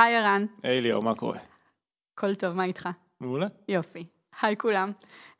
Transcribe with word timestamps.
היי 0.00 0.16
ערן, 0.16 0.46
היי 0.62 0.80
ליאור, 0.80 1.02
מה 1.02 1.14
קורה? 1.14 1.38
הכל 2.14 2.34
טוב, 2.34 2.52
מה 2.52 2.64
איתך? 2.64 2.88
מעולה. 3.20 3.46
יופי. 3.68 4.04
היי 4.42 4.56
כולם. 4.56 4.92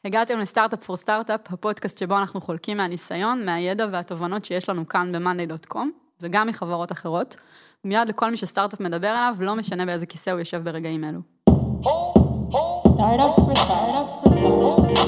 הגעתם 0.05 0.39
לסטארט-אפ 0.39 0.85
פור 0.85 0.97
סטארט-אפ, 0.97 1.41
הפודקאסט 1.53 1.99
שבו 1.99 2.19
אנחנו 2.19 2.41
חולקים 2.41 2.77
מהניסיון, 2.77 3.47
מהידע 3.47 3.87
והתובנות 3.93 4.45
שיש 4.45 4.69
לנו 4.69 4.89
כאן 4.89 5.13
ב-monday.com, 5.13 5.87
וגם 6.21 6.47
מחברות 6.47 6.93
אחרות, 6.93 7.37
ומיד 7.85 8.09
לכל 8.09 8.31
מי 8.31 8.37
שסטארט-אפ 8.37 8.81
מדבר 8.81 9.09
עליו, 9.09 9.37
לא 9.41 9.57
משנה 9.57 9.87
באיזה 9.87 10.07
כיסא 10.07 10.31
הוא 10.31 10.39
יושב 10.39 10.65
ברגעים 10.65 11.05
אלו. 11.05 11.21
Startup 13.01 13.35
for 13.37 13.55
startup 13.55 14.11
for 14.23 14.35
startup. 14.35 15.01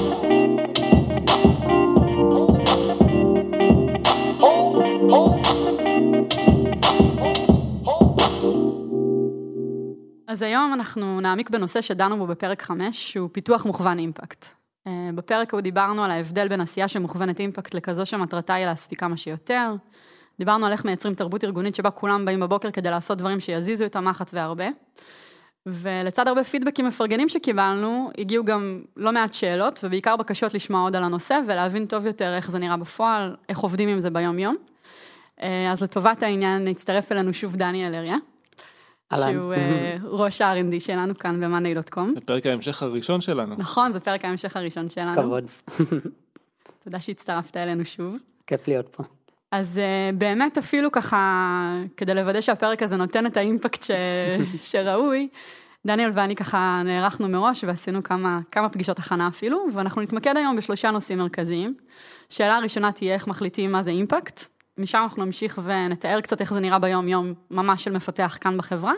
אז 10.33 10.41
היום 10.41 10.73
אנחנו 10.73 11.21
נעמיק 11.21 11.49
בנושא 11.49 11.81
שדנו 11.81 12.17
בו 12.17 12.27
בפרק 12.27 12.61
5, 12.61 13.11
שהוא 13.11 13.29
פיתוח 13.31 13.65
מוכוון 13.65 13.99
אימפקט. 13.99 14.45
אה, 14.87 15.09
בפרק 15.15 15.53
ההוא 15.53 15.61
דיברנו 15.61 16.03
על 16.03 16.11
ההבדל 16.11 16.47
בין 16.47 16.61
עשייה 16.61 16.87
שמוכוונת 16.87 17.39
אימפקט 17.39 17.73
לכזו 17.73 18.05
שמטרתה 18.05 18.53
היא 18.53 18.65
להספיק 18.65 18.99
כמה 18.99 19.17
שיותר. 19.17 19.75
דיברנו 20.39 20.65
על 20.65 20.71
איך 20.71 20.85
מייצרים 20.85 21.15
תרבות 21.15 21.43
ארגונית 21.43 21.75
שבה 21.75 21.89
כולם 21.89 22.25
באים 22.25 22.39
בבוקר 22.39 22.71
כדי 22.71 22.89
לעשות 22.89 23.17
דברים 23.17 23.39
שיזיזו 23.39 23.85
את 23.85 23.95
המחט 23.95 24.29
והרבה. 24.33 24.67
ולצד 25.65 26.27
הרבה 26.27 26.43
פידבקים 26.43 26.85
מפרגנים 26.85 27.29
שקיבלנו, 27.29 28.09
הגיעו 28.17 28.45
גם 28.45 28.81
לא 28.97 29.11
מעט 29.11 29.33
שאלות, 29.33 29.79
ובעיקר 29.83 30.15
בקשות 30.15 30.53
לשמוע 30.53 30.81
עוד 30.81 30.95
על 30.95 31.03
הנושא, 31.03 31.39
ולהבין 31.47 31.85
טוב 31.85 32.05
יותר 32.05 32.35
איך 32.35 32.51
זה 32.51 32.59
נראה 32.59 32.77
בפועל, 32.77 33.35
איך 33.49 33.59
עובדים 33.59 33.89
עם 33.89 33.99
זה 33.99 34.09
ביום-יום. 34.09 34.55
אה, 35.41 35.71
אז 35.71 35.83
לטובת 35.83 36.23
העניין, 36.23 36.67
הצטרף 36.67 37.11
אלינו 37.11 37.33
שוב 37.33 37.55
דניאל 37.55 37.95
אריה. 37.95 38.17
אהלן. 39.13 39.33
שהוא 39.33 39.53
אה, 39.53 39.97
ראש 40.03 40.41
ה-R&D 40.41 40.79
שלנו 40.79 41.15
כאן 41.15 41.39
ב-monday.com. 41.39 42.13
זה 42.15 42.21
פרק 42.25 42.45
ההמשך 42.45 42.83
הראשון 42.83 43.21
שלנו. 43.21 43.55
נכון, 43.57 43.91
זה 43.91 43.99
פרק 43.99 44.25
ההמשך 44.25 44.57
הראשון 44.57 44.89
שלנו. 44.89 45.13
כבוד, 45.13 45.47
תודה 46.83 46.99
שהצטרפת 46.99 47.57
אלינו 47.57 47.85
שוב. 47.85 48.15
כיף 48.47 48.67
להיות 48.67 48.89
פה. 48.89 49.03
אז 49.51 49.77
uh, 49.79 50.15
באמת 50.15 50.57
אפילו 50.57 50.91
ככה, 50.91 51.73
כדי 51.97 52.13
לוודא 52.13 52.41
שהפרק 52.41 52.83
הזה 52.83 52.97
נותן 52.97 53.25
את 53.25 53.37
האימפקט 53.37 53.83
ש... 53.83 53.91
שראוי, 54.71 55.27
דניאל 55.85 56.11
ואני 56.13 56.35
ככה 56.35 56.81
נערכנו 56.85 57.29
מראש 57.29 57.63
ועשינו 57.63 58.03
כמה, 58.03 58.39
כמה 58.51 58.69
פגישות 58.69 58.99
הכנה 58.99 59.27
אפילו, 59.27 59.65
ואנחנו 59.73 60.01
נתמקד 60.01 60.37
היום 60.37 60.55
בשלושה 60.55 60.91
נושאים 60.91 61.17
מרכזיים. 61.17 61.75
שאלה 62.29 62.57
הראשונה 62.57 62.91
תהיה 62.91 63.13
איך 63.13 63.27
מחליטים 63.27 63.71
מה 63.71 63.81
זה 63.81 63.91
אימפקט, 63.91 64.47
משם 64.77 64.99
אנחנו 65.03 65.25
נמשיך 65.25 65.61
ונתאר 65.63 66.21
קצת 66.21 66.41
איך 66.41 66.53
זה 66.53 66.59
נראה 66.59 66.79
ביום-יום 66.79 67.33
ממש 67.51 67.83
של 67.83 67.91
מפתח 67.91 68.37
כאן 68.41 68.57
בחברה, 68.57 68.93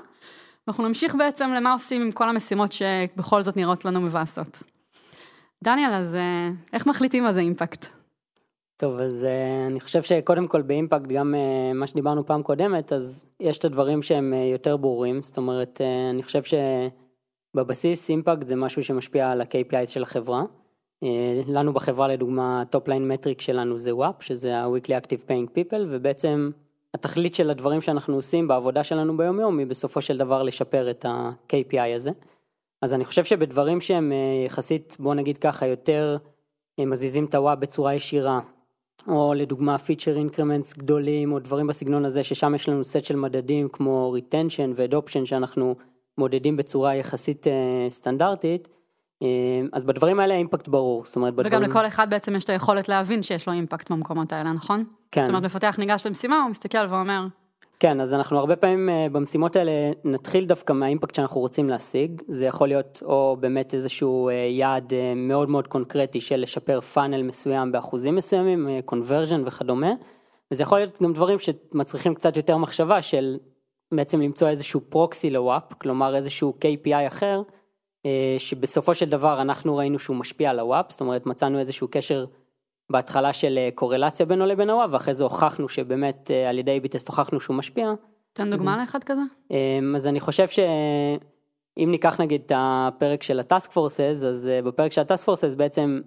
ואנחנו 0.67 0.87
נמשיך 0.87 1.15
בעצם 1.15 1.49
למה 1.49 1.73
עושים 1.73 2.01
עם 2.01 2.11
כל 2.11 2.29
המשימות 2.29 2.71
שבכל 2.71 3.41
זאת 3.41 3.57
נראות 3.57 3.85
לנו 3.85 4.01
מבאסות. 4.01 4.63
דניאל, 5.63 5.93
אז 5.93 6.15
אה, 6.15 6.49
איך 6.73 6.87
מחליטים 6.87 7.23
מה 7.23 7.33
זה 7.33 7.41
אימפקט? 7.41 7.85
טוב, 8.77 8.99
אז 8.99 9.23
uh, 9.23 9.67
אני 9.71 9.79
חושב 9.79 10.01
שקודם 10.01 10.47
כל 10.47 10.61
באימפקט, 10.61 11.07
גם 11.07 11.33
uh, 11.33 11.73
מה 11.77 11.87
שדיברנו 11.87 12.25
פעם 12.25 12.43
קודמת, 12.43 12.93
אז 12.93 13.25
יש 13.39 13.57
את 13.57 13.65
הדברים 13.65 14.01
שהם 14.01 14.33
יותר 14.51 14.77
ברורים, 14.77 15.23
זאת 15.23 15.37
אומרת, 15.37 15.81
אני 16.09 16.23
חושב 16.23 16.41
שבבסיס 17.55 18.09
אימפקט 18.09 18.47
זה 18.47 18.55
משהו 18.55 18.83
שמשפיע 18.83 19.31
על 19.31 19.41
ה-KPI 19.41 19.85
של 19.85 20.03
החברה. 20.03 20.43
אה, 21.03 21.07
לנו 21.47 21.73
בחברה 21.73 22.07
לדוגמה, 22.07 22.63
line 22.75 23.25
metric 23.25 23.41
שלנו 23.41 23.77
זה 23.77 23.91
WAP, 23.91 24.25
שזה 24.25 24.57
ה-Weekly 24.57 25.03
Active 25.03 25.23
Paying 25.27 25.49
People, 25.57 25.81
ובעצם 25.89 26.51
התכלית 26.93 27.35
של 27.35 27.49
הדברים 27.49 27.81
שאנחנו 27.81 28.15
עושים 28.15 28.47
בעבודה 28.47 28.83
שלנו 28.83 29.17
ביום 29.17 29.39
יום 29.39 29.59
היא 29.59 29.67
בסופו 29.67 30.01
של 30.01 30.17
דבר 30.17 30.43
לשפר 30.43 30.89
את 30.89 31.05
ה-KPI 31.05 31.95
הזה. 31.95 32.11
אז 32.81 32.93
אני 32.93 33.05
חושב 33.05 33.23
שבדברים 33.23 33.81
שהם 33.81 34.11
אה, 34.11 34.45
יחסית, 34.45 34.97
בוא 34.99 35.13
נגיד 35.13 35.37
ככה, 35.37 35.67
יותר 35.67 36.17
אה, 36.81 36.85
מזיזים 36.85 37.25
את 37.25 37.35
ה 37.35 37.41
WAP 37.41 37.59
בצורה 37.59 37.93
ישירה, 37.93 38.39
או 39.07 39.33
לדוגמה 39.33 39.77
feature 39.77 40.17
increments 40.17 40.77
גדולים 40.77 41.33
או 41.33 41.39
דברים 41.39 41.67
בסגנון 41.67 42.05
הזה 42.05 42.23
ששם 42.23 42.55
יש 42.55 42.69
לנו 42.69 42.83
סט 42.83 43.05
של 43.05 43.15
מדדים 43.15 43.69
כמו 43.69 44.11
retention 44.11 44.71
ו 44.75 44.81
adoption 44.81 45.25
שאנחנו 45.25 45.75
מודדים 46.17 46.57
בצורה 46.57 46.95
יחסית 46.95 47.47
אה, 47.47 47.87
סטנדרטית 47.89 48.67
אה, 48.67 48.73
אז 49.73 49.83
בדברים 49.83 50.19
האלה 50.19 50.33
האימפקט 50.33 50.67
ברור 50.67 51.03
זאת 51.05 51.15
אומרת 51.15 51.33
וגם 51.33 51.43
בדברים 51.43 51.69
לכל 51.69 51.87
אחד 51.87 52.09
בעצם 52.09 52.35
יש 52.35 52.43
את 52.43 52.49
היכולת 52.49 52.89
להבין 52.89 53.21
שיש 53.21 53.47
לו 53.47 53.53
אימפקט 53.53 53.91
במקומות 53.91 54.33
האלה, 54.33 54.53
נכון? 54.53 54.83
כן. 55.11 55.21
זאת 55.21 55.29
אומרת, 55.29 55.43
מפתח 55.43 55.75
ניגש 55.79 56.05
למשימה, 56.05 56.41
הוא 56.41 56.49
מסתכל 56.49 56.85
ואומר, 56.89 57.27
כן 57.79 58.01
אז 58.01 58.13
אנחנו 58.13 58.39
הרבה 58.39 58.55
פעמים 58.55 58.89
אה, 58.89 59.07
במשימות 59.11 59.55
האלה 59.55 59.71
נתחיל 60.03 60.45
דווקא 60.45 60.73
מהאימפקט 60.73 61.15
שאנחנו 61.15 61.41
רוצים 61.41 61.69
להשיג 61.69 62.21
זה 62.27 62.45
יכול 62.45 62.67
להיות 62.67 63.03
או 63.05 63.37
באמת 63.39 63.73
איזשהו 63.73 64.29
אה, 64.29 64.33
יעד 64.33 64.93
אה, 64.93 65.13
מאוד 65.15 65.49
מאוד 65.49 65.67
קונקרטי 65.67 66.21
של 66.21 66.39
לשפר 66.39 66.81
פאנל 66.81 67.23
מסוים 67.23 67.71
באחוזים 67.71 68.15
מסוימים 68.15 68.69
קונברז'ן 68.85 69.41
וכדומה 69.45 69.93
וזה 70.51 70.63
יכול 70.63 70.77
להיות 70.77 71.01
גם 71.01 71.13
דברים 71.13 71.37
שמצריכים 71.39 72.15
קצת 72.15 72.37
יותר 72.37 72.57
מחשבה 72.57 73.01
של 73.01 73.37
בעצם 73.93 74.21
למצוא 74.21 74.47
איזשהו 74.47 74.81
proxy 74.89 75.29
ל 75.29 75.40
WAP 75.40 75.73
כלומר 75.73 76.15
איזשהו 76.15 76.53
KPI 76.61 77.07
אחר 77.07 77.41
שבסופו 78.37 78.95
של 78.95 79.09
דבר 79.09 79.41
אנחנו 79.41 79.77
ראינו 79.77 79.99
שהוא 79.99 80.15
משפיע 80.15 80.49
על 80.49 80.59
ה 80.59 80.67
WAP 80.67 80.91
זאת 80.91 81.01
אומרת 81.01 81.25
מצאנו 81.25 81.59
איזשהו 81.59 81.87
קשר 81.91 82.25
בהתחלה 82.89 83.33
של 83.33 83.57
אה, 83.57 83.69
קורלציה 83.75 84.25
בינו 84.25 84.45
לבין 84.45 84.69
ה 84.69 84.73
WAP, 84.73 84.89
ואחרי 84.93 85.13
זה 85.13 85.23
הוכחנו 85.23 85.69
שבאמת 85.69 86.31
אה, 86.31 86.49
על 86.49 86.59
ידי 86.59 86.79
AB 86.79 86.88
test 86.88 87.07
הוכחנו 87.07 87.39
שהוא 87.39 87.55
משפיע. 87.55 87.93
תן 88.33 88.51
דוגמה 88.51 88.77
לאחד 88.77 89.03
כזה. 89.03 89.21
אמ, 89.51 89.95
אז 89.95 90.07
אני 90.07 90.19
חושב 90.19 90.47
שאם 90.47 91.91
ניקח 91.91 92.21
נגיד 92.21 92.41
את 92.45 92.51
הפרק 92.55 93.23
של 93.23 93.39
ה 93.39 93.45
task 93.45 93.71
forces, 93.71 94.23
אז 94.27 94.47
אה, 94.47 94.61
בפרק 94.61 94.91
של 94.91 95.01
ה 95.01 95.06
task 95.06 95.25
forces 95.25 95.55
בעצם 95.55 96.01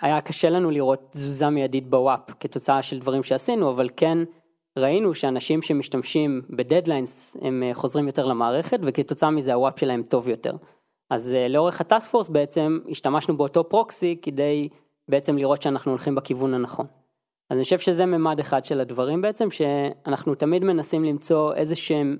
היה 0.00 0.20
קשה 0.20 0.50
לנו 0.50 0.70
לראות 0.70 1.08
תזוזה 1.10 1.50
מיידית 1.50 1.90
ב 1.90 2.01
WAP 2.01 2.34
כתוצאה 2.40 2.82
של 2.82 2.98
דברים 2.98 3.22
שעשינו, 3.22 3.70
אבל 3.70 3.88
כן 3.96 4.18
ראינו 4.78 5.14
שאנשים 5.14 5.62
שמשתמשים 5.62 6.42
ב 6.50 6.59
deadlines 6.59 7.36
הם 7.42 7.62
חוזרים 7.72 8.06
יותר 8.06 8.26
למערכת, 8.26 8.78
וכתוצאה 8.82 9.30
מזה 9.30 9.54
ה 9.54 9.60
WAP 9.60 9.80
שלהם 9.80 10.02
טוב 10.02 10.28
יותר. 10.28 10.56
אז 11.10 11.36
לאורך 11.48 11.80
ה 11.80 11.86
task 11.86 12.10
force 12.10 12.28
בעצם 12.28 12.78
השתמשנו 12.90 13.36
באותו 13.36 13.68
proxy 13.68 14.16
כדי 14.22 14.68
בעצם 15.08 15.38
לראות 15.38 15.62
שאנחנו 15.62 15.90
הולכים 15.90 16.14
בכיוון 16.14 16.54
הנכון. 16.54 16.86
אז 17.50 17.56
אני 17.56 17.64
חושב 17.64 17.78
שזה 17.78 18.06
ממד 18.06 18.40
אחד 18.40 18.64
של 18.64 18.80
הדברים 18.80 19.22
בעצם, 19.22 19.50
שאנחנו 19.50 20.34
תמיד 20.34 20.64
מנסים 20.64 21.04
למצוא 21.04 21.54
איזה 21.54 21.74
שהם 21.74 22.16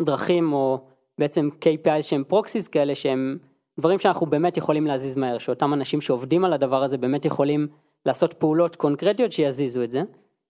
דרכים 0.00 0.52
או 0.52 0.80
בעצם 1.18 1.48
KPI 1.60 2.02
שהם 2.02 2.24
proxies 2.28 2.68
כאלה 2.68 2.94
שהם 2.94 3.38
דברים 3.80 3.98
שאנחנו 3.98 4.26
באמת 4.26 4.56
יכולים 4.56 4.86
להזיז 4.86 5.16
מהר, 5.16 5.38
שאותם 5.38 5.74
אנשים 5.74 6.00
שעובדים 6.00 6.44
על 6.44 6.52
הדבר 6.52 6.82
הזה 6.82 6.98
באמת 6.98 7.24
יכולים 7.24 7.66
לעשות 8.06 8.32
פעולות 8.32 8.76
קונקרטיות 8.76 9.32
שיזיזו 9.32 9.82
את 9.82 9.90
זה, 9.90 10.02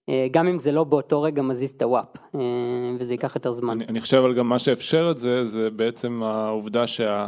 אה, 0.09 0.27
גם 0.31 0.47
אם 0.47 0.59
זה 0.59 0.71
לא 0.71 0.83
באותו 0.83 1.21
רגע 1.21 1.41
מזיז 1.41 1.71
את 1.71 1.81
הוואפ, 1.81 2.17
אה, 2.35 2.41
וזה 2.99 3.13
ייקח 3.13 3.35
יותר 3.35 3.51
זמן. 3.51 3.71
אני, 3.71 3.85
אני 3.85 4.01
חושב 4.01 4.17
אבל 4.17 4.33
גם 4.33 4.49
מה 4.49 4.59
שאפשר 4.59 5.11
את 5.11 5.17
זה, 5.17 5.45
זה 5.45 5.69
בעצם 5.69 6.23
העובדה 6.23 6.87
שה... 6.87 7.27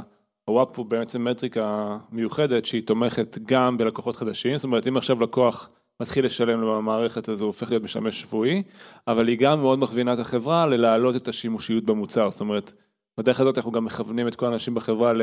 הוואפ 0.50 0.78
הוא 0.78 0.86
בעצם 0.86 1.24
מטריקה 1.24 1.98
מיוחדת 2.12 2.66
שהיא 2.66 2.88
תומכת 2.88 3.38
גם 3.46 3.78
בלקוחות 3.78 4.16
חדשים, 4.16 4.58
זאת 4.58 4.64
אומרת 4.64 4.88
אם 4.88 4.98
עכשיו 4.98 5.22
לקוח 5.22 5.70
מתחיל 6.02 6.26
לשלם 6.26 6.62
במערכת 6.62 7.30
הזו 7.30 7.44
הוא 7.44 7.50
הופך 7.50 7.70
להיות 7.70 7.84
משמש 7.84 8.22
שבועי, 8.22 8.64
אבל 9.08 9.28
היא 9.28 9.38
גם 9.40 9.62
מאוד 9.62 9.80
מכווינה 9.80 10.14
את 10.14 10.20
החברה 10.20 10.66
ללהעלות 10.66 11.16
את 11.16 11.28
השימושיות 11.28 11.84
במוצר, 11.84 12.32
זאת 12.32 12.40
אומרת 12.40 12.74
בדרך 13.18 13.40
הזאת 13.40 13.58
אנחנו 13.58 13.72
גם 13.72 13.86
מכוונים 13.86 14.28
את 14.28 14.36
כל 14.36 14.46
האנשים 14.46 14.74
בחברה 14.74 15.14
ל... 15.14 15.22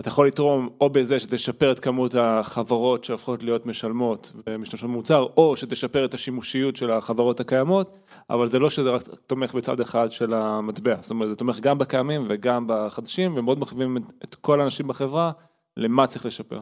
אתה 0.00 0.08
יכול 0.08 0.26
לתרום 0.26 0.68
או 0.80 0.90
בזה 0.90 1.20
שתשפר 1.20 1.72
את 1.72 1.80
כמות 1.80 2.14
החברות 2.14 3.04
שהופכות 3.04 3.42
להיות 3.42 3.66
משלמות 3.66 4.32
ומשתמשות 4.46 4.90
במוצר, 4.90 5.26
או 5.36 5.56
שתשפר 5.56 6.04
את 6.04 6.14
השימושיות 6.14 6.76
של 6.76 6.90
החברות 6.90 7.40
הקיימות, 7.40 7.98
אבל 8.30 8.48
זה 8.48 8.58
לא 8.58 8.70
שזה 8.70 8.90
רק 8.90 9.02
תומך 9.26 9.54
בצד 9.54 9.80
אחד 9.80 10.12
של 10.12 10.34
המטבע, 10.34 10.96
זאת 11.00 11.10
אומרת 11.10 11.28
זה 11.28 11.36
תומך 11.36 11.60
גם 11.60 11.78
בקיימים 11.78 12.26
וגם 12.28 12.64
בחדשים, 12.68 13.36
ומאוד 13.36 13.58
מכווים 13.58 13.96
את 14.24 14.34
כל 14.34 14.60
האנשים 14.60 14.88
בחברה 14.88 15.32
למה 15.76 16.06
צריך 16.06 16.26
לשפר. 16.26 16.60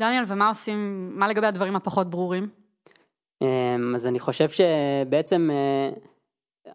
דניאל, 0.00 0.24
ומה 0.26 0.48
עושים, 0.48 1.10
מה 1.18 1.28
לגבי 1.28 1.46
הדברים 1.46 1.76
הפחות 1.76 2.10
ברורים? 2.10 2.48
אמ, 3.42 3.94
אז 3.94 4.06
אני 4.06 4.20
חושב 4.20 4.48
שבעצם 4.48 5.50
אה, 5.52 5.90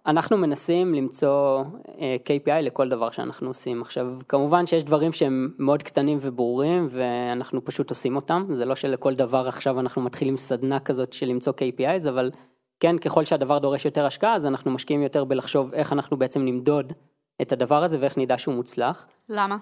אנחנו 0.06 0.38
מנסים 0.38 0.94
למצוא 0.94 1.64
אה, 2.00 2.16
KPI 2.26 2.62
לכל 2.62 2.90
דבר 2.90 3.12
שאנחנו 3.12 3.48
עושים. 3.48 3.82
עכשיו, 3.82 4.18
כמובן 4.28 4.66
שיש 4.66 4.84
דברים 4.84 5.12
שהם 5.12 5.50
מאוד 5.58 5.84
קטנים 5.84 6.18
וברורים 6.22 6.88
ואנחנו 6.90 7.66
פשוט 7.66 7.90
עושים 7.90 8.16
אותם, 8.16 8.46
זה 8.52 8.66
לא 8.66 8.76
שלכל 8.76 9.14
דבר 9.14 9.48
עכשיו 9.48 9.80
אנחנו 9.80 10.02
מתחילים 10.02 10.38
סדנה 10.38 10.80
כזאת 10.80 11.14
של 11.14 11.26
למצוא 11.26 11.54
KPIs, 11.54 12.10
אבל 12.10 12.32
כן, 12.80 12.98
ככל 12.98 13.26
שהדבר 13.26 13.60
דורש 13.60 13.86
יותר 13.86 14.06
השקעה, 14.06 14.36
אז 14.36 14.46
אנחנו 14.46 14.72
משקיעים 14.72 15.02
יותר 15.02 15.24
בלחשוב 15.24 15.74
איך 15.74 15.94
אנחנו 15.94 16.18
בעצם 16.18 16.42
נמדוד 16.46 16.94
את 17.42 17.52
הדבר 17.52 17.84
הזה 17.84 17.98
ואיך 18.00 18.18
נדע 18.18 18.38
שהוא 18.38 18.56
מוצלח. 18.56 19.08
למה? 19.30 19.58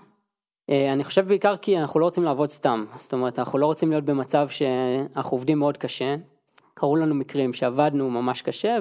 אה, 0.70 0.94
אני 0.94 1.04
חושב 1.04 1.28
בעיקר 1.28 1.56
כי 1.56 1.80
אנחנו 1.80 2.00
לא 2.00 2.06
רוצים 2.06 2.24
לעבוד 2.24 2.50
סתם, 2.50 2.86
זאת 2.96 3.14
אומרת 3.14 3.40
אנחנו 3.40 3.60
לא 3.60 3.66
רוצים 3.66 3.90
להיות 3.90 4.06
במצב 4.06 4.50
שאנחנו 4.50 5.38
עובדים 5.38 5.60
מאוד 5.60 5.78
קשה, 5.78 6.16
קרו 6.74 6.96
לנו 6.96 7.16
מקרים 7.16 7.54
שעבדנו 7.54 8.10
ממש 8.10 8.42
קשה 8.42 8.78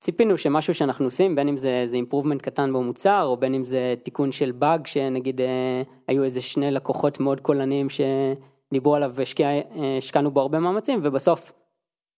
ציפינו 0.00 0.38
שמשהו 0.38 0.74
שאנחנו 0.74 1.04
עושים, 1.04 1.34
בין 1.34 1.48
אם 1.48 1.56
זה 1.56 1.68
איזה 1.80 1.96
אימפרובמנט 1.96 2.42
קטן 2.42 2.72
במוצר, 2.72 3.22
או 3.24 3.36
בין 3.36 3.54
אם 3.54 3.62
זה 3.62 3.94
תיקון 4.02 4.32
של 4.32 4.52
באג, 4.52 4.86
שנגיד 4.86 5.40
אה, 5.40 5.82
היו 6.08 6.24
איזה 6.24 6.40
שני 6.40 6.70
לקוחות 6.70 7.20
מאוד 7.20 7.40
קולניים 7.40 7.86
שדיברו 7.90 8.94
עליו 8.94 9.12
והשקענו 9.14 10.30
בו 10.30 10.40
הרבה 10.40 10.58
מאמצים, 10.58 11.00
ובסוף 11.02 11.52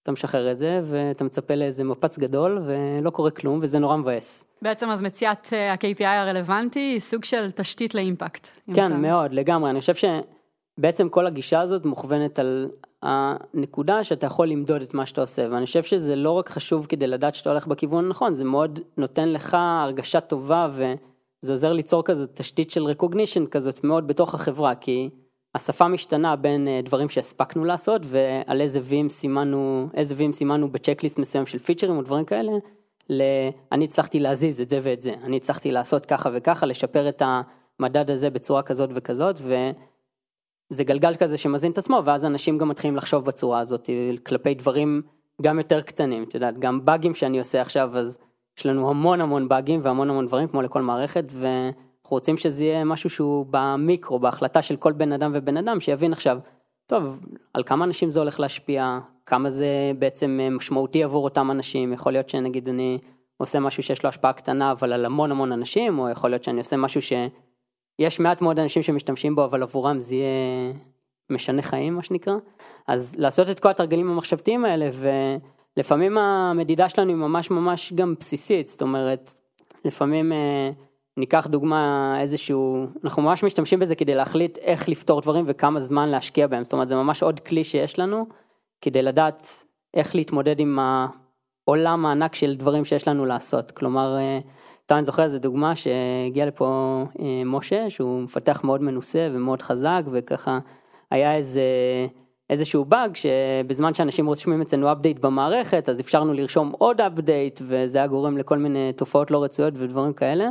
אתה 0.02 0.12
משחרר 0.12 0.52
את 0.52 0.58
זה, 0.58 0.81
ואתה 0.84 1.25
מצפה 1.25 1.55
לאיזה 1.55 1.84
מפץ 1.84 2.19
גדול, 2.19 2.58
ולא 2.67 3.11
קורה 3.11 3.31
כלום, 3.31 3.58
וזה 3.62 3.79
נורא 3.79 3.96
מבאס. 3.96 4.52
בעצם 4.62 4.90
אז 4.90 5.02
מציאת 5.02 5.49
אה, 5.52 5.73
ה-KPI 5.73 6.06
הרלוונטי 6.06 6.81
היא 6.81 7.00
סוג 7.00 7.25
של 7.25 7.50
תשתית 7.50 7.94
לאימפקט. 7.94 8.49
כן, 8.75 8.85
אתה- 8.87 8.94
מאוד, 8.96 9.32
לגמרי. 9.32 9.70
אני 9.70 9.81
חושב 9.81 9.94
שבעצם 9.94 11.08
כל 11.08 11.26
הגישה 11.26 11.61
הזאת 11.61 11.85
מוכוונת 11.85 12.38
על 12.38 12.69
הנקודה 13.02 14.04
שאתה 14.04 14.26
יכול 14.26 14.49
למדוד 14.49 14.82
את 14.82 14.94
מה 14.94 15.06
שאתה 15.06 15.20
עושה, 15.20 15.46
ואני 15.50 15.66
חושב 15.66 15.82
שזה 15.82 16.16
לא 16.16 16.31
רק 16.31 16.49
חשוב 16.49 16.87
כדי 16.87 17.06
לדעת 17.06 17.34
שאתה 17.34 17.50
הולך 17.50 17.66
בכיוון 17.66 18.04
הנכון, 18.04 18.34
זה 18.34 18.44
מאוד 18.44 18.81
נותן 18.96 19.28
לך 19.28 19.56
הרגשה 19.60 20.20
טובה, 20.20 20.69
וזה 20.72 21.52
עוזר 21.52 21.72
ליצור 21.72 22.04
כזה 22.04 22.26
תשתית 22.26 22.70
של 22.70 22.87
recognition 22.87 23.46
כזאת 23.50 23.84
מאוד 23.84 24.06
בתוך 24.06 24.34
החברה, 24.34 24.75
כי 24.75 25.10
השפה 25.54 25.88
משתנה 25.88 26.37
בין 26.37 26.69
אה, 26.69 26.81
דברים 26.84 27.08
שהספקנו 27.08 27.64
לעשות, 27.64 28.02
ועל 28.04 28.60
איזה 28.60 28.81
וים 28.82 29.08
סימנו, 29.08 29.88
איזה 29.94 30.14
וים 30.19 30.32
סימנו 30.32 30.72
בצ'קליסט 30.72 31.19
מסוים 31.19 31.46
של 31.46 31.58
פיצ'רים 31.58 31.96
או 31.96 32.02
דברים 32.02 32.25
כאלה, 32.25 32.52
ל... 33.10 33.22
אני 33.72 33.84
הצלחתי 33.84 34.20
להזיז 34.20 34.60
את 34.60 34.69
זה 34.69 34.78
ואת 34.82 35.02
זה, 35.02 35.14
אני 35.25 35.37
הצלחתי 35.37 35.72
לעשות 35.72 36.06
ככה 36.06 36.31
וככה, 36.32 36.66
לשפר 36.66 37.08
את 37.08 37.22
המדד 37.81 38.10
הזה 38.10 38.31
בצורה 38.31 38.62
כזאת 38.62 38.90
וכזאת, 38.93 39.37
וזה 40.73 40.85
גלגל 40.85 41.15
כזה 41.15 41.37
שמזין 41.37 41.73
את 41.73 41.79
עצמו, 41.79 42.03
ואז 42.05 42.25
אנשים 42.25 42.59
גם 42.59 42.69
מתחילים 42.69 42.97
לחשוב 42.97 43.25
בצורה 43.25 43.61
הזאת, 43.61 43.91
כלפי 44.27 44.55
דברים 44.55 45.03
גם 45.43 45.59
יותר 45.59 45.81
קטנים, 45.81 46.23
את 46.23 46.35
יודעת, 46.35 46.59
גם 46.59 46.85
באגים 46.85 47.15
שאני 47.15 47.39
עושה 47.39 47.61
עכשיו, 47.61 47.99
אז 47.99 48.19
יש 48.59 48.67
לנו 48.67 48.91
המון 48.91 49.21
המון 49.21 49.49
באגים 49.49 49.81
והמון 49.83 50.11
המון 50.11 50.27
דברים, 50.27 50.49
כמו 50.49 50.63
לכל 50.63 50.83
מערכת, 50.83 51.25
ואנחנו 51.31 52.15
רוצים 52.17 52.37
שזה 52.37 52.65
יהיה 52.65 52.85
משהו 52.85 53.11
שהוא 53.11 53.47
במיקרו, 53.51 54.19
בהחלטה 54.19 54.63
של 54.63 54.77
כל 54.77 54.93
בן 54.93 55.13
אדם 55.13 55.31
ובן 55.35 55.57
אדם, 55.57 55.81
שיבין 55.81 56.13
עכשיו, 56.13 56.39
טוב, 56.87 57.27
על 57.55 57.63
כמה 57.63 57.85
אנשים 57.85 58.11
זה 58.11 58.21
הולך 58.21 58.41
להשפיע, 58.41 58.99
כמה 59.27 59.51
זה 59.51 59.93
בעצם 59.99 60.39
אה, 60.43 60.51
משמעותי 60.51 61.05
עבור 61.05 61.25
אותם 61.25 61.51
אנשים, 61.51 61.93
יכול 61.93 62.13
להיות 62.13 62.29
שנגיד 62.29 62.69
אני 62.69 62.99
עושה 63.37 63.61
משהו 63.61 63.83
שיש 63.83 64.03
לו 64.03 64.09
השפעה 64.09 64.33
קטנה, 64.33 64.73
אבל 64.73 64.93
על 64.93 65.05
המון 65.05 65.31
המון 65.31 65.53
אנשים, 65.53 65.99
או 65.99 66.09
יכול 66.09 66.31
להיות 66.31 66.45
שאני 66.45 66.59
עושה 66.59 66.77
משהו 66.77 67.03
שיש 68.00 68.21
מעט 68.21 68.43
מאוד 68.43 68.59
אנשים 68.59 68.83
שמשתמשים 68.83 69.35
בו, 69.35 69.44
אבל 69.44 69.62
עבורם 69.62 69.99
זה 69.99 70.15
יהיה 70.15 70.73
משנה 71.31 71.62
חיים, 71.62 71.94
מה 71.94 72.03
שנקרא. 72.03 72.35
אז 72.89 73.15
לעשות 73.19 73.50
את 73.50 73.61
כל 73.61 73.69
התרגילים 73.69 74.11
המחשבתיים 74.11 74.65
האלה, 74.65 74.89
ולפעמים 75.77 76.19
המדידה 76.19 76.89
שלנו 76.89 77.09
היא 77.09 77.17
ממש 77.17 77.50
ממש 77.50 77.93
גם 77.93 78.15
בסיסית, 78.21 78.69
זאת 78.69 78.83
אומרת, 78.83 79.31
לפעמים 79.85 80.33
אה, 80.33 80.71
ניקח 81.17 81.47
דוגמה 81.47 82.15
איזשהו, 82.21 82.87
אנחנו 83.05 83.23
ממש 83.23 83.44
משתמשים 83.44 83.79
בזה 83.79 83.95
כדי 83.95 84.15
להחליט 84.15 84.59
איך 84.59 84.88
לפתור 84.88 85.21
דברים 85.21 85.45
וכמה 85.49 85.81
זמן 85.81 86.09
להשקיע 86.09 86.47
בהם, 86.47 86.65
זאת 86.65 86.73
אומרת 86.73 86.88
זה 86.88 86.97
ממש 86.97 87.23
עוד 87.23 87.41
כלי 87.41 87.65
שיש 87.65 87.99
לנו 87.99 88.27
כדי 88.81 89.03
לדעת 89.03 89.47
איך 89.95 90.15
להתמודד 90.15 90.61
עם 90.61 90.79
העולם 91.69 92.06
הענק 92.06 92.35
של 92.35 92.56
דברים 92.56 92.85
שיש 92.85 93.09
לנו 93.09 93.27
לעשות, 93.27 93.71
כלומר, 93.71 94.17
אה, 94.17 94.38
סתם 94.93 94.99
אני 94.99 95.05
זוכר 95.05 95.23
איזה 95.23 95.39
דוגמה 95.39 95.77
שהגיע 95.77 96.47
לפה 96.47 96.67
אה, 97.21 97.43
משה 97.47 97.91
שהוא 97.91 98.23
מפתח 98.23 98.61
מאוד 98.65 98.83
מנוסה 98.83 99.29
ומאוד 99.33 99.62
חזק 99.62 100.03
וככה 100.12 100.59
היה 101.11 101.37
איזה 101.37 101.62
איזשהו 102.50 102.85
באג 102.85 103.17
שבזמן 103.17 103.94
שאנשים 103.94 104.27
רושמים 104.27 104.62
אצלנו 104.62 104.93
update 104.93 105.19
במערכת 105.19 105.89
אז 105.89 106.00
אפשרנו 106.00 106.33
לרשום 106.33 106.73
עוד 106.79 107.00
update 107.00 107.61
וזה 107.62 107.99
היה 107.99 108.06
גורם 108.06 108.39
לכל 108.39 108.59
מיני 108.59 108.93
תופעות 108.97 109.31
לא 109.31 109.44
רצויות 109.44 109.75
ודברים 109.77 110.12
כאלה. 110.12 110.49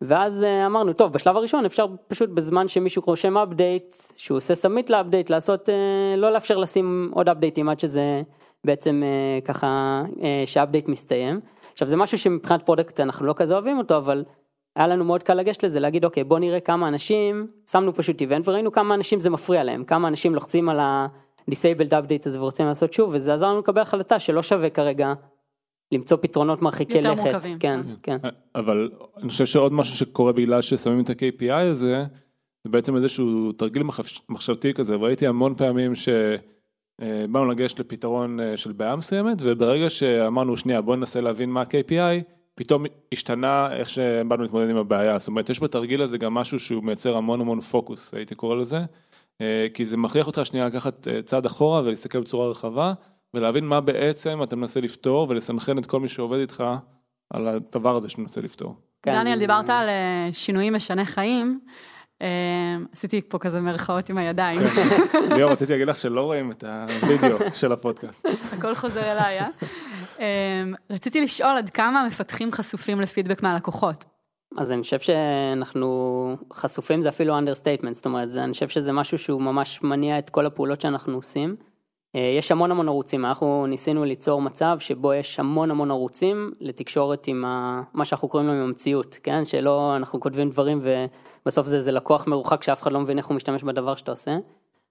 ואז 0.00 0.42
אה, 0.42 0.66
אמרנו 0.66 0.92
טוב 0.92 1.12
בשלב 1.12 1.36
הראשון 1.36 1.64
אפשר 1.64 1.86
פשוט 2.08 2.30
בזמן 2.30 2.68
שמישהו 2.68 3.02
רושם 3.06 3.38
update 3.38 3.94
שהוא 4.16 4.36
עושה 4.36 4.54
submit 4.54 4.90
ל 4.90 4.96
update 4.96 5.30
לעשות 5.30 5.68
אה, 5.68 6.16
לא 6.16 6.32
לאפשר 6.32 6.56
לשים 6.56 7.10
עוד 7.14 7.28
update־ים 7.28 7.68
עד 7.68 7.80
שזה 7.80 8.22
בעצם 8.64 9.02
אה, 9.04 9.40
ככה 9.40 10.02
שה 10.46 10.60
update 10.60 10.88
מסתיים. 10.88 11.40
עכשיו 11.80 11.88
זה 11.88 11.96
משהו 11.96 12.18
שמבחינת 12.18 12.62
product 12.62 13.00
אנחנו 13.00 13.26
לא 13.26 13.32
כזה 13.36 13.54
אוהבים 13.54 13.78
אותו 13.78 13.96
אבל 13.96 14.24
היה 14.76 14.86
לנו 14.86 15.04
מאוד 15.04 15.22
קל 15.22 15.34
לגשת 15.34 15.62
לזה 15.64 15.80
להגיד 15.80 16.04
אוקיי 16.04 16.24
בוא 16.24 16.38
נראה 16.38 16.60
כמה 16.60 16.88
אנשים 16.88 17.46
שמנו 17.70 17.94
פשוט 17.94 18.20
event 18.20 18.48
וראינו 18.48 18.72
כמה 18.72 18.94
אנשים 18.94 19.20
זה 19.20 19.30
מפריע 19.30 19.64
להם 19.64 19.84
כמה 19.84 20.08
אנשים 20.08 20.34
לוחצים 20.34 20.68
על 20.68 20.80
ה-disabled 20.80 21.90
update 21.90 22.26
הזה 22.26 22.40
ורוצים 22.40 22.66
לעשות 22.66 22.92
שוב 22.92 23.10
וזה 23.14 23.34
עזר 23.34 23.46
לנו 23.48 23.58
לקבל 23.58 23.80
החלטה 23.80 24.18
שלא 24.18 24.42
שווה 24.42 24.70
כרגע 24.70 25.12
למצוא 25.92 26.16
פתרונות 26.20 26.62
מרחיקי 26.62 26.96
יותר 26.96 27.12
לכת. 27.12 27.22
מורכבים. 27.22 27.58
כן, 27.58 27.80
כן. 28.02 28.16
אבל 28.54 28.90
אני 29.22 29.28
חושב 29.28 29.46
שעוד 29.46 29.72
משהו 29.72 29.96
שקורה 29.96 30.32
בגלל 30.32 30.62
ששמים 30.62 31.00
את 31.00 31.10
ה-KPI 31.10 31.52
הזה, 31.54 32.04
זה 32.64 32.70
בעצם 32.70 32.96
איזשהו 32.96 33.52
תרגיל 33.52 33.82
מחש- 33.82 34.20
מחשבתי 34.28 34.74
כזה, 34.74 34.96
וראיתי 34.98 35.26
המון 35.26 35.54
פעמים 35.54 35.94
שבאנו 37.00 37.50
לגשת 37.50 37.80
לפתרון 37.80 38.40
אה, 38.40 38.56
של 38.56 38.72
בעיה 38.72 38.96
מסוימת, 38.96 39.36
וברגע 39.40 39.90
שאמרנו 39.90 40.56
שנייה 40.56 40.80
בוא 40.80 40.96
ננסה 40.96 41.20
להבין 41.20 41.50
מה 41.50 41.60
ה-KPI, 41.60 42.22
פתאום 42.54 42.84
השתנה 43.12 43.72
איך 43.72 43.90
שבאנו 43.90 44.42
להתמודד 44.42 44.70
עם 44.70 44.76
הבעיה, 44.76 45.18
זאת 45.18 45.28
אומרת 45.28 45.50
יש 45.50 45.62
בתרגיל 45.62 46.02
הזה 46.02 46.18
גם 46.18 46.34
משהו 46.34 46.58
שהוא 46.58 46.84
מייצר 46.84 47.16
המון 47.16 47.40
המון 47.40 47.60
פוקוס, 47.60 48.14
הייתי 48.14 48.34
קורא 48.34 48.56
לזה, 48.56 48.80
אה, 49.40 49.66
כי 49.74 49.84
זה 49.84 49.96
מכריח 49.96 50.26
אותך 50.26 50.46
שנייה 50.46 50.66
לקחת 50.66 51.08
אה, 51.08 51.22
צעד 51.22 51.46
אחורה 51.46 51.82
ולהסתכל 51.84 52.20
בצורה 52.20 52.48
רחבה, 52.50 52.92
ולהבין 53.34 53.64
מה 53.64 53.80
בעצם 53.80 54.42
אתה 54.42 54.56
מנסה 54.56 54.80
לפתור, 54.80 55.26
ולסנכרן 55.28 55.78
את 55.78 55.86
כל 55.86 56.00
מי 56.00 56.08
שעובד 56.08 56.38
איתך 56.38 56.64
על 57.30 57.48
הדבר 57.48 57.96
הזה 57.96 58.08
שאתה 58.08 58.22
מנסה 58.22 58.40
לפתור. 58.40 58.74
דניאל, 59.06 59.38
דיברת 59.38 59.70
על 59.70 59.88
אה, 59.88 60.28
שינויים 60.32 60.74
משני 60.74 61.04
חיים. 61.04 61.60
אה, 62.22 62.76
עשיתי 62.92 63.20
פה 63.28 63.38
כזה 63.38 63.60
מרכאות 63.60 64.08
עם 64.08 64.18
הידיים, 64.18 64.58
ליאור, 65.36 65.52
רציתי 65.52 65.72
להגיד 65.72 65.88
לך 65.88 65.96
שלא 65.96 66.20
רואים 66.20 66.50
את 66.50 66.64
הוידאו 67.02 67.38
של 67.54 67.72
הפודקאסט. 67.72 68.26
הכל 68.52 68.74
חוזר 68.74 69.12
אליי, 69.12 69.40
אה? 69.40 69.48
אה? 70.20 70.62
רציתי 70.90 71.20
לשאול 71.20 71.56
עד 71.56 71.70
כמה 71.70 72.00
המפתחים 72.00 72.52
חשופים 72.52 73.00
לפידבק 73.00 73.42
מהלקוחות. 73.42 74.04
אז 74.58 74.72
אני 74.72 74.82
חושב 74.82 74.98
שאנחנו 74.98 76.36
חשופים 76.52 77.02
זה 77.02 77.08
אפילו 77.08 77.38
understatement, 77.38 77.92
זאת 77.92 78.06
אומרת, 78.06 78.28
אני 78.36 78.52
חושב 78.52 78.68
שזה 78.68 78.92
משהו 78.92 79.18
שהוא 79.18 79.42
ממש 79.42 79.82
מניע 79.82 80.18
את 80.18 80.30
כל 80.30 80.46
הפעולות 80.46 80.80
שאנחנו 80.80 81.14
עושים. 81.14 81.56
אה, 82.16 82.34
יש 82.38 82.52
המון 82.52 82.70
המון 82.70 82.88
ערוצים, 82.88 83.24
אנחנו 83.24 83.66
ניסינו 83.66 84.04
ליצור 84.04 84.42
מצב 84.42 84.76
שבו 84.78 85.14
יש 85.14 85.40
המון 85.40 85.70
המון 85.70 85.90
ערוצים 85.90 86.52
לתקשורת 86.60 87.26
עם 87.26 87.44
ה... 87.44 87.82
מה 87.94 88.04
שאנחנו 88.04 88.28
קוראים 88.28 88.48
לו 88.48 88.54
עם 88.54 88.60
המציאות, 88.60 89.18
כן? 89.22 89.44
שלא 89.44 89.96
אנחנו 89.96 90.20
כותבים 90.20 90.50
דברים 90.50 90.80
ובסוף 90.82 91.66
זה 91.66 91.76
איזה 91.76 91.92
לקוח 91.92 92.26
מרוחק 92.26 92.62
שאף 92.62 92.82
אחד 92.82 92.92
לא 92.92 93.00
מבין 93.00 93.18
איך 93.18 93.26
הוא 93.26 93.34
משתמש 93.34 93.62
בדבר 93.62 93.94
שאתה 93.94 94.10
עושה. 94.10 94.36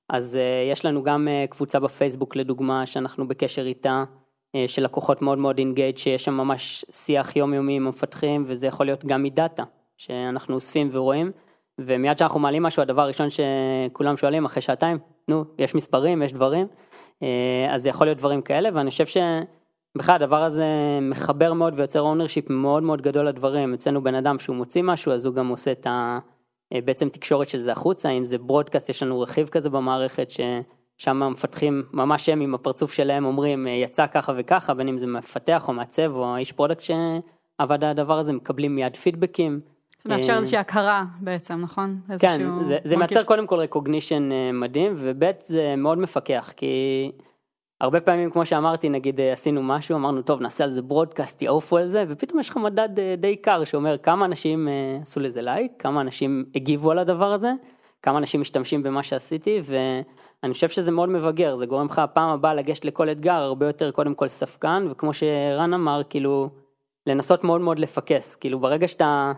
אז 0.09 0.37
uh, 0.37 0.71
יש 0.71 0.85
לנו 0.85 1.03
גם 1.03 1.27
uh, 1.27 1.51
קבוצה 1.51 1.79
בפייסבוק 1.79 2.35
לדוגמה 2.35 2.85
שאנחנו 2.85 3.27
בקשר 3.27 3.65
איתה, 3.65 4.03
של 4.67 4.83
לקוחות 4.83 5.21
מאוד 5.21 5.37
מאוד 5.37 5.57
engaged, 5.57 5.97
שיש 5.97 6.25
שם 6.25 6.33
ממש 6.33 6.85
שיח 6.91 7.35
יומיומי 7.35 7.75
עם 7.75 7.85
המפתחים 7.85 8.43
וזה 8.45 8.67
יכול 8.67 8.85
להיות 8.85 9.05
גם 9.05 9.23
מ 9.23 9.31
data 9.31 9.63
שאנחנו 9.97 10.55
אוספים 10.55 10.89
ורואים. 10.91 11.31
ומיד 11.79 12.17
שאנחנו 12.17 12.39
מעלים 12.39 12.63
משהו 12.63 12.81
הדבר 12.81 13.01
הראשון 13.01 13.27
שכולם 13.29 14.17
שואלים 14.17 14.45
אחרי 14.45 14.61
שעתיים, 14.61 14.97
נו, 15.27 15.45
יש 15.57 15.75
מספרים, 15.75 16.21
יש 16.21 16.33
דברים, 16.33 16.67
אה, 16.67 16.88
אז 17.69 17.83
זה 17.83 17.89
יכול 17.89 18.07
להיות 18.07 18.17
דברים 18.17 18.41
כאלה 18.41 18.69
ואני 18.73 18.89
חושב 18.89 19.05
שבכלל 19.05 20.15
הדבר 20.15 20.43
הזה 20.43 20.65
מחבר 21.01 21.53
מאוד 21.53 21.73
ויוצר 21.77 22.01
ownership 22.01 22.49
מאוד 22.49 22.83
מאוד 22.83 23.01
גדול 23.01 23.27
לדברים, 23.27 23.73
אצלנו 23.73 24.03
בן 24.03 24.15
אדם 24.15 24.39
שהוא 24.39 24.55
מוציא 24.55 24.83
משהו 24.83 25.11
אז 25.11 25.25
הוא 25.25 25.35
גם 25.35 25.47
עושה 25.47 25.71
את 25.71 25.87
ה... 25.87 26.19
אה, 26.73 26.79
בעצם 26.85 27.09
תקשורת 27.09 27.49
של 27.49 27.59
זה 27.59 27.71
החוצה, 27.71 28.09
אם 28.09 28.25
זה 28.25 28.37
broadcast 28.37 28.89
יש 28.89 29.03
לנו 29.03 29.21
רכיב 29.21 29.47
כזה 29.47 29.69
במערכת 29.69 30.31
ששם 30.31 31.23
המפתחים 31.23 31.83
ממש 31.93 32.29
הם 32.29 32.41
עם 32.41 32.55
הפרצוף 32.55 32.93
שלהם 32.93 33.25
אומרים 33.25 33.67
אה, 33.67 33.71
יצא 33.71 34.07
ככה 34.07 34.33
וככה, 34.35 34.73
בין 34.73 34.87
אם 34.87 34.97
זה 34.97 35.07
מפתח 35.07 35.67
או 35.67 35.73
מעצב 35.73 36.15
או 36.15 36.35
האיש 36.35 36.51
product 36.51 36.81
שעבד 36.81 37.83
על 37.83 37.89
הדבר 37.89 38.19
הזה, 38.19 38.33
מקבלים 38.33 38.75
מיד 38.75 38.95
feedbackים. 38.95 39.59
זה 40.03 40.09
מאפשר 40.09 40.33
אה, 40.33 40.37
איזושהי 40.37 40.57
הכרה 40.57 41.03
בעצם, 41.19 41.55
נכון? 41.61 41.99
כן, 42.19 42.41
זה. 42.83 42.97
מייצר 42.97 43.23
קודם 43.23 43.47
כל 43.47 43.65
recognition 43.65 44.31
אה, 44.31 44.51
מדהים, 44.53 44.93
וב' 44.95 45.23
זה 45.39 45.75
מאוד 45.77 45.97
מפקח, 45.97 46.53
כי 46.57 47.11
הרבה 47.81 47.99
פעמים, 47.99 48.31
כמו 48.31 48.45
שאמרתי, 48.45 48.89
נגיד 48.89 49.19
אה, 49.19 49.31
עשינו 49.31 49.63
משהו, 49.63 49.95
אמרנו, 49.95 50.21
טוב, 50.21 50.41
נעשה 50.41 50.63
על 50.63 50.71
זה 50.71 50.81
broadcast, 50.81 51.41
יעופו 51.41 51.77
על 51.77 51.87
זה, 51.87 52.05
ופתאום 52.07 52.39
יש 52.39 52.49
לך 52.49 52.57
מדד 52.57 52.89
די 53.17 53.35
קר 53.35 53.63
שאומר 53.63 53.97
כמה 53.97 54.25
אנשים 54.25 54.67
עשו 55.01 55.19
לזה 55.19 55.41
לייק, 55.41 55.71
כמה 55.79 56.01
אנשים 56.01 56.45
הגיבו 56.55 56.91
על 56.91 56.99
הדבר 56.99 57.31
הזה, 57.33 57.51
כמה 58.01 58.17
אנשים 58.17 58.41
משתמשים 58.41 58.83
במה 58.83 59.03
שעשיתי, 59.03 59.59
ואני 59.63 60.53
חושב 60.53 60.69
שזה 60.69 60.91
מאוד 60.91 61.09
מבגר, 61.09 61.55
זה 61.55 61.65
גורם 61.65 61.85
לך 61.85 62.01
פעם 62.13 62.29
הבאה 62.29 62.53
לגשת 62.53 62.85
לכל 62.85 63.09
אתגר 63.11 63.33
הרבה 63.33 63.65
יותר 63.65 63.91
קודם 63.91 64.13
כל 64.13 64.27
ספקן, 64.27 64.87
וכמו 64.91 65.13
שרן 65.13 65.73
אמר, 65.73 66.01
כאילו, 66.09 66.49
לנסות 67.07 67.43
מאוד 67.43 67.61
מאוד 67.61 67.79
לפקס, 67.79 68.35
כאילו 68.35 68.59
ברגע 68.59 68.87
שאתה... 68.87 69.31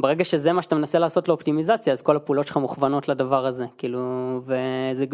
ברגע 0.00 0.24
שזה 0.24 0.52
מה 0.52 0.62
שאתה 0.62 0.74
מנסה 0.74 0.98
לעשות 0.98 1.28
לאופטימיזציה, 1.28 1.92
אז 1.92 2.02
כל 2.02 2.16
הפעולות 2.16 2.46
שלך 2.46 2.56
מוכוונות 2.56 3.08
לדבר 3.08 3.46
הזה, 3.46 3.64
כאילו, 3.78 4.00
וזה, 4.42 5.04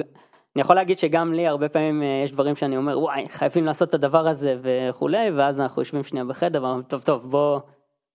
אני 0.57 0.61
יכול 0.61 0.77
להגיד 0.77 0.99
שגם 0.99 1.33
לי 1.33 1.47
הרבה 1.47 1.69
פעמים 1.69 2.03
אה, 2.03 2.23
יש 2.25 2.33
דברים 2.33 2.55
שאני 2.55 2.77
אומר, 2.77 2.99
וואי, 2.99 3.29
חייבים 3.29 3.67
לעשות 3.67 3.89
את 3.89 3.95
הדבר 3.95 4.29
הזה 4.29 4.57
וכולי, 4.63 5.31
ואז 5.31 5.61
אנחנו 5.61 5.83
יושבים 5.83 6.03
שנייה 6.03 6.25
בחדר, 6.25 6.63
ואומרים, 6.63 6.83
טוב, 6.83 7.03
טוב, 7.03 7.31
בוא, 7.31 7.61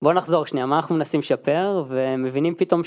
בוא 0.02 0.14
נחזור 0.14 0.46
שנייה, 0.46 0.66
מה 0.66 0.76
אנחנו 0.76 0.96
מנסים 0.96 1.20
לשפר, 1.20 1.84
ומבינים 1.88 2.56
פתאום 2.56 2.82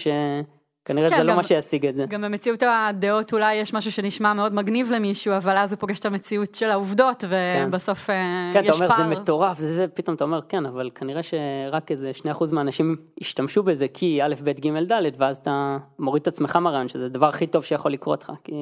שכנראה 0.84 1.10
כן, 1.10 1.16
זה 1.16 1.22
לא 1.22 1.30
גם- 1.30 1.36
מה 1.36 1.42
שישיג 1.42 1.86
את 1.86 1.96
זה. 1.96 2.04
גם 2.08 2.22
במציאות 2.22 2.62
הדעות 2.62 3.32
אולי 3.32 3.54
יש 3.54 3.74
משהו 3.74 3.92
שנשמע 3.92 4.32
מאוד 4.32 4.54
מגניב 4.54 4.90
למישהו, 4.90 5.36
אבל 5.36 5.58
אז 5.58 5.72
הוא 5.72 5.80
פוגש 5.80 5.98
את 5.98 6.06
המציאות 6.06 6.54
של 6.54 6.70
העובדות, 6.70 7.24
ובסוף 7.28 8.10
אה, 8.10 8.50
כן, 8.54 8.60
אתה 8.60 8.68
יש 8.68 8.74
אומר, 8.76 8.88
זה 8.88 8.94
פער. 8.94 9.08
מטורף, 9.08 9.58
זה 9.58 9.72
זה, 9.72 9.88
פתאום 9.88 10.16
אתה 10.16 10.24
אומר, 10.24 10.40
כן, 10.48 10.66
אבל 10.66 10.90
כנראה 10.94 11.22
שרק 11.22 11.90
איזה 11.90 12.10
2% 12.24 12.26
מהאנשים 12.54 12.96
השתמשו 13.20 13.62
בזה 13.62 13.88
כי 13.88 14.22
א', 14.22 14.34
ב', 14.44 14.50
ג', 14.50 14.92
ד', 14.92 15.10
ואז 15.18 15.36
אתה 15.36 15.76
מוריד 15.98 16.20
את 16.22 16.28
עצמך 16.28 16.56
מהרעיון, 16.56 16.88
שזה 16.88 17.06
הדבר 17.06 17.28
הכי 17.28 17.46
טוב 17.46 17.64
שיכול 17.64 17.92
לקרות 17.92 18.24
לך, 18.24 18.32
כי... 18.44 18.52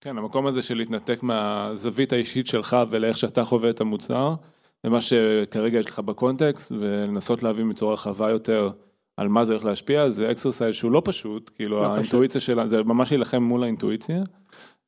כן, 0.00 0.18
המקום 0.18 0.46
הזה 0.46 0.62
של 0.62 0.74
להתנתק 0.76 1.22
מהזווית 1.22 2.12
האישית 2.12 2.46
שלך 2.46 2.76
ולאיך 2.90 3.16
שאתה 3.16 3.44
חווה 3.44 3.70
את 3.70 3.80
המוצר, 3.80 4.34
ומה 4.84 5.00
שכרגע 5.00 5.78
יש 5.78 5.86
לך 5.86 5.98
ב 5.98 6.06
context, 6.06 6.72
ולנסות 6.80 7.42
להבין 7.42 7.68
בצורה 7.68 7.92
רחבה 7.92 8.30
יותר 8.30 8.70
על 9.16 9.28
מה 9.28 9.44
זה 9.44 9.52
הולך 9.52 9.64
להשפיע, 9.64 10.10
זה 10.10 10.30
exercise 10.30 10.74
שהוא 10.74 10.92
לא 10.92 11.02
פשוט, 11.04 11.50
כאילו 11.54 11.82
לא 11.82 11.86
האינטואיציה 11.86 12.40
שלה, 12.40 12.66
זה 12.66 12.82
ממש 12.82 13.10
להילחם 13.10 13.42
מול 13.42 13.62
האינטואיציה, 13.62 14.22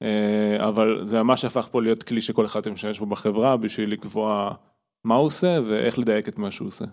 אה, 0.02 0.69
אבל 0.69 1.07
זה 1.07 1.23
ממש 1.23 1.45
הפך 1.45 1.69
פה 1.71 1.83
להיות 1.83 2.02
כלי 2.02 2.21
שכל 2.21 2.45
אחד 2.45 2.69
משתמש 2.69 2.99
בו 2.99 3.07
בחברה 3.07 3.57
בשביל 3.57 3.93
לקבוע 3.93 4.54
מה 5.04 5.14
הוא 5.14 5.26
עושה 5.26 5.59
ואיך 5.64 5.99
לדייק 5.99 6.28
את 6.28 6.38
מה 6.38 6.50
שהוא 6.50 6.69
עושה. 6.69 6.85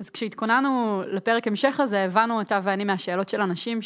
אז 0.00 0.10
כשהתכוננו 0.10 1.02
לפרק 1.06 1.46
המשך 1.46 1.80
הזה, 1.80 2.04
הבנו 2.04 2.40
אתה 2.40 2.60
ואני 2.62 2.84
מהשאלות 2.84 3.28
של 3.28 3.40
אנשים 3.40 3.78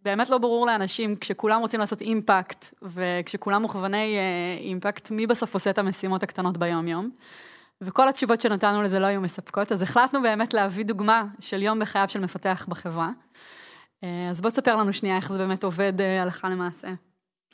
שבאמת 0.00 0.30
לא 0.30 0.38
ברור 0.38 0.66
לאנשים, 0.66 1.16
כשכולם 1.16 1.60
רוצים 1.60 1.80
לעשות 1.80 2.00
אימפקט, 2.00 2.74
וכשכולם 2.82 3.62
מוכווני 3.62 4.16
אה, 4.16 4.58
אימפקט, 4.60 5.10
מי 5.10 5.26
בסוף 5.26 5.54
עושה 5.54 5.70
את 5.70 5.78
המשימות 5.78 6.22
הקטנות 6.22 6.58
ביום-יום. 6.58 7.10
וכל 7.80 8.08
התשובות 8.08 8.40
שנתנו 8.40 8.82
לזה 8.82 8.98
לא 8.98 9.06
היו 9.06 9.20
מספקות, 9.20 9.72
אז 9.72 9.82
החלטנו 9.82 10.22
באמת 10.22 10.54
להביא 10.54 10.84
דוגמה 10.84 11.24
של 11.40 11.62
יום 11.62 11.78
בחייו 11.78 12.08
של 12.08 12.20
מפתח 12.20 12.66
בחברה. 12.68 13.10
אה, 14.04 14.28
אז 14.30 14.40
בוא 14.40 14.50
תספר 14.50 14.76
לנו 14.76 14.92
שנייה 14.92 15.16
איך 15.16 15.32
זה 15.32 15.38
באמת 15.38 15.64
עובד 15.64 16.00
אה, 16.00 16.22
הלכה 16.22 16.48
למעשה. 16.48 16.88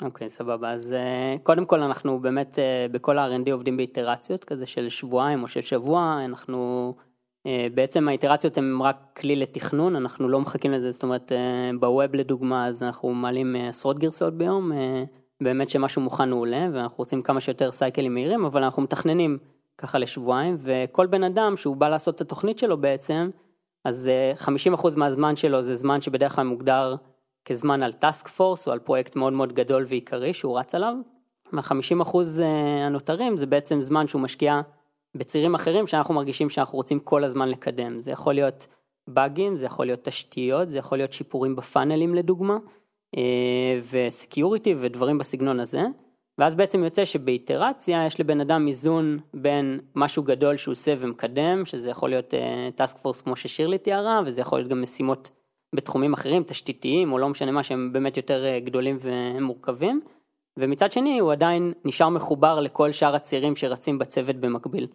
אוקיי, 0.03 0.29
סבבה. 0.29 0.71
אז 0.71 0.93
אה, 0.93 1.37
קודם 1.43 1.67
כל 1.67 1.83
אנחנו 1.83 2.21
באמת 2.21 2.59
אה, 2.59 2.87
בכל 2.91 3.19
ה-R&D 3.19 3.53
עובדים 3.53 3.77
באיטרציות 3.77 4.45
כזה 4.45 4.67
של 4.67 4.89
שבועיים 4.89 5.43
או 5.43 5.49
של 5.49 5.61
שבוע, 5.61 6.21
אנחנו... 6.25 6.95
אה, 7.47 7.67
בעצם 7.75 8.09
האיטרציות 8.09 8.59
הן 8.59 8.79
רק 8.81 8.97
כלי 9.17 9.37
לתכנון, 9.37 9.97
אנחנו 9.97 10.29
לא 10.29 10.41
מחכים 10.41 10.73
לזה, 10.73 10.91
זאת 10.91 11.03
אומרת 11.03 11.33
אה, 11.33 11.71
בווב 11.81 12.15
לדוגמה 12.15 12.67
אז 12.67 12.83
אנחנו 12.83 13.15
מעלים 13.15 13.57
אה, 13.57 13.69
עשרות 13.69 13.99
גרסאות 13.99 14.35
ביום, 14.35 14.73
באמת 15.43 15.71
שמשהו 15.71 16.03
מוכן 16.03 16.31
הוא 16.31 16.41
עולה 16.41 16.69
ואנחנו 16.73 16.97
רוצים 16.99 17.23
כמה 17.23 17.41
שיותר 17.41 17.73
סייקלים 17.73 18.15
מהירים, 18.15 18.45
אבל 18.45 18.63
אנחנו 18.63 18.83
מתכננים 18.83 19.39
ככה 19.79 19.99
לשבועיים, 19.99 20.57
וכל 20.59 21.07
בן 21.07 21.25
אדם 21.25 21.57
שהוא 21.57 21.77
בא 21.77 21.89
לעשות 21.89 22.15
את 22.15 22.21
התוכנית 22.21 22.59
שלו 22.59 22.77
בעצם, 22.81 23.31
אז 23.85 24.09
אה, 24.09 24.33
50% 24.75 24.97
מהזמן 24.97 25.37
שלו 25.37 25.63
זה 25.63 25.75
זמן 25.75 26.01
שבדרך 26.01 26.35
כלל 26.35 26.45
מוגדר 26.45 26.97
כזמן 27.45 27.83
על 27.83 27.93
טאסק 27.93 28.29
פורס 28.29 28.69
או 28.69 28.73
על 28.73 28.79
פרויקט 28.79 29.17
מאוד 29.17 29.33
מאוד 29.33 29.53
גדול 29.53 29.85
ועיקרי 29.89 30.33
שהוא 30.33 30.59
רץ 30.59 30.75
עליו. 30.75 30.95
וה-50% 31.53 32.17
הנותרים 32.87 33.37
זה 33.37 33.47
בעצם 33.47 33.83
זמן 33.83 34.09
שהוא 34.09 34.23
משקיע 34.23 34.61
בצירים 35.15 35.55
אחרים 35.55 35.87
שאנחנו 35.87 36.15
מרגישים 36.15 36.51
שאנחנו 36.51 36.77
רוצים 36.77 36.99
כל 36.99 37.25
הזמן 37.25 37.49
לקדם. 37.49 37.99
זה 37.99 38.13
יכול 38.13 38.35
להיות 38.35 38.67
באגים, 39.09 39.57
זה 39.57 39.67
יכול 39.67 39.87
להיות 39.87 40.05
תשתיות, 40.05 40.69
זה 40.69 40.79
יכול 40.79 40.99
להיות 40.99 41.13
שיפורים 41.13 41.57
בפאנלים 41.57 42.15
לדוגמה, 42.15 42.57
אה, 43.17 43.79
וסקיוריטי 43.91 44.75
ודברים 44.79 45.19
בסגנון 45.19 45.61
הזה. 45.61 45.83
ואז 46.39 46.55
בעצם 46.55 46.85
יוצא 46.85 47.05
שבאיטרציה 47.05 48.07
יש 48.07 48.21
לבן 48.21 48.41
אדם 48.41 48.67
איזון 48.67 49.19
בין 49.35 49.81
משהו 49.95 50.23
גדול 50.23 50.57
שהוא 50.57 50.73
עושה 50.73 50.95
ומקדם, 50.99 51.65
שזה 51.65 51.91
יכול 51.91 52.11
להיות 52.11 52.35
טאסק 52.75 52.99
פורס 52.99 53.21
כמו 53.21 53.37
ששירלי 53.37 53.79
תיארה, 53.79 54.21
וזה 54.27 54.41
יכול 54.41 54.59
להיות 54.59 54.71
גם 54.71 54.83
משימות 54.83 55.31
בתחומים 55.75 56.13
אחרים, 56.13 56.43
תשתיתיים, 56.43 57.13
או 57.13 57.19
לא 57.19 57.29
משנה 57.29 57.51
מה, 57.51 57.63
שהם 57.63 57.93
באמת 57.93 58.17
יותר 58.17 58.45
אה, 58.45 58.61
גדולים 58.61 58.97
ומורכבים. 59.01 60.01
ומצד 60.59 60.93
שני 60.93 61.19
הוא 61.19 61.33
עדיין 61.33 61.73
נשאר 61.85 62.09
מחובר 62.09 62.61
לכל 62.61 62.93
שאר 62.93 63.15
הצעירים 63.15 63.57
שרצים 63.57 63.99
בצוות 63.99 64.37
במקביל. 64.37 64.87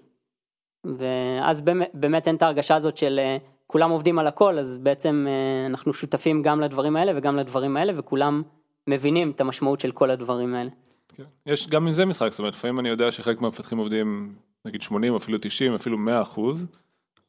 ואז 0.86 1.62
באמת, 1.62 1.91
באמת 1.93 2.27
אין 2.27 2.36
את 2.36 2.41
ההרגשה 2.41 2.75
הזאת 2.75 2.98
של 2.98 3.19
אה, 3.19 3.38
כולם 3.67 3.89
עובדים 3.89 4.19
על 4.19 4.27
הכל, 4.27 4.59
אז 4.59 4.77
בעצם 4.77 5.25
אה, 5.29 5.65
אנחנו 5.65 5.93
שותפים 5.93 6.41
גם 6.41 6.62
לדברים 6.62 6.95
האלה 6.95 7.12
וגם 7.15 7.36
לדברים 7.36 7.77
האלה, 7.77 7.93
וכולם 7.95 8.41
מבינים 8.88 9.31
את 9.31 9.41
המשמעות 9.41 9.79
של 9.79 9.91
כל 9.91 10.09
הדברים 10.09 10.55
האלה. 10.55 10.69
כן. 11.15 11.24
יש 11.45 11.67
גם 11.67 11.88
עם 11.88 11.93
זה 11.93 12.05
משחק, 12.05 12.31
זאת 12.31 12.39
אומרת, 12.39 12.53
לפעמים 12.53 12.79
אני 12.79 12.89
יודע 12.89 13.12
שחלק 13.12 13.41
מהמפתחים 13.41 13.77
עובדים 13.77 14.36
נגיד 14.65 14.81
80, 14.81 15.15
אפילו 15.15 15.38
90, 15.41 15.75
אפילו 15.75 15.98
100 15.98 16.21
אחוז, 16.21 16.65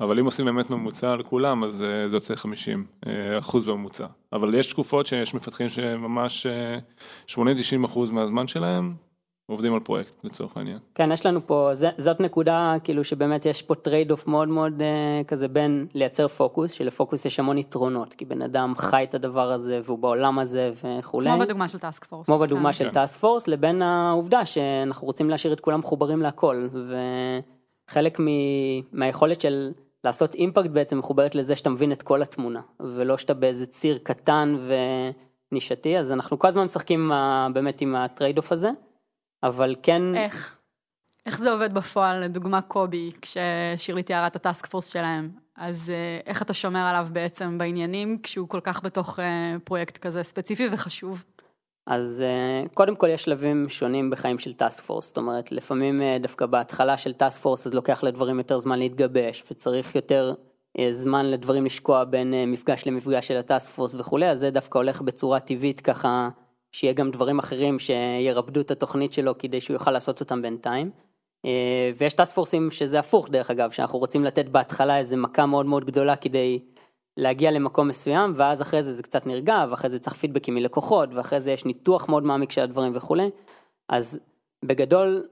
אבל 0.01 0.19
אם 0.19 0.25
עושים 0.25 0.45
באמת 0.45 0.71
ממוצע 0.71 1.13
על 1.13 1.23
כולם, 1.23 1.65
אז 1.65 1.83
אה, 1.83 2.09
זה 2.09 2.17
יוצא 2.17 2.37
50 2.37 2.87
אה, 3.07 3.39
אחוז 3.39 3.65
בממוצע. 3.65 4.07
אבל 4.33 4.55
יש 4.55 4.67
תקופות 4.67 5.07
שיש 5.07 5.35
מפתחים 5.35 5.69
שממש 5.69 6.47
אה, 6.47 6.79
80-90 7.31 7.37
אחוז 7.85 8.11
מהזמן 8.11 8.47
שלהם 8.47 8.95
עובדים 9.51 9.75
על 9.75 9.81
פרויקט, 9.81 10.25
לצורך 10.25 10.57
העניין. 10.57 10.79
כן, 10.95 11.13
יש 11.13 11.27
לנו 11.27 11.47
פה, 11.47 11.71
זה, 11.73 11.91
זאת 11.99 12.21
נקודה 12.21 12.75
כאילו 12.85 13.05
שבאמת 13.05 13.47
יש 13.47 13.63
פה 13.63 13.75
trade-off 13.75 14.27
מאוד 14.27 14.49
מאוד 14.49 14.83
אה, 14.83 14.87
כזה 15.27 15.49
בין 15.49 15.87
לייצר 15.95 16.29
פוקוס, 16.29 16.73
שלפוקוס 16.73 17.25
יש 17.25 17.41
המון 17.41 17.59
יתרונות, 17.59 18.15
כי 18.15 18.25
בן 18.25 18.43
אדם 18.43 18.73
חי 18.77 19.05
את 19.09 19.15
הדבר 19.15 19.53
הזה 19.53 19.81
והוא 19.85 19.99
בעולם 19.99 20.39
הזה 20.39 20.71
וכולי. 20.85 21.31
כמו 21.31 21.39
בדוגמה 21.41 21.69
של 21.69 21.79
task 21.79 22.05
force. 22.05 22.27
כמו 22.27 22.39
בדוגמה 22.39 22.73
של 22.73 22.85
כן. 22.85 22.91
task 22.93 23.21
force, 23.21 23.49
לבין 23.49 23.83
העובדה 23.83 24.45
שאנחנו 24.45 25.07
רוצים 25.07 25.31
להשאיר 25.31 25.53
את 25.53 25.61
כולם 25.61 25.79
מחוברים 25.79 26.23
להכל, 26.23 26.69
וחלק 27.91 28.21
מ- 28.21 28.25
מהיכולת 28.93 29.41
של 29.41 29.73
לעשות 30.05 30.35
impact 30.35 30.71
בעצם 30.71 30.99
מחוברת 30.99 31.35
לזה 31.35 31.57
שאתה 31.57 31.71
מבין 31.71 31.93
את 31.93 32.03
כל 32.03 32.23
התמונה, 32.23 32.61
ולא 32.81 33.17
שאתה 33.19 33.35
באיזה 33.35 33.67
ציר 33.67 33.99
קטן 34.03 34.57
ונישתי, 35.53 35.99
אז 35.99 36.13
אנחנו 36.13 36.39
כל 36.39 36.49
הזמן 36.49 36.65
משחקים 36.65 37.01
עם 37.01 37.13
ה- 37.13 37.49
באמת 37.53 37.81
עם 37.81 37.95
ה 37.97 38.37
trade-off 38.39 38.53
הזה, 38.53 38.71
אבל 39.43 39.75
כן, 39.83 40.15
איך? 40.15 40.61
איך 41.27 41.39
זה 41.39 41.53
עובד 41.53 41.75
בפועל, 41.75 42.25
לדוגמה 42.25 42.61
קובי, 42.61 43.13
כששירלי 43.23 44.03
תיארה 44.03 44.27
את 44.27 44.37
ה 44.37 44.43
task 44.43 44.67
force 44.67 44.87
שלהם, 44.87 45.31
אז 45.57 45.91
אה, 45.91 46.21
איך 46.27 46.43
אתה 46.43 46.55
שומר 46.55 46.81
עליו 46.81 47.09
בעצם 47.13 47.59
בעניינים, 47.59 48.19
כשהוא 48.23 48.49
כל 48.49 48.61
כך 48.61 48.83
בתוך 48.83 49.19
אה, 49.19 49.57
פרויקט 49.65 49.99
כזה 49.99 50.23
ספציפי 50.23 50.67
וחשוב? 50.73 51.25
אז 51.87 52.25
אה, 52.27 52.69
קודם 52.75 52.97
כל 52.97 53.09
יש 53.09 53.25
שלבים 53.25 53.69
שונים 53.69 54.11
בחיים 54.11 54.39
של 54.39 54.53
task 54.53 54.85
force, 54.85 55.07
זאת 55.07 55.17
אומרת 55.17 55.53
לפעמים 55.53 56.03
דווקא 56.21 56.47
בהתחלה 56.47 56.97
של 56.97 57.13
task 57.13 57.41
force 57.41 57.67
אז 57.67 57.75
לוקח 57.75 58.03
לדברים 58.03 58.39
יותר 58.39 58.59
זמן 58.59 58.79
להתגבש 58.79 59.45
וצריך 59.51 59.95
יותר 59.95 60.35
זמן 60.91 61.27
לדברים 61.27 61.65
לשקוע 61.65 62.05
בין 62.05 62.35
מפגש 62.47 62.87
למפגש 62.87 63.29
של 63.29 63.37
ה 63.37 63.44
task 63.44 63.73
force 63.73 63.95
וכולי, 63.95 64.31
אז 64.31 64.39
זה 64.39 64.51
דווקא 64.51 64.79
הולך 64.79 65.03
בצורה 65.03 65.41
טבעית 65.41 65.81
ככה 65.81 66.29
שיהיה 66.73 66.93
גם 66.93 67.11
דברים 67.11 67.39
אחרים 67.39 67.79
שירפדו 67.79 68.61
את 68.61 68.71
התוכנית 68.71 69.13
שלו 69.13 69.39
כדי 69.39 69.61
שהוא 69.61 69.75
יוכל 69.75 69.91
לעשות 69.91 70.21
אותם 70.21 70.43
בינתיים. 70.43 70.91
אה, 71.45 71.91
ויש 71.99 72.13
task 72.15 72.35
forceים 72.35 72.71
שזה 72.71 72.99
הפוך 72.99 73.31
דרך 73.31 73.51
אגב, 73.51 73.71
שאנחנו 73.71 73.99
רוצים 73.99 74.25
לתת 74.25 74.49
בהתחלה 74.49 74.99
איזה 74.99 75.17
מכה 75.17 75.47
מאוד 75.47 75.67
מאוד 75.67 75.85
גדולה 75.85 76.17
כדי 76.17 76.59
להגיע 77.17 77.51
למקום 77.51 77.89
מסוים, 77.89 78.33
ואז 78.37 78.63
אחרי 78.63 78.83
זה 78.83 78.93
זה 78.93 79.03
קצת 79.03 79.27
נרגע, 79.27 79.65
ואחרי 79.71 79.91
זה 79.91 79.99
צריך 79.99 80.17
feedbackים 80.17 80.55
מלקוחות, 80.55 81.15
ואחרי 81.15 81.41
זה 81.41 81.53
יש 81.53 81.65
ניתוח 81.65 82.09
מאוד 82.09 82.23
מעמיק 82.23 82.51
של 82.51 82.63
הדברים 82.63 82.93
וכולי. 82.95 83.31
אז 83.89 84.21
בגדול, 84.65 85.27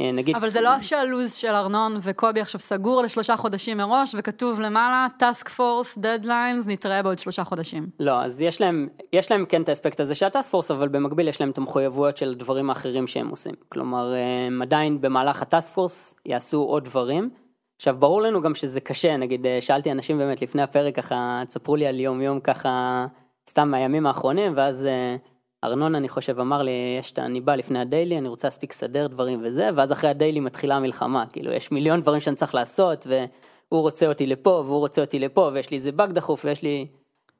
נגיד... 0.00 0.36
אבל 0.36 0.48
זה 0.48 0.60
לא 0.60 0.82
שהלו"ז 0.82 1.34
של 1.34 1.48
ארנון 1.54 1.96
וקובי 2.02 2.40
עכשיו 2.40 2.60
סגור 2.60 3.02
לשלושה 3.02 3.36
חודשים 3.36 3.76
מראש, 3.76 4.14
וכתוב 4.18 4.60
למעלה, 4.60 5.06
task 5.18 5.48
force, 5.48 5.98
deadlines, 5.98 6.66
נתראה 6.66 7.02
בעוד 7.02 7.18
שלושה 7.18 7.44
חודשים. 7.44 7.86
לא, 8.00 8.22
אז 8.22 8.42
יש 8.42 8.60
להם, 8.60 8.88
יש 9.12 9.30
להם 9.30 9.44
כן 9.48 9.62
את 9.62 9.68
האספקט 9.68 10.00
הזה 10.00 10.14
של 10.14 10.26
הטאסק 10.26 10.50
פורס, 10.50 10.70
אבל 10.70 10.88
במקביל 10.88 11.28
יש 11.28 11.40
להם 11.40 11.50
את 11.50 11.58
המחויבויות 11.58 12.16
של 12.16 12.30
הדברים 12.30 12.70
האחרים 12.70 13.06
שהם 13.06 13.28
עושים. 13.28 13.54
כלומר, 13.68 14.14
אה, 14.14 14.46
הם 14.46 14.62
עדיין 14.62 15.00
במהלך 15.00 15.42
הטאסק 15.42 15.72
פורס 15.74 16.14
יעשו 16.26 16.62
עוד 16.62 16.84
דברים. 16.84 17.30
עכשיו, 17.76 17.96
ברור 17.98 18.22
לנו 18.22 18.42
גם 18.42 18.54
שזה 18.54 18.80
קשה, 18.80 19.16
נגיד, 19.16 19.46
אה, 19.46 19.58
שאלתי 19.60 19.92
אנשים 19.92 20.18
באמת 20.18 20.42
לפני 20.42 20.62
הפרק, 20.62 20.96
ככה, 20.96 21.42
תספרו 21.46 21.76
לי 21.76 21.86
על 21.86 22.00
יום 22.00 22.20
יום 22.20 22.40
ככה, 22.40 23.06
סתם 23.48 23.70
מהימים 23.70 24.06
האחרונים, 24.06 24.52
ואז 24.56 24.86
אה, 24.86 25.16
ארנון, 25.64 25.94
אני 25.94 26.08
חושב, 26.08 26.40
אמר 26.40 26.62
לי, 26.62 26.96
יש 26.98 27.12
אני 27.18 27.40
בא 27.40 27.54
לפני 27.54 27.78
הדיילי, 27.78 28.18
אני 28.18 28.28
רוצה 28.28 28.48
להספיק 28.48 28.72
לסדר 28.72 29.06
דברים 29.06 29.40
וזה, 29.42 29.70
ואז 29.74 29.92
אחרי 29.92 30.10
הדיילי 30.10 30.40
מתחילה 30.40 30.76
המלחמה, 30.76 31.26
כאילו, 31.26 31.52
יש 31.52 31.72
מיליון 31.72 32.00
דברים 32.00 32.20
שאני 32.20 32.36
צריך 32.36 32.54
לעשות, 32.54 33.06
והוא 33.06 33.80
רוצה 33.80 34.06
אותי 34.06 34.26
לפה, 34.26 34.62
והוא 34.66 34.78
רוצה 34.78 35.00
אותי 35.00 35.18
לפה, 35.18 35.50
ויש 35.54 35.70
לי 35.70 35.76
איזה 35.76 35.92
באג 35.92 36.12
דחוף, 36.12 36.44
ויש 36.44 36.62
לי... 36.62 36.86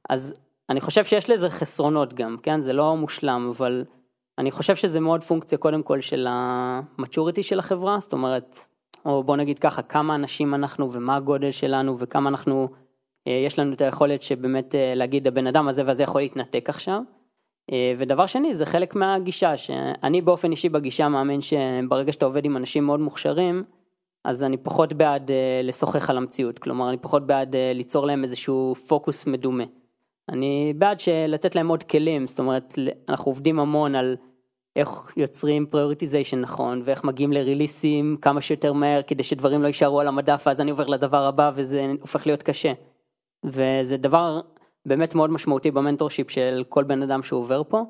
אז 0.08 0.34
אני 0.70 0.80
חושב 0.80 1.04
שיש 1.04 1.30
לזה 1.30 1.50
חסרונות 1.50 2.14
גם, 2.14 2.36
כן? 2.42 2.60
זה 2.60 2.72
לא 2.72 2.96
מושלם, 2.96 3.50
אבל 3.56 3.84
אני 4.38 4.50
חושב 4.50 4.76
שזה 4.76 5.00
מאוד 5.00 5.22
פונקציה 5.22 5.58
קודם 5.58 5.82
כל 5.82 6.00
של 6.00 6.26
המצ'וריטי 6.30 7.42
של 7.42 7.58
החברה, 7.58 8.00
זאת 8.00 8.12
אומרת, 8.12 8.56
או 9.04 9.22
בוא 9.22 9.36
נגיד 9.36 9.58
ככה, 9.58 9.82
כמה 9.82 10.14
אנשים 10.14 10.54
אנחנו 10.54 10.92
ומה 10.92 11.16
הגודל 11.16 11.50
שלנו 11.50 11.98
וכמה 11.98 12.30
אנחנו 12.30 12.68
אה, 13.26 13.32
יש 13.32 13.58
לנו 13.58 13.72
את 13.72 13.80
היכולת 13.80 14.22
שבאמת 14.22 14.74
אה, 14.74 14.94
להגיד 14.94 15.26
הבן 15.26 15.46
אדם 15.46 15.68
הזה 15.68 15.82
והזה 15.86 16.02
יכול 16.02 16.20
להתנתק 16.20 16.68
עכשיו. 16.68 17.00
אה, 17.72 17.92
ודבר 17.98 18.26
שני 18.26 18.54
זה 18.54 18.66
חלק 18.66 18.94
מהגישה 18.94 19.56
שאני 19.56 20.20
באופן 20.20 20.50
אישי 20.50 20.68
בגישה 20.68 21.08
מאמין 21.08 21.40
שברגע 21.40 22.12
שאתה 22.12 22.24
עובד 22.24 22.44
עם 22.44 22.56
אנשים 22.56 22.84
מאוד 22.84 23.00
מוכשרים 23.00 23.64
אז 24.24 24.44
אני 24.44 24.56
פחות 24.56 24.92
בעד 24.92 25.30
אה, 25.30 25.60
לשוחח 25.64 26.10
על 26.10 26.16
המציאות 26.16 26.58
כלומר 26.58 26.88
אני 26.88 26.96
פחות 26.96 27.26
בעד 27.26 27.56
אה, 27.56 27.72
ליצור 27.74 28.06
להם 28.06 28.24
איזשהו 28.24 28.74
פוקוס 28.88 29.26
מדומה. 29.26 29.64
אני 30.28 30.72
בעד 30.76 30.98
לתת 31.28 31.54
להם 31.54 31.68
עוד 31.68 31.82
כלים 31.82 32.26
זאת 32.26 32.38
אומרת 32.38 32.78
אנחנו 33.08 33.30
עובדים 33.30 33.60
המון 33.60 33.94
על 33.94 34.16
איך 34.76 35.12
יוצרים 35.16 35.66
prioritization 35.66 36.40
נכון 36.40 36.82
ואיך 36.84 37.04
מגיעים 37.04 37.32
ל 37.32 37.41
releaseים 37.41 38.16
כמה 38.22 38.40
שיותר 38.40 38.72
מהר 38.72 39.02
כדי 39.02 39.22
שדברים 39.22 39.62
לא 39.62 39.66
יישארו 39.66 40.00
על 40.00 40.08
המדף 40.08 40.44
ואז 40.46 40.60
אני 40.60 40.70
עובר 40.70 40.86
לדבר 40.86 41.24
הבא 41.24 41.50
וזה 41.54 41.86
הופך 42.00 42.26
להיות 42.26 42.42
קשה. 42.42 42.72
וזה 43.44 43.96
דבר 43.96 44.40
באמת 44.86 45.14
מאוד 45.14 45.30
משמעותי 45.30 45.70
ב 45.70 45.76
mentorship 45.76 46.30
של 46.30 46.64
כל 46.68 46.84
בן 46.84 47.02
אדם 47.02 47.22
שהוא 47.22 47.40
עובר 47.40 47.62
פה, 47.68 47.82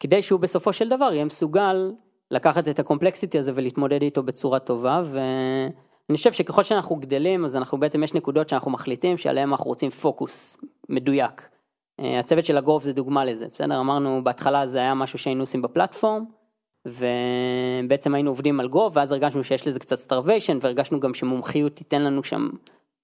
כדי 0.00 0.22
שהוא 0.22 0.40
בסופו 0.40 0.72
של 0.72 0.88
דבר 0.88 1.12
יהיה 1.12 1.24
מסוגל 1.24 1.92
לקחת 2.30 2.68
את 2.68 2.78
ה 2.78 2.83
complexity 2.83 3.38
הזה 3.38 3.52
ולהתמודד 3.54 4.02
איתו 4.02 4.22
בצורה 4.22 4.58
טובה, 4.58 5.00
ואני 5.04 6.16
חושב 6.16 6.32
שככל 6.32 6.62
שאנחנו 6.62 6.96
גדלים, 6.96 7.44
אז 7.44 7.56
אנחנו 7.56 7.78
בעצם, 7.78 8.02
יש 8.02 8.14
נקודות 8.14 8.48
שאנחנו 8.48 8.70
מחליטים 8.70 9.16
שעליהן 9.16 9.50
אנחנו 9.50 9.64
רוצים 9.64 9.90
פוקוס 9.90 10.56
מדויק. 10.88 11.48
אה, 12.00 12.18
הצוות 12.18 12.44
של 12.44 12.56
ה 12.56 12.60
growth 12.60 12.82
זה 12.82 12.92
דוגמה 12.92 13.24
לזה, 13.24 13.46
בסדר? 13.52 13.80
אמרנו 13.80 14.24
בהתחלה 14.24 14.66
זה 14.66 14.78
היה 14.78 14.94
משהו 14.94 15.18
שהיינו 15.18 15.42
עושים 15.42 15.62
ב 15.62 15.68
platform, 15.68 16.24
ובעצם 16.86 18.14
היינו 18.14 18.30
עובדים 18.30 18.60
על 18.60 18.68
growth, 18.68 18.96
ואז 18.96 19.12
הרגשנו 19.12 19.44
שיש 19.44 19.66
לזה 19.66 19.80
קצת 19.80 19.96
starvation, 19.96 20.58
והרגשנו 20.60 21.00
גם 21.00 21.14
שמומחיות 21.14 21.72
תיתן 21.72 22.02
לנו 22.02 22.24
שם 22.24 22.48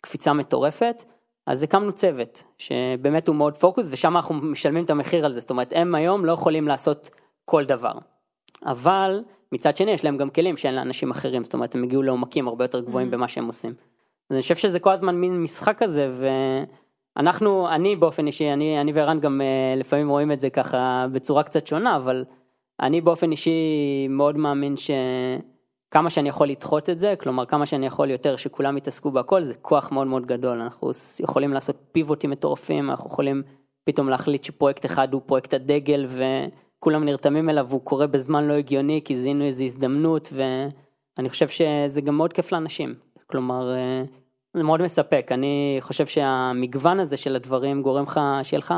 קפיצה 0.00 0.32
מטורפת. 0.32 1.04
אז 1.46 1.62
הקמנו 1.62 1.92
צוות, 1.92 2.44
שבאמת 2.58 3.28
הוא 3.28 3.36
מאוד 3.36 3.56
focused, 3.56 3.88
ושם 3.90 4.16
אנחנו 4.16 4.34
משלמים 4.34 4.84
את 4.84 4.90
המחיר 4.90 5.24
על 5.24 5.32
זה, 5.32 5.40
זאת 5.40 5.50
אומרת, 5.50 5.72
הם 5.76 5.94
היום 5.94 6.24
לא 6.24 6.32
יכולים 6.32 6.68
לעשות 6.68 7.10
כל 7.44 7.64
דבר. 7.64 7.92
אבל 8.64 9.20
מצד 9.52 9.76
שני 9.76 9.90
יש 9.90 10.04
להם 10.04 10.16
גם 10.16 10.30
כלים 10.30 10.56
שאין 10.56 10.74
לאנשים 10.74 11.10
אחרים, 11.10 11.44
זאת 11.44 11.54
אומרת, 11.54 11.74
הם 11.74 11.82
הגיעו 11.82 12.02
לעומקים 12.02 12.48
הרבה 12.48 12.64
יותר 12.64 12.80
גבוהים 12.80 13.08
mm-hmm. 13.08 13.12
במה 13.12 13.28
שהם 13.28 13.46
עושים. 13.46 13.70
אז 14.30 14.34
אני 14.34 14.42
חושב 14.42 14.56
שזה 14.56 14.80
כל 14.80 14.90
הזמן 14.92 15.16
מין 15.16 15.42
משחק 15.42 15.78
כזה, 15.78 16.10
ואנחנו, 17.16 17.68
אני 17.68 17.96
באופן 17.96 18.26
אישי, 18.26 18.52
אני, 18.52 18.80
אני 18.80 18.92
וערן 18.92 19.20
גם 19.20 19.40
uh, 19.40 19.80
לפעמים 19.80 20.08
רואים 20.08 20.32
את 20.32 20.40
זה 20.40 20.50
ככה 20.50 21.06
בצורה 21.12 21.42
קצת 21.42 21.66
שונה, 21.66 21.96
אבל 21.96 22.24
אני 22.80 23.00
באופן 23.00 23.30
אישי 23.30 23.58
מאוד 24.08 24.36
מאמין 24.36 24.76
ש... 24.76 24.90
כמה 25.90 26.10
שאני 26.10 26.28
יכול 26.28 26.48
לדחות 26.48 26.90
את 26.90 26.98
זה, 26.98 27.14
כלומר 27.20 27.46
כמה 27.46 27.66
שאני 27.66 27.86
יכול 27.86 28.10
יותר 28.10 28.36
שכולם 28.36 28.76
יתעסקו 28.76 29.10
בהכל, 29.10 29.42
זה 29.42 29.54
כוח 29.54 29.92
מאוד 29.92 30.06
מאוד 30.06 30.26
גדול, 30.26 30.60
אנחנו 30.60 30.90
יכולים 31.20 31.52
לעשות 31.52 31.76
פיבוטים 31.92 32.30
מטורפים, 32.30 32.90
אנחנו 32.90 33.10
יכולים 33.10 33.42
פתאום 33.84 34.08
להחליט 34.08 34.44
שפרויקט 34.44 34.86
אחד 34.86 35.12
הוא 35.12 35.22
פרויקט 35.26 35.54
הדגל 35.54 36.06
וכולם 36.08 37.04
נרתמים 37.04 37.50
אליו 37.50 37.66
והוא 37.68 37.80
קורה 37.80 38.06
בזמן 38.06 38.48
לא 38.48 38.52
הגיוני 38.52 39.00
כי 39.04 39.16
זיהינו 39.16 39.44
איזו 39.44 39.64
הזדמנות 39.64 40.32
ואני 40.32 41.28
חושב 41.28 41.48
שזה 41.48 42.00
גם 42.00 42.16
מאוד 42.16 42.32
כיף 42.32 42.52
לאנשים, 42.52 42.94
כלומר 43.26 43.74
אה, 43.74 44.02
זה 44.54 44.62
מאוד 44.62 44.82
מספק, 44.82 45.28
אני 45.30 45.76
חושב 45.80 46.06
שהמגוון 46.06 47.00
הזה 47.00 47.16
של 47.16 47.36
הדברים 47.36 47.82
גורם 47.82 48.02
לך, 48.02 48.20
שיהיה 48.42 48.58
לך 48.58 48.74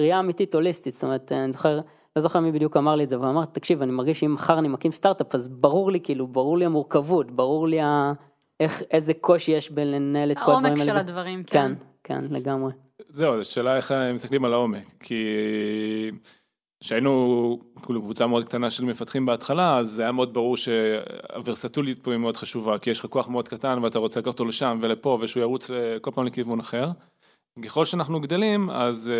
ראייה 0.00 0.20
אמיתית 0.20 0.54
הוליסטית, 0.54 0.94
זאת 0.94 1.04
אומרת 1.04 1.32
אני 1.32 1.52
זוכר 1.52 1.80
לא 2.16 2.22
זוכר 2.22 2.40
מי 2.40 2.52
בדיוק 2.52 2.76
אמר 2.76 2.94
לי 2.94 3.04
את 3.04 3.08
זה, 3.08 3.18
והוא 3.18 3.30
אמר, 3.30 3.44
תקשיב, 3.44 3.82
אני 3.82 3.92
מרגיש 3.92 4.20
שאם 4.20 4.32
מחר 4.32 4.58
אני 4.58 4.68
מקים 4.68 4.92
סטארט-אפ, 4.92 5.34
אז 5.34 5.48
ברור 5.48 5.92
לי, 5.92 6.00
כאילו, 6.00 6.26
ברור 6.26 6.58
לי 6.58 6.64
המורכבות, 6.64 7.30
ברור 7.30 7.68
לי 7.68 7.80
ה... 7.80 8.12
איך, 8.60 8.82
איזה 8.90 9.14
קושי 9.14 9.52
יש 9.52 9.70
בלנהל 9.70 10.30
את 10.32 10.36
כל 10.36 10.42
הדברים 10.42 10.64
האלה. 10.64 10.68
העומק 10.68 10.84
של 10.84 10.96
הדברים, 10.96 11.42
כן. 11.42 11.72
כן, 12.04 12.20
כן, 12.20 12.34
לגמרי. 12.34 12.72
זהו, 13.08 13.42
זו 13.42 13.50
שאלה 13.50 13.76
איך 13.76 13.94
מסתכלים 14.14 14.44
על 14.44 14.52
העומק, 14.52 14.84
כי 15.00 15.24
כשהיינו 16.80 17.58
כאילו 17.86 18.02
קבוצה 18.02 18.26
מאוד 18.26 18.44
קטנה 18.44 18.70
של 18.70 18.84
מפתחים 18.84 19.26
בהתחלה, 19.26 19.78
אז 19.78 19.90
זה 19.90 20.02
היה 20.02 20.12
מאוד 20.12 20.34
ברור 20.34 20.56
שהוורסטולית 20.56 22.02
פה 22.02 22.10
היא 22.10 22.18
מאוד 22.18 22.36
חשובה, 22.36 22.78
כי 22.78 22.90
יש 22.90 22.98
לך 22.98 23.06
כוח 23.06 23.28
מאוד 23.28 23.48
קטן 23.48 23.78
ואתה 23.82 23.98
רוצה 23.98 24.20
לקחת 24.20 24.32
אותו 24.32 24.44
לשם 24.44 24.78
ולפה, 24.82 25.18
ושהוא 25.22 25.40
ירוץ 25.40 25.70
כל 26.00 26.10
פעם 26.10 26.26
לכיוון 26.26 26.60
אחר. 26.60 26.90
ככל 27.64 27.84
שאנחנו 27.84 28.20
גדלים, 28.20 28.70
אז 28.70 29.10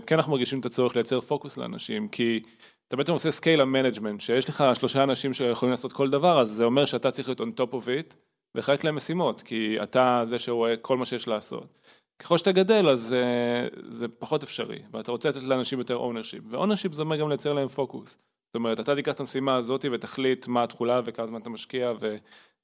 uh, 0.00 0.04
כן 0.06 0.14
אנחנו 0.14 0.32
מרגישים 0.32 0.60
את 0.60 0.66
הצורך 0.66 0.96
לייצר 0.96 1.20
פוקוס 1.20 1.56
לאנשים, 1.56 2.08
כי 2.08 2.42
אתה 2.88 2.96
בעצם 2.96 3.12
עושה 3.12 3.30
scale 3.30 3.60
ה 3.60 3.65
management, 3.65 4.20
שיש 4.20 4.48
לך 4.48 4.64
שלושה 4.74 5.02
אנשים 5.02 5.34
שיכולים 5.34 5.70
לעשות 5.70 5.92
כל 5.92 6.10
דבר, 6.10 6.40
אז 6.40 6.50
זה 6.50 6.64
אומר 6.64 6.84
שאתה 6.84 7.10
צריך 7.10 7.28
להיות 7.28 7.40
on 7.40 7.60
top 7.60 7.72
of 7.72 7.86
it, 7.86 8.14
ולחלק 8.54 8.84
להם 8.84 8.96
משימות, 8.96 9.42
כי 9.42 9.82
אתה 9.82 10.22
זה 10.26 10.38
שרואה 10.38 10.76
כל 10.76 10.96
מה 10.96 11.06
שיש 11.06 11.28
לעשות. 11.28 11.78
ככל 12.18 12.38
שאתה 12.38 12.52
גדל, 12.52 12.88
אז 12.88 13.14
uh, 13.14 13.80
זה 13.88 14.08
פחות 14.08 14.42
אפשרי, 14.42 14.78
ואתה 14.92 15.12
רוצה 15.12 15.28
לתת 15.28 15.42
לאנשים 15.42 15.78
יותר 15.78 15.96
ownership, 15.96 16.42
ו-ownership 16.44 16.92
זה 16.92 17.02
אומר 17.02 17.16
גם 17.16 17.28
לייצר 17.28 17.52
להם 17.52 17.68
פוקוס. 17.68 18.18
זאת 18.46 18.54
אומרת, 18.54 18.80
אתה 18.80 18.94
תיקח 18.94 19.12
את 19.12 19.20
המשימה 19.20 19.56
הזאת 19.56 19.84
ותחליט 19.92 20.46
מה 20.46 20.62
התכולה 20.62 21.00
וכמה 21.04 21.26
זמן 21.26 21.40
אתה 21.40 21.50
משקיע 21.50 21.92
ו- 22.00 22.16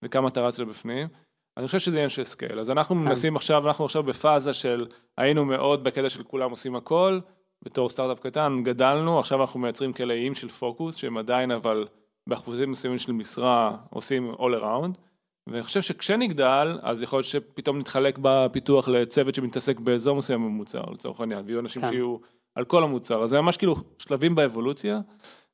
וכמה 0.02 0.28
אתה 0.28 0.40
רץ 0.40 0.58
לבפנים. 0.58 1.08
אני 1.56 1.66
חושב 1.66 1.78
שזה 1.78 1.96
עניין 1.96 2.08
של 2.08 2.24
scale, 2.24 2.60
אז 2.60 2.70
אנחנו 2.70 2.96
כן. 2.96 3.02
מנסים 3.02 3.36
עכשיו, 3.36 3.66
אנחנו 3.66 3.84
עכשיו 3.84 4.02
בפאזה 4.02 4.52
של 4.52 4.86
היינו 5.18 5.44
מאוד 5.44 5.84
בקטע 5.84 6.10
של 6.10 6.22
כולם 6.22 6.50
עושים 6.50 6.76
הכל, 6.76 7.20
בתור 7.64 7.88
סטארט-אפ 7.88 8.20
קטן 8.20 8.60
גדלנו, 8.64 9.18
עכשיו 9.18 9.40
אנחנו 9.40 9.60
מייצרים 9.60 9.92
כאלה 9.92 10.14
איים 10.14 10.34
של 10.34 10.48
פוקוס, 10.48 10.96
שהם 10.96 11.18
עדיין 11.18 11.50
אבל 11.50 11.86
באחוזים 12.26 12.70
מסוימים 12.70 12.98
של 12.98 13.12
משרה 13.12 13.76
עושים 13.90 14.32
all 14.34 14.62
around, 14.62 14.98
ואני 15.46 15.62
חושב 15.62 15.82
שכשנגדל, 15.82 16.78
אז 16.82 17.02
יכול 17.02 17.16
להיות 17.16 17.26
שפתאום 17.26 17.78
נתחלק 17.78 18.18
בפיתוח 18.22 18.88
לצוות 18.88 19.34
שמתעסק 19.34 19.80
באזור 19.80 20.16
מסוים 20.16 20.44
במוצר, 20.44 20.84
לצורך 20.92 21.20
העניין, 21.20 21.44
ויהיו 21.46 21.60
אנשים 21.60 21.82
כן. 21.82 21.88
שיהיו 21.88 22.16
על 22.54 22.64
כל 22.64 22.82
המוצר, 22.82 23.24
אז 23.24 23.30
זה 23.30 23.40
ממש 23.40 23.56
כאילו 23.56 23.74
שלבים 23.98 24.34
באבולוציה, 24.34 25.00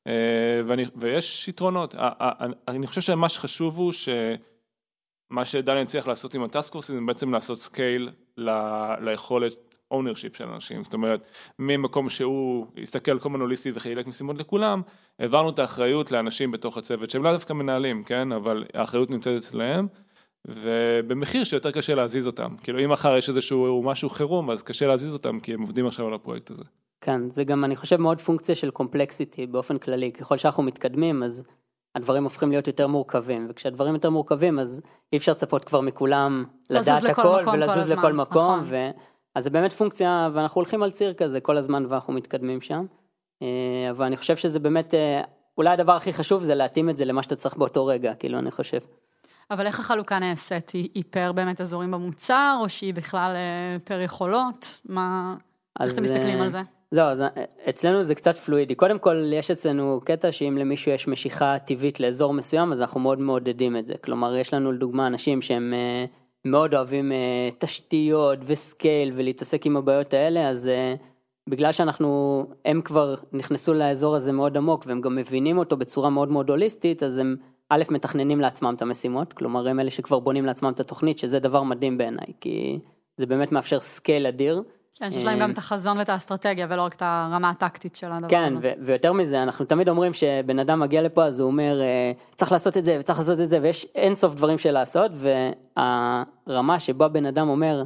אה, 0.07 0.61
ואני, 0.67 0.85
ויש 0.95 1.47
יתרונות, 1.47 1.95
אני 2.67 2.87
חושב 2.87 3.01
שמה 3.01 3.29
שחשוב 3.29 3.77
הוא 3.77 3.91
ש... 3.91 4.09
מה 5.29 5.45
שדניאל 5.45 5.85
צריך 5.85 6.07
לעשות 6.07 6.33
עם 6.33 6.43
ה 6.43 6.49
task 6.49 6.71
forces 6.71 6.89
ים 6.89 6.95
זה 6.95 7.01
בעצם 7.07 7.33
לעשות 7.33 7.57
scale 7.57 8.09
ל, 8.37 8.49
ליכולת 8.99 9.75
ownership 9.91 10.35
של 10.35 10.43
אנשים, 10.43 10.83
זאת 10.83 10.93
אומרת 10.93 11.27
ממקום 11.59 12.09
שהוא 12.09 12.65
הסתכל 12.81 13.11
על 13.11 13.19
הכל 13.19 13.29
מונוליטי 13.29 13.71
וחילק 13.73 14.07
משימות 14.07 14.37
לכולם, 14.39 14.81
העברנו 15.19 15.49
את 15.49 15.59
האחריות 15.59 16.11
לאנשים 16.11 16.51
בתוך 16.51 16.77
הצוות 16.77 17.09
שהם 17.09 17.23
לא 17.23 17.33
דווקא 17.33 17.53
מנהלים, 17.53 18.03
כן, 18.03 18.31
אבל 18.31 18.65
האחריות 18.73 19.11
נמצאת 19.11 19.43
אצלם 19.43 19.87
ובמחיר 20.45 21.43
שיותר 21.43 21.71
קשה 21.71 21.95
להזיז 21.95 22.27
אותם, 22.27 22.55
כאילו 22.63 22.83
אם 22.83 22.89
מחר 22.91 23.17
יש 23.17 23.29
איזשהו 23.29 23.83
משהו 23.83 24.09
חירום 24.09 24.51
אז 24.51 24.63
קשה 24.63 24.87
להזיז 24.87 25.13
אותם 25.13 25.39
כי 25.39 25.53
הם 25.53 25.61
עובדים 25.61 25.87
עכשיו 25.87 26.07
על 26.07 26.13
הפרויקט 26.13 26.51
הזה. 26.51 26.63
כן, 27.01 27.29
זה 27.29 27.43
גם 27.43 27.65
אני 27.65 27.75
חושב 27.75 27.97
מאוד 27.97 28.21
פונקציה 28.21 28.55
של 28.55 28.71
קומפלקסיטי 28.71 29.47
באופן 29.47 29.77
כללי, 29.77 30.11
ככל 30.11 30.37
שאנחנו 30.37 30.63
מתקדמים 30.63 31.23
אז 31.23 31.45
הדברים 31.95 32.23
הופכים 32.23 32.51
להיות 32.51 32.67
יותר 32.67 32.87
מורכבים, 32.87 33.47
וכשהדברים 33.49 33.93
יותר 33.93 34.09
מורכבים 34.09 34.59
אז 34.59 34.81
אי 35.13 35.17
אפשר 35.17 35.31
לצפות 35.31 35.65
כבר 35.65 35.81
מכולם 35.81 36.45
לדעת 36.69 37.03
הכל 37.03 37.43
ולזוז 37.53 37.91
לכל 37.91 38.13
מקום, 38.13 38.59
נכון. 38.59 38.59
ו... 38.63 38.89
אז 39.35 39.43
זה 39.43 39.49
באמת 39.49 39.73
פונקציה, 39.73 40.29
ואנחנו 40.33 40.59
הולכים 40.59 40.83
על 40.83 40.91
ציר 40.91 41.13
כזה 41.13 41.39
כל 41.39 41.57
הזמן 41.57 41.85
ואנחנו 41.89 42.13
מתקדמים 42.13 42.61
שם, 42.61 42.85
אה, 43.41 43.87
אבל 43.89 44.05
אני 44.05 44.17
חושב 44.17 44.35
שזה 44.35 44.59
באמת, 44.59 44.93
אה, 44.93 45.21
אולי 45.57 45.69
הדבר 45.69 45.95
הכי 45.95 46.13
חשוב 46.13 46.43
זה 46.43 46.55
להתאים 46.55 46.89
את 46.89 46.97
זה 46.97 47.05
למה 47.05 47.23
שאתה 47.23 47.35
צריך 47.35 47.57
באותו 47.57 47.85
רגע, 47.85 48.13
כאילו 48.13 48.39
אני 48.39 48.51
חושב. 48.51 48.79
אבל 49.51 49.65
איך 49.65 49.79
החלוקה 49.79 50.19
נעשית? 50.19 50.69
היא, 50.69 50.89
היא 50.93 51.03
פר 51.09 51.31
באמת 51.31 51.61
אזורים 51.61 51.91
במוצר, 51.91 52.57
או 52.61 52.69
שהיא 52.69 52.93
בכלל 52.93 53.35
אה, 53.35 53.77
פר 53.83 54.01
יכולות? 54.01 54.79
מה, 54.85 55.35
איך 55.79 55.93
אתם 55.93 56.03
מסתכלים 56.03 56.41
על 56.41 56.49
זה? 56.49 56.61
זהו, 56.91 57.05
אז 57.07 57.21
אה, 57.21 57.27
אצלנו 57.69 58.03
זה 58.03 58.15
קצת 58.15 58.37
פלואידי. 58.37 58.75
קודם 58.75 58.99
כל, 58.99 59.31
יש 59.33 59.51
אצלנו 59.51 60.01
קטע 60.05 60.31
שאם 60.31 60.57
למישהו 60.57 60.91
יש 60.91 61.07
משיכה 61.07 61.59
טבעית 61.59 61.99
לאזור 61.99 62.33
מסוים, 62.33 62.71
אז 62.71 62.81
אנחנו 62.81 62.99
מאוד 62.99 63.21
מעודדים 63.21 63.77
את 63.77 63.85
זה. 63.85 63.93
כלומר, 64.03 64.35
יש 64.35 64.53
לנו 64.53 64.71
לדוגמה 64.71 65.07
אנשים 65.07 65.41
שהם 65.41 65.73
אה, 65.73 66.05
מאוד 66.45 66.75
אוהבים 66.75 67.11
אה, 67.11 67.49
תשתיות 67.57 68.39
וסקייל 68.45 69.11
ולהתעסק 69.15 69.65
עם 69.65 69.77
הבעיות 69.77 70.13
האלה, 70.13 70.49
אז 70.49 70.69
בגלל 71.49 71.71
שאנחנו, 71.71 72.45
הם 72.65 72.81
כבר 72.81 73.15
נכנסו 73.33 73.73
לאזור 73.73 74.15
הזה 74.15 74.31
מאוד 74.31 74.57
עמוק 74.57 74.83
והם 74.87 75.01
גם 75.01 75.15
מבינים 75.15 75.57
אותו 75.57 75.77
בצורה 75.77 76.09
מאוד 76.09 76.31
מאוד 76.31 76.49
הוליסטית, 76.49 77.03
אז 77.03 77.17
הם 77.17 77.35
א', 77.69 77.83
מתכננים 77.89 78.39
לעצמם 78.39 78.73
את 78.77 78.81
המשימות, 78.81 79.33
כלומר 79.33 79.67
הם 79.67 79.79
אלה 79.79 79.89
שכבר 79.89 80.19
בונים 80.19 80.45
לעצמם 80.45 80.71
את 80.75 80.79
התוכנית, 80.79 81.19
שזה 81.19 81.39
דבר 81.39 81.63
מדהים 81.63 81.97
בעיניי, 81.97 82.27
כי 82.41 82.79
זה 83.17 83.25
באמת 83.25 83.51
מאפשר 83.51 83.79
scale 83.79 84.27
אדיר. 84.27 84.63
כן, 84.99 85.11
שיש 85.11 85.23
להם 85.23 85.39
גם 85.39 85.51
את 85.51 85.57
החזון 85.57 85.97
ואת 85.97 86.09
האסטרטגיה 86.09 86.67
ולא 86.69 86.81
רק 86.81 86.93
את 86.95 87.01
הרמה 87.05 87.49
הטקטית 87.49 87.95
של 87.95 88.11
הדבר 88.11 88.29
כן, 88.29 88.53
הזה. 88.57 88.73
כן, 88.75 88.81
ויותר 88.81 89.13
מזה, 89.13 89.43
אנחנו 89.43 89.65
תמיד 89.65 89.89
אומרים 89.89 90.13
שבן 90.13 90.59
אדם 90.59 90.79
מגיע 90.79 91.01
לפה 91.01 91.25
אז 91.25 91.39
הוא 91.39 91.47
אומר 91.47 91.81
אה, 91.81 92.11
צריך 92.35 92.51
לעשות 92.51 92.77
את 92.77 92.85
זה 92.85 92.97
וצריך 92.99 93.19
לעשות 93.19 93.39
את 93.39 93.49
זה 93.49 93.59
ויש 93.61 93.85
אין 93.95 94.15
סוף 94.15 94.35
דברים 94.35 94.57
של 94.57 94.71
לעשות 94.71 95.11
והרמה 95.77 96.79
שבה 96.79 97.07
בן 97.07 97.25
אדם 97.25 97.49
אומר 97.49 97.83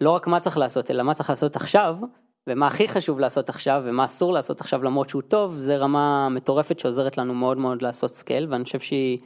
לא 0.00 0.10
רק 0.10 0.26
מה 0.26 0.40
צריך 0.40 0.58
לעשות 0.58 0.90
אלא 0.90 1.02
מה 1.02 1.14
צריך 1.14 1.30
לעשות 1.30 1.56
עכשיו 1.56 1.98
ומה 2.46 2.66
הכי 2.66 2.88
חשוב 2.88 3.20
לעשות 3.20 3.48
עכשיו 3.48 3.82
ומה 3.84 4.04
אסור 4.04 4.32
לעשות 4.32 4.60
עכשיו 4.60 4.84
למרות 4.84 5.08
שהוא 5.08 5.22
טוב 5.22 5.54
זה 5.56 5.76
רמה 5.76 6.28
מטורפת 6.28 6.78
שעוזרת 6.78 7.18
לנו 7.18 7.34
מאוד 7.34 7.58
מאוד 7.58 7.82
לעשות 7.82 8.10
scale 8.10 8.46
ואני 8.50 8.64
חושב 8.64 8.80
שהיא 8.80 9.18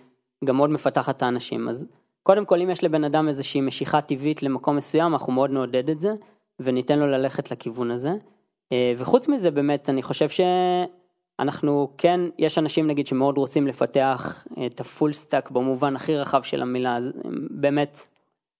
גם 0.44 0.56
מאוד 0.56 0.70
מפתחת 0.70 1.16
את 1.16 1.22
האנשים 1.22 1.68
אז 1.68 1.88
קודם 2.22 2.44
כל 2.44 2.60
אם 2.60 2.70
יש 2.70 2.84
לבן 2.84 3.04
אדם 3.04 3.28
איזושהי 3.28 3.60
משיכה 3.60 4.00
טבעית 4.00 4.42
למקום 4.42 4.76
מסוים 4.76 5.12
אנחנו 5.12 5.32
מאוד 5.32 5.50
נעודד 5.50 5.90
את 5.90 6.00
זה. 6.00 6.12
וניתן 6.60 6.98
לו 6.98 7.06
ללכת 7.06 7.50
לכיוון 7.50 7.90
הזה. 7.90 8.12
אה, 8.72 8.92
וחוץ 8.96 9.28
מזה 9.28 9.50
באמת 9.50 9.90
אני 9.90 10.02
חושב 10.02 10.28
שאנחנו 10.28 11.88
כן, 11.98 12.20
יש 12.38 12.58
אנשים 12.58 12.86
נגיד 12.86 13.06
שמאוד 13.06 13.38
רוצים 13.38 13.66
לפתח 13.66 14.46
את 14.66 14.80
ה 14.80 14.87
full 14.87 15.12
stack 15.12 15.50
במובן 15.50 15.96
הכי 15.96 16.16
רחב 16.16 16.42
של 16.42 16.62
המילה, 16.62 16.96
אז 16.96 17.12
באמת 17.50 17.98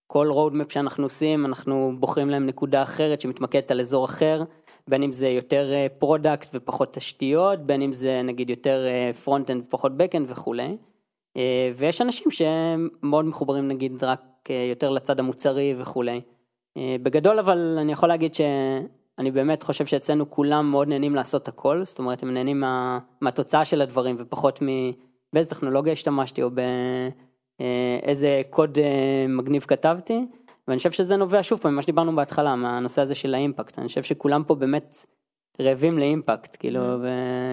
כל 0.07 0.31
roadmap 0.31 0.73
שאנחנו 0.73 1.05
עושים 1.05 1.47
אנחנו 1.47 1.93
בוחרים 1.99 2.31
להם 2.31 2.47
נקודה 2.47 2.83
אחרת 2.83 3.21
שמתמקדת 3.21 3.71
על 3.71 3.81
אזור 3.81 4.05
אחר, 4.05 4.43
בין 4.89 5.03
אם 5.03 5.13
זה 5.13 5.29
יותר 5.29 5.71
product 5.99 6.49
ופחות 6.55 6.93
תשתיות, 6.93 7.59
בין 7.61 7.83
אם 7.83 7.93
זה 7.93 8.23
נגיד 8.23 8.51
יותר 8.51 8.87
front-end 9.25 9.63
ופחות 9.65 9.93
back-end 9.93 10.25
וכולי. 10.27 10.77
אה, 11.37 11.71
ויש 11.75 12.01
אנשים 12.01 12.31
שמאוד 12.31 13.25
מחוברים 13.25 13.69
נגיד 13.69 14.05
רק 14.05 14.21
אה, 14.51 14.67
יותר 14.71 14.91
לצד 14.91 15.21
המוצרי 15.21 15.75
וכולי. 15.79 16.21
אה, 16.77 16.97
בגדול 17.03 17.39
אבל 17.39 17.79
אני 17.81 17.93
יכול 17.93 18.09
להגיד 18.09 18.35
שאני 18.35 19.31
באמת 19.31 19.63
חושב 19.63 19.87
שאצלנו 19.87 20.31
כולם 20.31 20.71
מאוד 20.71 20.89
נהנים 20.89 21.15
לעשות 21.15 21.49
הכל, 21.49 21.85
זאת 21.85 21.99
אומרת 21.99 22.23
הם 22.23 22.35
נהנים 22.35 22.61
מה, 22.61 22.99
מהתוצאה 23.21 23.65
של 23.65 23.81
הדברים 23.81 24.17
ופחות 24.19 24.63
מבאיזה 24.63 25.51
טכנולוגיה 25.51 25.93
השתמשתי 25.93 26.43
או 26.43 26.51
באיזה 27.61 28.43
קוד 28.51 28.79
מגניב 29.29 29.63
כתבתי. 29.63 30.27
ואני 30.69 30.79
חושב 30.79 30.91
שזה 30.91 31.17
נובע 31.17 31.39
שוב 31.43 31.59
פעם 31.59 31.73
ממה 31.73 31.83
שדיברנו 31.83 32.17
בהתחלה 32.17 32.57
מהנושא 32.57 33.03
הזה 33.03 33.15
של 33.15 33.35
ה 33.35 33.41
impact 33.41 33.79
אני 33.79 33.89
חושב 33.89 34.03
שכולם 34.03 34.45
פה 34.45 34.55
באמת 34.55 35.07
רעבים 35.61 35.99
לאימפקט 35.99 36.57
כאילו 36.59 36.81
Mm. 36.81 37.07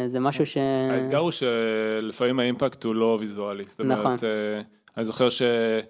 וזה 0.06 0.20
משהו 0.20 0.46
ש... 0.46 0.58
האתגר 0.92 1.18
הוא 1.18 1.32
שלפעמים 1.32 2.40
האימפקט 2.40 2.84
הוא 2.84 2.96
לא 2.96 3.18
ויזואלי. 3.20 3.64
זאת 3.64 3.80
אומרת, 3.80 4.00
נכון. 4.00 4.16
אה, 4.24 4.62
אני 4.98 5.06
זוכר 5.06 5.30
שלפני 5.30 5.86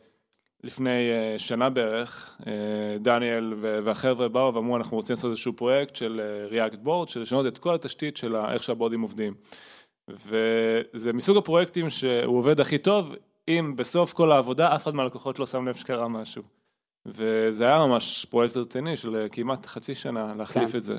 אה, 0.87 1.39
שנה 1.39 1.69
בערך, 1.69 2.37
אה, 2.47 2.51
דניאל 2.99 3.53
ו- 3.57 3.79
והחבר'ה 3.83 4.27
באו 4.27 4.53
ואמרו 4.53 4.77
אנחנו 4.77 4.97
רוצים 4.97 5.13
לעשות 5.13 5.29
איזשהו 5.31 5.53
פרויקט 5.53 5.95
של 5.95 6.21
אה, 6.53 6.67
React 6.67 6.85
Board, 6.87 7.07
של 7.11 7.21
לשנות 7.21 7.45
את 7.47 7.57
כל 7.57 7.75
התשתית 7.75 8.17
של 8.17 8.35
ה- 8.35 8.53
איך 8.53 8.63
שהבורדים 8.63 9.01
עובדים. 9.01 9.33
וזה 10.09 11.13
מסוג 11.13 11.37
הפרויקטים 11.37 11.89
שהוא 11.89 12.37
עובד 12.37 12.59
הכי 12.59 12.77
טוב, 12.77 13.15
אם 13.47 13.73
בסוף 13.75 14.13
כל 14.13 14.31
העבודה 14.31 14.75
אף 14.75 14.83
אחד 14.83 14.95
מהלקוחות 14.95 15.39
לא 15.39 15.45
שם 15.45 15.67
לב 15.67 15.75
שקרה 15.75 16.07
משהו. 16.07 16.43
וזה 17.05 17.65
היה 17.65 17.77
ממש 17.77 18.25
פרויקט 18.29 18.57
רציני 18.57 18.97
של 18.97 19.27
כמעט 19.31 19.65
חצי 19.65 19.95
שנה 19.95 20.33
להחליף 20.37 20.71
כן. 20.71 20.77
את 20.77 20.83
זה. 20.83 20.95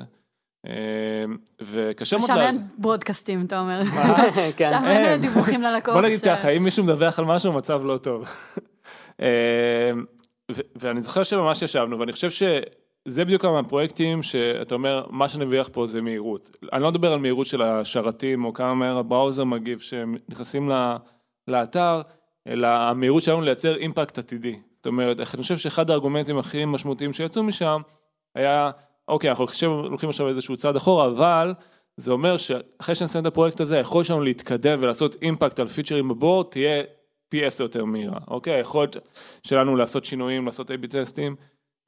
וקשה 1.61 2.17
מאוד... 2.17 2.27
שם 2.27 2.35
לה- 2.35 2.47
אין 2.47 2.61
ברודקאסטים, 2.77 3.45
אתה 3.45 3.59
אומר. 3.59 3.81
כן. 4.57 4.69
שם 4.69 4.83
אין. 4.87 5.21
דיווחים 5.21 5.61
ללקוח. 5.61 5.93
בוא 5.93 6.01
נגיד 6.01 6.17
ש- 6.19 6.23
ככה, 6.25 6.49
אם 6.49 6.63
מישהו 6.63 6.83
מדווח 6.83 7.19
על 7.19 7.25
משהו, 7.25 7.53
המצב 7.53 7.81
לא 7.85 7.97
טוב. 7.97 8.25
ו- 10.51 10.61
ואני 10.75 11.01
זוכר 11.01 11.23
שממש 11.23 11.61
ישבנו, 11.61 11.99
ואני 11.99 12.11
חושב 12.11 12.29
שזה 12.31 13.25
בדיוק 13.25 13.45
מהפרויקטים 13.45 14.23
שאתה 14.23 14.75
אומר, 14.75 15.05
מה 15.09 15.29
שאני 15.29 15.45
מביך 15.45 15.69
פה 15.71 15.85
זה 15.85 16.01
מהירות. 16.01 16.55
אני 16.73 16.83
לא 16.83 16.89
מדבר 16.89 17.13
על 17.13 17.19
מהירות 17.19 17.47
של 17.47 17.61
השרתים, 17.61 18.45
או 18.45 18.53
כמה 18.53 18.73
מהר 18.73 18.97
הבראוזר 18.97 19.43
מגיב 19.43 19.79
שהם 19.79 20.15
נכנסים 20.29 20.71
לאתר, 21.47 22.01
אלא 22.47 22.67
המהירות 22.67 23.23
שלנו 23.23 23.41
לייצר 23.41 23.75
אימפקט 23.75 24.17
עתידי. 24.17 24.59
זאת 24.75 24.85
אומרת, 24.85 25.19
אני 25.19 25.25
חושב 25.25 25.57
שאחד 25.57 25.89
הארגומנטים 25.89 26.37
הכי 26.37 26.65
משמעותיים 26.65 27.13
שיצאו 27.13 27.43
משם, 27.43 27.81
היה, 28.35 28.71
אוקיי, 29.07 29.29
אנחנו 29.29 29.43
עכשיו 29.43 29.69
הולכים 29.69 30.09
עכשיו 30.09 30.27
איזשהו 30.29 30.57
צעד 30.57 30.75
אחורה, 30.75 31.05
אבל 31.05 31.53
זה 31.97 32.11
אומר 32.11 32.37
שאחרי 32.37 32.95
שנסיים 32.95 33.21
את 33.21 33.27
הפרויקט 33.27 33.61
הזה, 33.61 33.77
היכולת 33.77 34.05
שלנו 34.05 34.21
להתקדם 34.21 34.79
ולעשות 34.81 35.15
אימפקט 35.21 35.59
על 35.59 35.67
פיצ'רים 35.67 36.07
בבורד 36.07 36.45
תהיה 36.45 36.83
פי 37.29 37.45
עשר 37.45 37.63
יותר 37.63 37.85
מהירה, 37.85 38.19
אוקיי? 38.27 38.53
היכולת 38.53 38.97
שלנו 39.43 39.75
לעשות 39.75 40.05
שינויים, 40.05 40.45
לעשות 40.45 40.71
A-B 40.71 40.87
טסטים, 40.89 41.35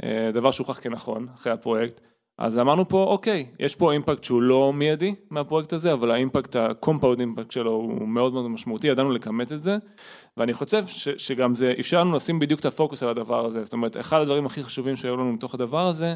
אה, 0.03 0.31
דבר 0.33 0.51
שהוכח 0.51 0.79
כנכון 0.79 1.27
אחרי 1.35 1.51
הפרויקט. 1.51 2.01
אז 2.39 2.59
אמרנו 2.59 2.89
פה, 2.89 3.03
אוקיי, 3.03 3.47
יש 3.59 3.75
פה 3.75 3.91
אימפקט 3.91 4.23
שהוא 4.23 4.41
לא 4.41 4.73
מיידי 4.73 5.15
מהפרויקט 5.29 5.73
הזה, 5.73 5.93
אבל 5.93 6.11
האימפקט, 6.11 6.55
ה-compound 6.55 7.19
אימפקט 7.19 7.51
שלו 7.51 7.71
הוא 7.71 8.07
מאוד 8.07 8.33
מאוד 8.33 8.47
משמעותי, 8.47 8.87
ידענו 8.87 9.11
לכמת 9.11 9.51
את 9.51 9.63
זה, 9.63 9.77
ואני 10.37 10.53
חושב 10.53 10.87
ש, 10.87 11.09
שגם 11.09 11.55
זה 11.55 11.73
אפשר 11.79 11.99
לנו 11.99 12.15
לשים 12.15 12.39
בדיוק 12.39 12.59
את 12.59 12.65
הפוקוס 12.65 13.03
על 13.03 13.09
הדבר 13.09 13.45
הזה, 13.45 13.63
זאת 13.63 13.73
אומרת, 13.73 13.97
אחד 13.97 14.21
הדברים 14.21 14.45
הכי 14.45 14.63
חשובים 14.63 14.95
שהיו 14.95 15.17
לנו 15.17 15.33
מתוך 15.33 15.53
הדבר 15.55 15.87
הזה, 15.87 16.15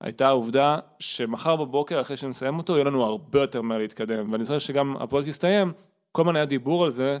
הייתה 0.00 0.28
העובדה 0.28 0.78
שמחר 0.98 1.56
בבוקר 1.56 2.00
אחרי 2.00 2.16
שנסיים 2.16 2.58
אותו, 2.58 2.74
יהיה 2.74 2.84
לנו 2.84 3.04
הרבה 3.04 3.40
יותר 3.40 3.62
מהר 3.62 3.78
להתקדם, 3.78 4.32
ואני 4.32 4.44
זוכר 4.44 4.58
שגם 4.58 4.96
הפרויקט 4.96 5.28
יסתיים, 5.28 5.72
כל 6.12 6.22
הזמן 6.22 6.36
היה 6.36 6.44
דיבור 6.44 6.84
על 6.84 6.90
זה, 6.90 7.18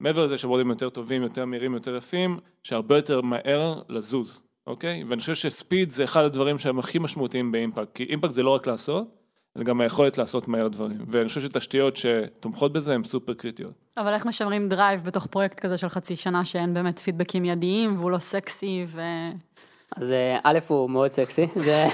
מעבר 0.00 0.24
לזה 0.24 0.38
שה 0.38 0.49
boards 0.49 0.70
יותר 0.70 0.90
טובים, 0.90 1.22
יותר 1.22 1.44
מהירים, 1.44 1.74
יותר 1.74 1.96
יפים, 1.96 2.38
שהרבה 2.62 2.96
יותר 2.96 3.20
מהר 3.20 3.82
לזוז, 3.88 4.40
אוקיי? 4.66 5.04
ואני 5.06 5.20
חושב 5.20 5.34
ש 5.34 5.50
speed 5.50 5.90
זה 5.90 6.04
אחד 6.04 6.24
הדברים 6.24 6.58
שהם 6.58 6.78
הכי 6.78 6.98
משמעותיים 6.98 7.52
ב 7.52 7.57
impact, 7.57 7.92
כי 7.94 8.04
impact 8.04 8.32
זה 8.32 8.42
לא 8.42 8.50
רק 8.50 8.66
לעשות, 8.66 9.06
אלא 9.56 9.64
גם 9.64 9.80
היכולת 9.80 10.18
לעשות 10.18 10.48
מהר 10.48 10.68
דברים, 10.68 10.98
ואני 11.08 11.28
חושב 11.28 11.40
שתשתיות 11.40 11.96
שתומכות 11.96 12.72
בזה 12.72 12.94
הן 12.94 13.04
סופר 13.04 13.34
קריטיות. 13.34 13.72
אבל 13.96 14.14
איך 14.14 14.26
משמרים 14.26 14.68
drive 14.68 15.02
בתוך 15.04 15.26
פרויקט 15.26 15.60
כזה 15.60 15.76
של 15.76 15.88
חצי 15.88 16.16
שנה 16.16 16.44
שאין 16.44 16.74
באמת 16.74 16.98
פידבקים 16.98 17.44
מיידיים 17.44 17.98
והוא 17.98 18.10
לא 18.10 18.18
סקסי 18.18 18.84
ו... 18.86 19.00
אז 19.96 20.12
אה, 20.12 20.38
א' 20.44 20.58
הוא 20.68 20.90
מאוד 20.90 21.10
סקסי, 21.10 21.46
זה... 21.54 21.86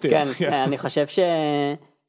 כן, 0.00 0.28
אני 0.50 0.78
חושב 0.78 1.06
ש... 1.06 1.18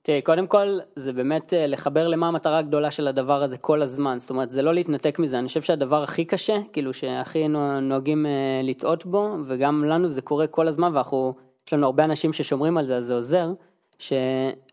תראי, 0.03 0.21
קודם 0.21 0.47
כל 0.47 0.79
זה 0.95 1.13
באמת 1.13 1.53
אה, 1.53 1.67
לחבר 1.67 2.07
למה 2.07 2.27
המטרה 2.27 2.57
הגדולה 2.57 2.91
של 2.91 3.07
הדבר 3.07 3.43
הזה 3.43 3.57
כל 3.57 3.81
הזמן, 3.81 4.19
זאת 4.19 4.29
אומרת 4.29 4.51
זה 4.51 4.61
לא 4.61 4.73
להתנתק 4.73 5.19
מזה, 5.19 5.39
אני 5.39 5.47
חושב 5.47 5.61
שהדבר 5.61 6.03
הכי 6.03 6.25
קשה, 6.25 6.57
כאילו 6.73 6.93
שהכי 6.93 7.47
נו- 7.47 7.79
נוהגים 7.79 8.25
אה, 8.25 8.61
לטעות 8.63 9.05
בו, 9.05 9.35
וגם 9.45 9.85
לנו 9.85 10.07
זה 10.07 10.21
קורה 10.21 10.47
כל 10.47 10.67
הזמן 10.67 10.91
ואנחנו, 10.93 11.33
יש 11.67 11.73
לנו 11.73 11.85
הרבה 11.85 12.03
אנשים 12.03 12.33
ששומרים 12.33 12.77
על 12.77 12.85
זה 12.85 12.95
אז 12.97 13.05
זה 13.05 13.13
עוזר, 13.13 13.53
שלא 13.99 14.11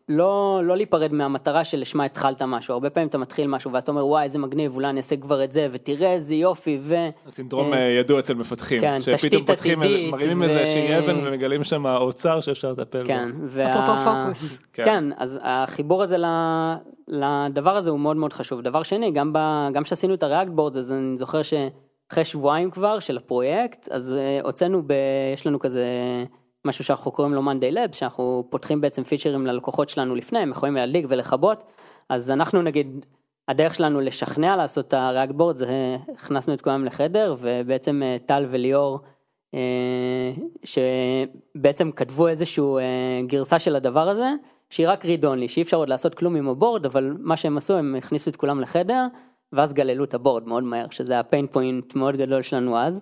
לא 0.09 0.77
להיפרד 0.77 1.12
מהמטרה 1.12 1.64
שלשמה 1.64 2.05
התחלת 2.05 2.42
משהו, 2.42 2.73
הרבה 2.75 2.90
פעמים 2.90 3.09
אתה 3.09 3.18
מתחיל 3.18 3.47
משהו 3.47 3.73
ואז 3.73 3.83
אתה 3.83 3.92
אומר 3.92 4.07
וואי 4.07 4.25
איזה 4.25 4.38
מגניב, 4.38 4.75
אולי 4.75 4.88
אני 4.88 4.97
אעשה 4.99 5.16
כבר 5.16 5.44
את 5.44 5.53
זה, 5.53 5.68
ותראה 5.71 6.12
איזה 6.12 6.35
יופי, 6.35 6.79
ו... 6.81 6.94
הסינדרום 7.27 7.73
אה, 7.73 7.79
אה, 7.79 7.90
ידוע 7.92 8.18
אצל 8.21 8.35
מפתחים, 8.35 8.81
כן, 8.81 8.99
שפתאום 9.03 9.44
פותחים, 9.44 9.83
איזה- 9.83 10.11
מרימים 10.12 10.40
ו- 10.40 10.44
איזה 10.44 10.66
שהיא 10.66 10.99
אבן 10.99 11.27
ומגלים 11.27 11.64
שם 11.64 11.87
אוצר 11.87 12.40
שאפשר 12.40 12.73
לטפל 12.73 13.01
בו. 13.01 13.07
כן, 13.07 13.29
וה... 13.44 13.85
אפרופו 13.85 14.11
פוקוס. 14.23 14.59
כן. 14.73 14.85
כן, 14.85 15.05
אז 15.16 15.40
החיבור 15.42 16.03
הזה 16.03 16.18
ל- 16.18 16.75
לדבר 17.09 17.77
הזה 17.77 17.90
הוא 17.90 18.01
מאוד 18.01 18.16
מאוד 18.16 18.33
חשוב. 18.33 18.61
דבר 18.61 18.83
שני, 18.83 19.11
גם 19.11 19.33
ב- 19.33 19.68
גם 19.73 19.83
כשעשינו 19.83 20.14
את 20.14 20.23
הריאקט 20.23 20.51
בורד, 20.51 20.77
אז 20.77 20.92
אני 20.92 21.16
זוכר 21.16 21.40
שאחרי 21.42 22.25
שבועיים 22.25 22.71
כבר 22.71 22.99
של 22.99 23.16
הפרויקט, 23.16 23.88
אז 23.90 24.14
אה, 24.18 24.40
הוצאנו, 24.42 24.83
ב... 24.87 24.92
יש 25.35 25.47
לנו 25.47 25.59
כזה 25.59 25.85
משהו 26.64 26.85
שאנחנו 26.85 27.11
קוראים 27.12 27.35
לו 27.35 27.42
Monday 27.42 27.75
Labs, 27.75 27.97
שאנחנו 27.97 28.44
פותחים 28.51 28.81
בעצם 28.81 29.03
פיצ'רים 29.03 29.47
ללקוחות 29.47 29.88
שלנו 29.88 30.14
לפני, 30.14 30.38
הם 30.38 30.51
יכולים 30.51 30.75
להדליק 30.75 31.07
ולכבות, 31.09 31.64
אז 32.09 32.31
אנחנו 32.31 32.62
נגיד, 32.62 33.07
הדרך 33.49 33.75
שלנו 33.75 34.01
לשכנע 34.01 34.57
לעשות 34.57 34.88
את 34.88 34.94
ה 34.94 35.01
React 35.01 35.33
board, 35.33 35.57
זה 35.57 35.97
הכנסנו 36.14 36.55
את 36.55 36.61
כולם 36.61 36.85
לחדר, 36.85 37.35
ובעצם 37.38 38.03
אה, 38.03 38.16
טל 38.27 38.47
וליאור, 38.49 39.01
אה, 39.55 40.33
שבעצם 40.64 41.90
כתבו 41.92 42.29
איזשהו 42.29 42.79
אה, 42.79 43.21
גרסה 43.27 43.59
של 43.59 43.77
הדבר 43.77 44.09
הזה, 44.09 44.33
שהיא 44.71 44.88
רק 44.88 45.05
read 45.05 45.23
only, 45.23 45.49
שאי 45.49 45.62
אפשר 45.62 45.77
עוד 45.77 45.88
לעשות 45.88 46.14
כלום 46.14 46.37
עם 46.37 46.49
ה 46.48 46.54
board, 46.54 46.87
אבל 46.87 47.14
מה 47.18 47.37
שהם 47.37 47.57
עשו, 47.57 47.77
הם 47.77 47.94
הכניסו 47.94 48.31
את 48.31 48.37
כולם 48.37 48.61
לחדר, 48.61 49.07
ואז 49.53 49.75
גללו 49.75 50.05
את 50.05 50.14
ה 50.14 50.20
board 50.20 50.48
מאוד 50.49 50.62
מהר, 50.62 50.87
שזה 50.90 51.21
pain 51.21 51.55
point 51.55 51.99
מאוד 51.99 52.16
גדול 52.16 52.42
שלנו 52.42 52.79
אז, 52.79 53.01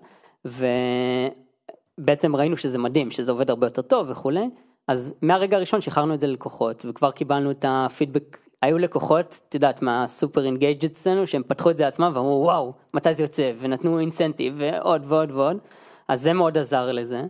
ובעצם 1.99 2.37
ראינו 2.37 2.57
שזה 2.57 2.79
מדהים, 2.79 3.11
שזה 3.11 3.33
עובד 3.33 3.51
הרבה 3.51 3.67
יותר 3.67 3.83
טוב 3.83 4.11
וכולי, 4.11 4.51
אז 4.89 5.15
מהרגע 5.23 5.57
הראשון 5.57 5.81
שחררנו 5.81 6.15
את 6.15 6.21
זה 6.21 6.27
ללקוחות, 6.27 6.85
וכבר 6.89 7.11
קיבלנו 7.11 7.51
את 7.51 7.65
הפידבק, 7.69 8.39
היו 8.63 8.79
לקוחות, 8.79 9.41
את 9.49 9.55
יודעת, 9.55 9.83
מהסופר 9.83 10.45
engaged 10.45 10.85
אצלנו, 10.85 11.27
שהם 11.27 11.43
פתחו 11.47 11.71
את 11.71 11.77
זה 11.77 11.87
עצמם 11.87 12.11
ואמרו 12.15 12.43
וואו, 12.45 12.73
מתי 12.95 13.15
זה 13.15 13.23
יוצא, 13.23 13.53
ונתנו 13.59 13.99
incentive, 13.99 14.55
ועוד 14.57 15.03
ועוד 15.05 15.31
ועוד, 15.31 15.57
אז 16.09 16.23
זה 16.23 16.33
מאוד 16.33 16.59
עזר 16.59 16.93
לזה. 16.93 17.23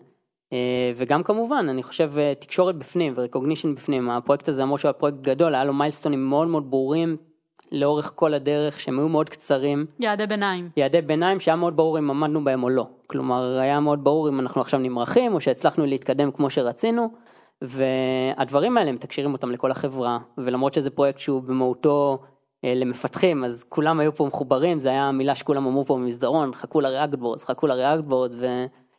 אה, 0.52 0.92
וגם 0.96 1.22
כמובן, 1.22 1.66
אני 1.70 1.82
חושב 1.82 2.12
אה, 2.18 2.32
תקשורת 2.34 2.76
בפנים 2.76 3.12
ו 3.16 3.21
recognition 3.21 3.74
בפנים, 3.74 4.10
הפרויקט 4.10 4.48
הזה 4.48 4.62
למרות 4.62 4.80
שהוא 4.80 4.88
היה 4.88 4.92
פרויקט 4.92 5.18
גדול, 5.20 5.54
היה 5.54 5.64
לו 5.64 5.72
milestones 5.72 6.19
ים 6.19 6.28
מאוד 6.28 6.48
מאוד 6.48 6.70
ברורים 6.70 7.16
לאורך 7.72 8.12
כל 8.14 8.34
הדרך, 8.34 8.80
שהם 8.80 8.98
היו 8.98 9.08
מאוד 9.08 9.28
קצרים, 9.28 9.86
יעדי 10.00 10.26
ביניים. 10.26 10.68
יעדי 10.76 11.02
ביניים 11.02 11.40
שהיה 11.40 11.56
מאוד 11.56 11.76
ברור 11.76 11.98
אם 11.98 12.10
עמדנו 12.10 12.44
בהם 12.44 12.62
או 12.62 12.68
לא. 12.68 12.86
כלומר, 13.06 13.58
היה 13.58 13.80
מאוד 13.80 14.04
ברור 14.04 14.28
אם 14.28 14.40
אנחנו 14.40 14.60
עכשיו 14.60 14.80
נמרחים 14.80 15.34
או 15.34 15.40
שהצלחנו 15.40 15.86
להתקדם 15.86 16.30
כמו 16.30 16.50
שרצינו, 16.50 17.08
והדברים 17.62 18.76
האלה 18.76 18.92
מתקשרים 18.92 19.32
אותם 19.32 19.50
לכל 19.50 19.70
החברה, 19.70 20.18
ולמרות 20.38 20.74
שזה 20.74 20.90
פרויקט 20.90 21.18
שהוא 21.18 21.42
במהותו 21.42 22.18
אה, 22.64 22.74
למפתחים, 22.74 23.44
אז 23.44 23.64
כולם 23.68 24.00
היו 24.00 24.14
פה 24.14 24.26
מחוברים, 24.26 24.80
זה 24.80 24.88
היה 24.88 25.04
המילה 25.04 25.34
שכולם 25.34 25.66
אמרו 25.66 25.84
פה 25.84 25.94
במסדרון, 25.94 26.54
חכו 26.54 26.80
ל 26.80 26.86
React 26.86 27.14
boards, 27.14 27.44
חכו 27.44 27.66
ל 27.66 27.72
React 27.72 28.04
boards, 28.04 28.36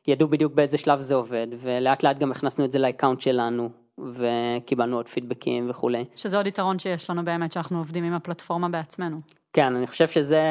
וידעו 0.08 0.28
בדיוק 0.28 0.54
באיזה 0.54 0.78
שלב 0.78 1.00
זה 1.00 1.16
עובד, 1.16 1.48
ולאט 1.58 2.04
לאט 2.04 2.20
גם 2.20 2.32
הכנסנו 2.32 2.66
את 2.66 2.72
זה 2.72 2.80
ל 2.80 2.85
account 2.85 3.22
שלנו, 3.22 3.70
וקיבלנו 4.00 4.96
עוד 4.96 5.08
פידבקים 5.08 5.70
וכולי. 5.70 6.06
שזה 6.16 6.38
עוד 6.38 6.48
יתרון 6.48 6.80
שיש 6.80 7.10
לנו 7.10 7.26
באמת, 7.26 7.52
שאנחנו 7.52 7.78
עובדים 7.78 8.04
עם 8.04 8.14
הפלטפורמה 8.14 8.70
בעצמנו. 8.70 9.18
כן, 9.54 9.76
אני 9.76 9.88
חושב 9.88 10.08
שזה 10.08 10.42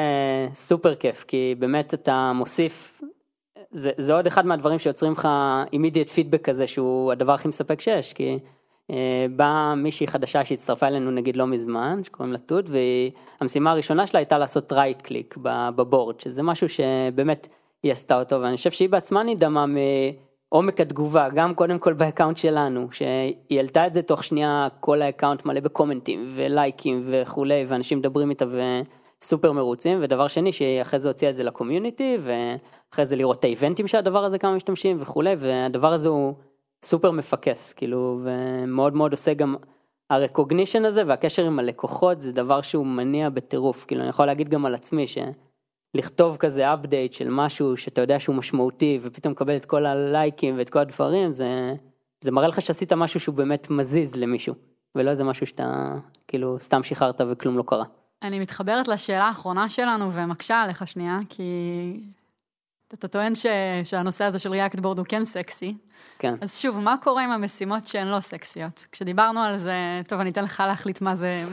סופר 0.53 0.95
כיף, 0.95 1.25
כי 1.27 1.55
באמת 1.59 1.93
אתה 1.93 2.31
מוסיף, 2.35 3.01
זה, 3.71 3.91
זה 3.97 4.13
עוד 4.13 4.27
אחד 4.27 4.45
מהדברים 4.45 4.79
שיוצרים 4.79 5.11
לך 5.11 5.27
immediate 5.71 6.09
feedback 6.09 6.37
כזה 6.37 6.67
שהוא 6.67 7.11
הדבר 7.11 7.33
הכי 7.33 7.47
מספק 7.47 7.81
שיש, 7.81 8.13
כי 8.13 8.39
אה, 8.91 9.25
באה 9.35 9.75
מישהי 9.75 10.07
חדשה 10.07 10.45
שהצטרפה 10.45 10.87
אלינו 10.87 11.11
נגיד 11.11 11.37
לא 11.37 11.47
מזמן, 11.47 12.01
שקוראים 12.03 12.33
לה 12.33 12.39
תות, 12.39 12.65
והמשימה 13.39 13.71
הראשונה 13.71 14.07
שלה 14.07 14.19
הייתה 14.19 14.37
לעשות 14.37 14.73
right 14.73 15.01
click 15.01 15.37
ב 15.75 15.81
board, 15.81 16.19
שזה 16.19 16.43
משהו 16.43 16.69
שבאמת 16.69 17.47
היא 17.83 17.91
עשתה 17.91 18.19
אותו, 18.19 18.41
ואני 18.41 18.57
חושב 18.57 18.71
שהיא 18.71 18.89
בעצמה 18.89 19.23
נדהמה 19.23 19.65
מעומק 20.51 20.79
התגובה, 20.79 21.29
גם 21.29 21.55
קודם 21.55 21.79
כל 21.79 21.93
ב 21.93 21.98
account 21.98 22.37
שלנו, 22.37 22.87
שהיא 22.91 23.35
העלתה 23.51 23.87
את 23.87 23.93
זה 23.93 24.01
תוך 24.01 24.23
שנייה 24.23 24.67
כל 24.79 25.01
ה 25.01 25.06
account 25.06 25.45
מלא 25.45 25.59
ב 25.59 25.65
comments 25.65 26.13
ים 26.13 26.25
ולייקים 26.27 26.99
וכולי, 27.03 27.63
ואנשים 27.67 27.97
מדברים 27.97 28.29
איתה 28.29 28.45
וסופר 29.21 29.51
מרוצים, 29.51 29.99
ודבר 30.01 30.27
שני 30.27 30.51
שהיא 30.51 30.81
אחרי 30.81 30.99
זה 30.99 31.09
הוציאה 31.09 31.31
את 31.31 31.35
זה 31.35 31.43
ל 31.43 31.50
community, 31.50 32.17
ואחרי 32.19 33.05
זה 33.05 33.15
לראות 33.15 33.39
את 33.39 33.43
ה 33.43 33.48
events 33.48 33.77
ים 33.77 33.87
של 33.87 33.97
הדבר 33.97 34.23
הזה 34.25 34.37
כמה 34.37 34.55
משתמשים 34.55 34.97
וכולי, 34.99 35.33
והדבר 35.37 35.93
הזה 35.93 36.09
הוא 36.09 36.33
סופר 36.85 37.11
מפקס, 37.11 37.73
כאילו, 37.73 38.19
ומאוד 38.23 38.95
מאוד 38.95 39.11
עושה 39.11 39.33
גם, 39.33 39.55
ה 40.09 40.15
recognition 40.15 40.85
הזה 40.85 41.03
והקשר 41.05 41.45
עם 41.45 41.59
הלקוחות 41.59 42.21
זה 42.21 42.31
דבר 42.31 42.61
שהוא 42.61 42.85
מניע 42.85 43.29
בטירוף, 43.29 43.85
כאילו 43.85 44.01
אני 44.01 44.09
יכול 44.09 44.25
להגיד 44.25 44.49
גם 44.49 44.65
על 44.65 44.75
עצמי 44.75 45.07
שלכתוב 45.97 46.37
כזה 46.37 46.73
אפדייט 46.73 47.13
של 47.13 47.29
משהו 47.29 47.77
שאתה 47.77 48.01
יודע 48.01 48.19
שהוא 48.19 48.35
משמעותי 48.35 48.99
ופתאום 49.01 49.33
לקבל 49.33 49.55
את 49.55 49.65
כל 49.65 49.85
הלייקים 49.85 50.57
ואת 50.57 50.69
כל 50.69 50.79
הדברים 50.79 51.31
זה, 51.31 51.73
זה 52.21 52.31
מראה 52.31 52.47
לך 52.47 52.61
שעשית 52.61 52.93
משהו 52.93 53.19
שהוא 53.19 53.35
באמת 53.35 53.69
מזיז 53.69 54.15
למישהו, 54.15 54.55
ולא 54.95 55.09
איזה 55.09 55.23
משהו 55.23 55.47
שאתה 55.47 55.95
כאילו 56.27 56.59
סתם 56.59 56.83
שחררת 56.83 57.21
וכלום 57.31 57.57
לא 57.57 57.63
קרה. 57.67 57.85
אני 58.23 58.39
מתחברת 58.39 58.87
לשאלה 58.87 59.23
האחרונה 59.23 59.69
שלנו 59.69 60.13
ומקשה 60.13 60.61
עליך 60.61 60.87
שנייה, 60.87 61.19
כי 61.29 61.43
אתה 62.93 63.07
טוען 63.07 63.35
ש... 63.35 63.45
שהנושא 63.83 64.23
הזה 64.23 64.39
של 64.39 64.53
React 64.53 64.77
Board 64.77 64.97
הוא 64.97 65.05
כן 65.09 65.25
סקסי. 65.25 65.75
כן. 66.19 66.35
אז 66.41 66.59
שוב, 66.59 66.79
מה 66.79 66.95
קורה 67.03 67.23
עם 67.23 67.31
המשימות 67.31 67.87
שהן 67.87 68.07
לא 68.07 68.19
סקסיות? 68.19 68.85
כשדיברנו 68.91 69.41
על 69.43 69.57
זה, 69.57 70.01
טוב, 70.07 70.19
אני 70.19 70.29
אתן 70.29 70.43
לך 70.43 70.63
להחליט 70.67 71.01
מה 71.01 71.15
זה, 71.15 71.43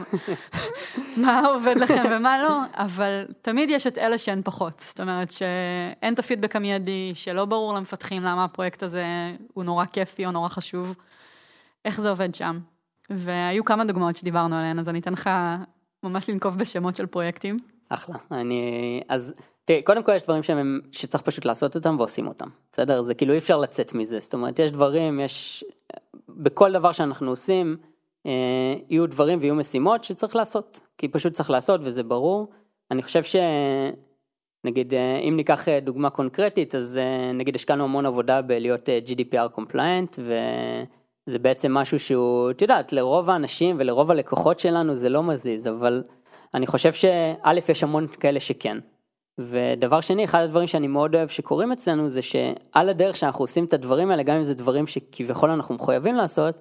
מה 1.23 1.47
עובד 1.47 1.75
לכם 1.77 2.03
ומה 2.11 2.43
לא, 2.43 2.61
אבל 2.73 3.25
תמיד 3.41 3.69
יש 3.69 3.87
את 3.87 3.97
אלה 3.97 4.17
שהן 4.17 4.41
פחות. 4.43 4.79
זאת 4.79 4.99
אומרת 4.99 5.31
שאין 5.31 6.13
את 6.13 6.19
הפידבק 6.19 6.55
המיידי, 6.55 7.11
שלא 7.15 7.45
ברור 7.45 7.73
למפתחים 7.73 8.23
למה 8.23 8.43
הפרויקט 8.43 8.83
הזה 8.83 9.05
הוא 9.53 9.63
נורא 9.63 9.85
כיפי 9.85 10.25
או 10.25 10.31
נורא 10.31 10.49
חשוב. 10.49 10.95
איך 11.85 12.01
זה 12.01 12.09
עובד 12.09 12.35
שם? 12.35 12.59
והיו 13.09 13.65
כמה 13.65 13.85
דוגמאות 13.85 14.15
שדיברנו 14.15 14.55
עליהן, 14.55 14.79
אז 14.79 14.89
אני 14.89 14.99
אתן 14.99 15.13
לך 15.13 15.29
ממש 16.03 16.29
לנקוב 16.29 16.57
בשמות 16.57 16.95
של 16.95 17.05
פרויקטים. 17.05 17.57
אחלה, 17.89 18.15
אני, 18.31 19.01
אז 19.09 19.33
תראי, 19.65 19.81
קודם 19.81 20.03
כל 20.03 20.11
יש 20.15 20.21
דברים 20.21 20.43
שהם, 20.43 20.79
שצריך 20.91 21.23
פשוט 21.23 21.45
לעשות 21.45 21.75
אותם 21.75 21.95
ועושים 21.97 22.27
אותם, 22.27 22.47
בסדר? 22.71 23.01
זה 23.01 23.13
כאילו 23.15 23.33
אי 23.33 23.37
אפשר 23.37 23.57
לצאת 23.57 23.93
מזה, 23.93 24.19
זאת 24.19 24.33
אומרת, 24.33 24.59
יש 24.59 24.71
דברים, 24.71 25.19
יש, 25.19 25.63
בכל 26.29 26.71
דבר 26.71 26.91
שאנחנו 26.91 27.29
עושים, 27.29 27.77
אה, 28.25 28.75
יהיו 28.89 29.07
דברים 29.07 29.39
ויהיו 29.41 29.55
משימות 29.55 30.03
שצריך 30.03 30.35
לעשות, 30.35 30.79
כי 30.97 31.07
פשוט 31.07 31.33
צריך 31.33 31.49
לעשות 31.49 31.81
וזה 31.83 32.03
ברור. 32.03 32.51
אני 32.91 33.03
חושב 33.03 33.23
ש... 33.23 33.35
נגיד, 34.65 34.93
אה, 34.93 35.17
אם 35.17 35.33
ניקח 35.35 35.69
אה, 35.69 35.79
דוגמה 35.79 36.09
קונקרטית, 36.09 36.75
אז 36.75 36.97
אה, 36.97 37.31
נגיד 37.33 37.55
השקענו 37.55 37.83
המון 37.83 38.05
עבודה 38.05 38.41
בלהיות 38.41 38.89
GDPR 39.07 39.59
compliant, 39.59 40.19
וזה 40.19 41.39
בעצם 41.39 41.73
משהו 41.73 41.99
שהוא, 41.99 42.51
את 42.51 42.61
יודעת, 42.61 42.93
לרוב 42.93 43.29
האנשים 43.29 43.75
ולרוב 43.79 44.11
הלקוחות 44.11 44.59
שלנו 44.59 44.95
זה 44.95 45.09
לא 45.09 45.23
מזיז, 45.23 45.67
אבל 45.67 46.03
אני 46.53 46.67
חושב 46.67 46.93
שא', 46.93 47.53
יש 47.69 47.83
המון 47.83 48.07
כאלה 48.07 48.39
שכן. 48.39 48.77
ודבר 49.37 50.01
שני, 50.01 50.23
אחד 50.23 50.41
הדברים 50.41 50.67
שאני 50.67 50.87
מאוד 50.87 51.15
אוהב 51.15 51.27
שקורים 51.27 51.71
אצלנו 51.71 52.09
זה 52.09 52.21
שעל 52.21 52.89
הדרך 52.89 53.15
שאנחנו 53.15 53.43
עושים 53.43 53.65
את 53.65 53.73
הדברים 53.73 54.11
האלה, 54.11 54.23
גם 54.23 54.35
אם 54.35 54.43
זה 54.43 54.53
דברים 54.53 54.87
שכביכול 54.87 55.49
אנחנו 55.49 55.75
מחויבים 55.75 56.15
לעשות, 56.15 56.59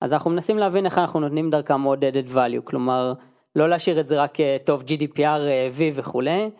אז 0.00 0.12
אנחנו 0.12 0.30
מנסים 0.30 0.58
להבין 0.58 0.86
איך 0.86 0.98
אנחנו 0.98 1.20
נותנים 1.20 1.50
דרכם 1.50 1.82
עוד 1.82 2.04
added 2.04 2.34
value, 2.34 2.62
כלומר, 2.64 3.12
לא 3.56 3.68
להשאיר 3.68 4.00
את 4.00 4.06
זה 4.06 4.22
רק 4.22 4.40
אה, 4.40 4.56
טוב 4.64 4.82
GDPR, 4.82 5.20
אה, 5.20 5.68
V 5.78 5.80
וכולי, 5.94 6.50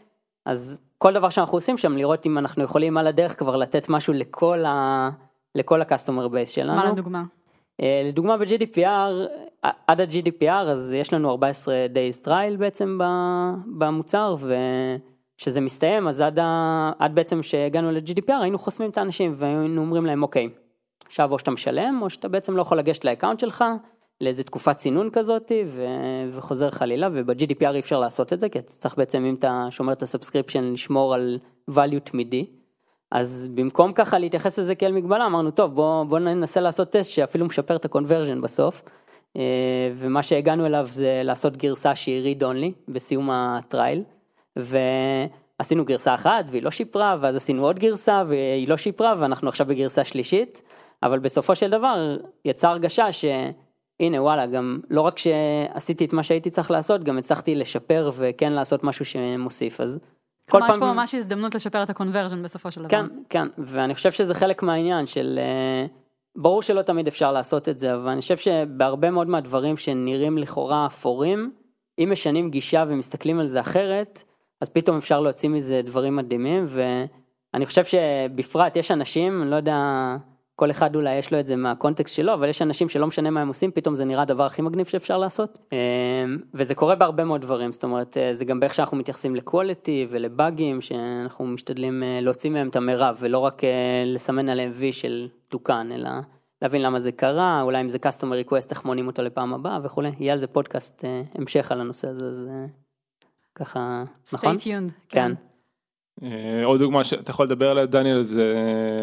אז 0.47 0.81
כל 0.99 1.13
דבר 1.13 1.31
שאנחנו 1.31 1.57
עושים 1.57 1.79
שם, 1.79 1.97
לראות 1.97 2.27
אם 2.27 2.39
אנחנו 2.39 2.65
יכולים 2.65 2.99
על 2.99 3.07
הדרך 3.07 3.39
כבר 3.39 3.57
לתת 3.57 3.89
משהו 3.89 4.13
לכל 4.13 4.65
ה... 4.65 5.11
לכל 5.55 5.83
ה-customer 5.83 6.33
base 6.33 6.47
שלנו. 6.47 6.77
מה 6.77 6.91
לדוגמה? 6.93 7.23
אה, 7.83 8.03
לדוגמה 8.09 8.37
ב-GDPR, 8.37 9.29
עד 9.87 10.01
ה-GDPR 10.01 10.69
אז 10.69 10.93
יש 10.93 11.13
לנו 11.13 11.31
14 11.31 11.75
days 11.95 12.27
trial 12.27 12.57
בעצם 12.59 12.99
במוצר 13.79 14.35
וכשזה 15.43 15.61
מסתיים 15.61 16.09
אז 16.09 16.21
עד, 16.21 16.39
ה- 16.39 16.93
עד 16.99 17.15
בעצם 17.15 17.43
שהגענו 17.43 17.91
ל-GDPR 17.91 18.43
היינו 18.43 18.59
חוסמים 18.59 18.91
את 18.91 18.99
האנשים 18.99 19.33
והיינו 19.35 19.81
אומרים 19.81 20.07
להם 20.07 20.23
אוקיי, 20.23 20.49
עכשיו 21.07 21.33
או 21.33 21.39
שאתה 21.39 21.51
משלם 21.51 21.99
או 22.03 22.11
שאתה 22.11 22.29
בעצם 22.29 22.57
לא 22.57 22.63
יכול 22.63 22.79
לגשת 22.79 23.05
ל 23.05 23.09
account 23.09 23.41
שלך 23.41 23.65
לאיזה 24.21 24.45
תקופת 24.45 24.77
צינון 24.77 25.11
כזאת 25.13 25.53
ו- 25.67 25.85
וחוזר 26.33 26.71
חלילה 26.71 27.09
וב-GDPR 27.13 27.75
אי 27.75 27.81
אפשר 27.81 28.01
לעשות 28.01 28.33
את 28.33 28.41
זה 28.41 28.49
כי 28.49 28.59
אתה 28.59 28.73
צריך 28.73 28.97
בעצם 28.97 29.25
אם 29.25 29.35
אתה 29.35 29.67
שומר 29.71 29.93
את 29.93 30.03
ה 30.03 30.07
subscription 30.07 30.65
לשמור 30.73 31.15
על 31.15 31.39
value 31.71 32.01
תמידי. 32.05 32.47
אז 33.11 33.49
במקום 33.55 33.93
ככה 33.93 34.19
להתייחס 34.19 34.59
לזה 34.59 34.75
כאל 34.75 34.93
מגבלה, 34.93 35.27
אמרנו, 35.27 35.51
טוב, 35.51 35.75
בוא, 35.75 36.05
בוא 36.05 36.19
ננסה 36.19 36.61
לעשות 36.61 36.91
טסט 36.91 37.11
שאפילו 37.11 37.47
משפר 37.47 37.77
את 37.77 37.85
ה-conversion 37.85 38.41
בסוף. 38.43 38.83
אה, 39.37 39.43
ומה 39.95 40.23
שהגענו 40.23 40.67
אליו 40.67 40.87
זה 40.91 41.21
לעשות 41.25 41.57
גרסה 41.57 41.95
שהיא 41.95 42.37
read 42.37 42.43
only 42.43 42.93
בסיום 42.93 43.31
ה 43.31 43.41
trial. 43.41 44.03
ועשינו 44.57 45.85
גרסה 45.85 46.15
אחת 46.15 46.45
והיא 46.51 46.63
לא 46.63 46.71
שיפרה, 46.71 47.17
ואז 47.21 47.37
עשינו 47.37 47.65
עוד 47.65 47.79
גרסה 47.79 48.23
והיא 48.27 48.69
לא 48.69 48.77
שיפרה, 48.77 49.15
ואנחנו 49.19 49.49
עכשיו 49.49 49.67
בגרסה 49.67 50.05
שלישית. 50.05 50.63
אבל 51.03 51.19
בסופו 51.19 51.55
של 51.55 51.71
דבר 51.71 52.17
יצאה 52.45 52.71
הרגשה 52.71 53.13
שהנה 53.13 54.23
וואלה, 54.23 54.47
גם 54.47 54.81
לא 54.91 55.01
רק 55.01 55.19
שעשיתי 55.19 56.05
את 56.05 56.13
מה 56.13 56.23
שהייתי 56.23 56.51
צריך 56.51 56.71
לעשות, 56.71 57.05
גם 57.05 57.19
הצלחתי 57.19 57.55
לשפר 57.55 58.11
וכן 58.17 58.53
לעשות 58.53 58.85
משהו 58.85 59.05
שמוסיף. 59.05 59.81
אז 59.81 60.01
כל 60.51 60.59
כלומר, 60.59 60.75
יש 60.75 60.79
פה 60.79 60.93
ממש 60.93 61.15
הזדמנות 61.15 61.55
לשפר 61.55 61.83
את 61.83 61.91
ה-conversion 61.91 62.37
בסופו 62.43 62.71
של 62.71 62.81
דבר. 62.81 62.89
כן, 62.89 63.07
כן, 63.31 63.49
ואני 63.59 63.95
חושב 63.95 64.13
שזה 64.13 64.35
חלק 64.35 64.63
מהעניין 64.63 65.07
של... 65.07 65.39
אה, 65.43 65.87
ברור 66.37 66.63
שלא 66.63 66.83
תמיד 66.83 67.07
אפשר 67.07 67.33
לעשות 67.33 67.69
את 67.69 67.79
זה, 67.79 67.95
אבל 67.95 68.09
אני 68.09 68.21
חושב 68.21 68.37
שבהרבה 68.37 69.11
מאוד 69.11 69.29
מהדברים 69.29 69.77
שנראים 69.77 70.39
לכאורה 70.39 70.87
אפורים, 70.87 71.53
אם 71.99 72.09
משנים 72.13 72.51
גישה 72.51 72.85
ומסתכלים 72.89 73.41
על 73.41 73.47
זה 73.47 73.61
אחרת, 73.61 74.25
אז 74.63 74.69
פתאום 74.69 74.97
אפשר 74.97 75.21
להוציא 75.21 75.49
מזה 75.49 75.81
דברים 75.85 76.17
מדהימים, 76.17 76.65
ואני 76.67 77.67
חושב 77.67 77.85
שבפרט 77.85 78.77
יש 78.77 78.91
אנשים, 78.91 79.43
אני 79.43 79.51
לא 79.51 79.57
יודע, 79.57 79.77
כל 80.57 80.71
אחד 80.71 80.97
אולי 80.97 81.15
יש 81.15 81.33
לו 81.33 81.41
את 81.41 81.47
זה 81.47 81.57
מהקונטקסט 81.57 82.15
שלו, 82.15 82.35
אבל 82.35 82.49
יש 82.49 82.63
אנשים 82.63 82.89
שלא 82.89 83.07
משנה 83.07 83.31
מה 83.31 83.41
הם 83.41 83.49
עושים, 83.49 83.71
פתאום 83.71 83.97
זה 83.97 84.05
נראה 84.05 84.23
הדבר 84.23 84.45
הכי 84.45 84.63
מגניב 84.63 84.87
שאפשר 84.87 85.19
לעשות. 85.19 85.59
אה, 85.73 85.79
וזה 86.55 86.75
קורה 86.75 86.95
בהרבה 86.95 87.25
מאוד 87.25 87.41
דברים, 87.41 87.73
זאת 87.73 87.85
אומרת, 87.85 88.17
אה, 88.17 88.35
זה 88.35 88.45
גם 88.45 88.61
באיך 88.61 88.75
שאנחנו 88.75 88.97
מתייחסים 88.97 89.37
לקוולטי 89.37 90.07
ולבאגים, 90.09 90.81
שאנחנו 90.81 91.47
משתדלים 91.47 92.03
אה, 92.03 92.19
להוציא 92.23 92.51
מהם 92.51 92.69
את 92.69 92.77
המרב, 92.77 93.17
ולא 93.21 93.39
רק 93.39 93.63
לסמן 94.07 94.49
עליהם 94.49 94.71
וי 94.75 94.93
של 94.93 95.29
תוקן, 95.49 95.89
אלא 95.95 96.11
להבין 96.63 96.83
למה 96.83 97.01
זה 97.01 97.13
קרה, 97.13 97.63
אולי 97.63 97.81
אם 97.81 97.89
זה 97.89 97.99
customer 98.07 98.49
request, 98.49 98.67
איך 98.71 98.85
מונים 98.85 99.07
אותו 99.07 99.23
לפעם 99.23 99.55
הבאה 99.55 99.79
וכולי. 99.83 100.11
יהיה 100.21 100.33
על 100.33 100.39
זה 100.39 100.47
פודקאסט 100.47 101.05
המשך 101.39 101.73
על 101.73 101.81
הנושא 101.81 102.09
הזה, 102.09 102.25
אז 102.25 102.49
ככה, 103.55 104.05
נכון? 104.33 104.57
stay 104.57 104.59
tuned. 104.59 104.93
כן. 105.09 105.33
אה, 106.23 106.65
עוד 106.65 106.81
דוגמה 106.81 107.05
שאתה 107.05 107.31
יכול 107.31 107.47
לדבר 107.47 107.71
עליה 107.71 107.87
דניאל 107.87 108.23
זה 108.23 108.55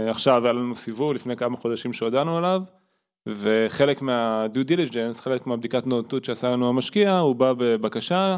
עכשיו 0.09 0.43
היה 0.43 0.53
לנו 0.53 0.75
סיבוב 0.75 1.13
לפני 1.13 1.37
כמה 1.37 1.57
חודשים 1.57 1.93
שהודענו 1.93 2.37
עליו 2.37 2.61
וחלק 3.27 4.01
מה-due 4.01 4.67
diligence, 4.67 5.21
חלק 5.21 5.47
מהבדיקת 5.47 5.87
נאותות 5.87 6.25
שעשה 6.25 6.49
לנו 6.49 6.69
המשקיע 6.69 7.17
הוא 7.17 7.35
בא 7.35 7.53
בבקשה 7.53 8.37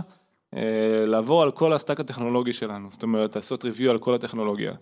אה, 0.56 1.06
לעבור 1.06 1.44
על 1.44 1.52
כל 1.52 1.74
ה 1.74 1.78
stack 1.78 2.00
הטכנולוגי 2.00 2.54
שלנו, 2.54 2.88
זאת 2.92 3.04
אומרת 3.04 3.36
לעשות 3.36 3.66
review 3.66 3.90
על 3.90 4.00
כל 4.00 4.16
הטכנולוגיה. 4.16 4.74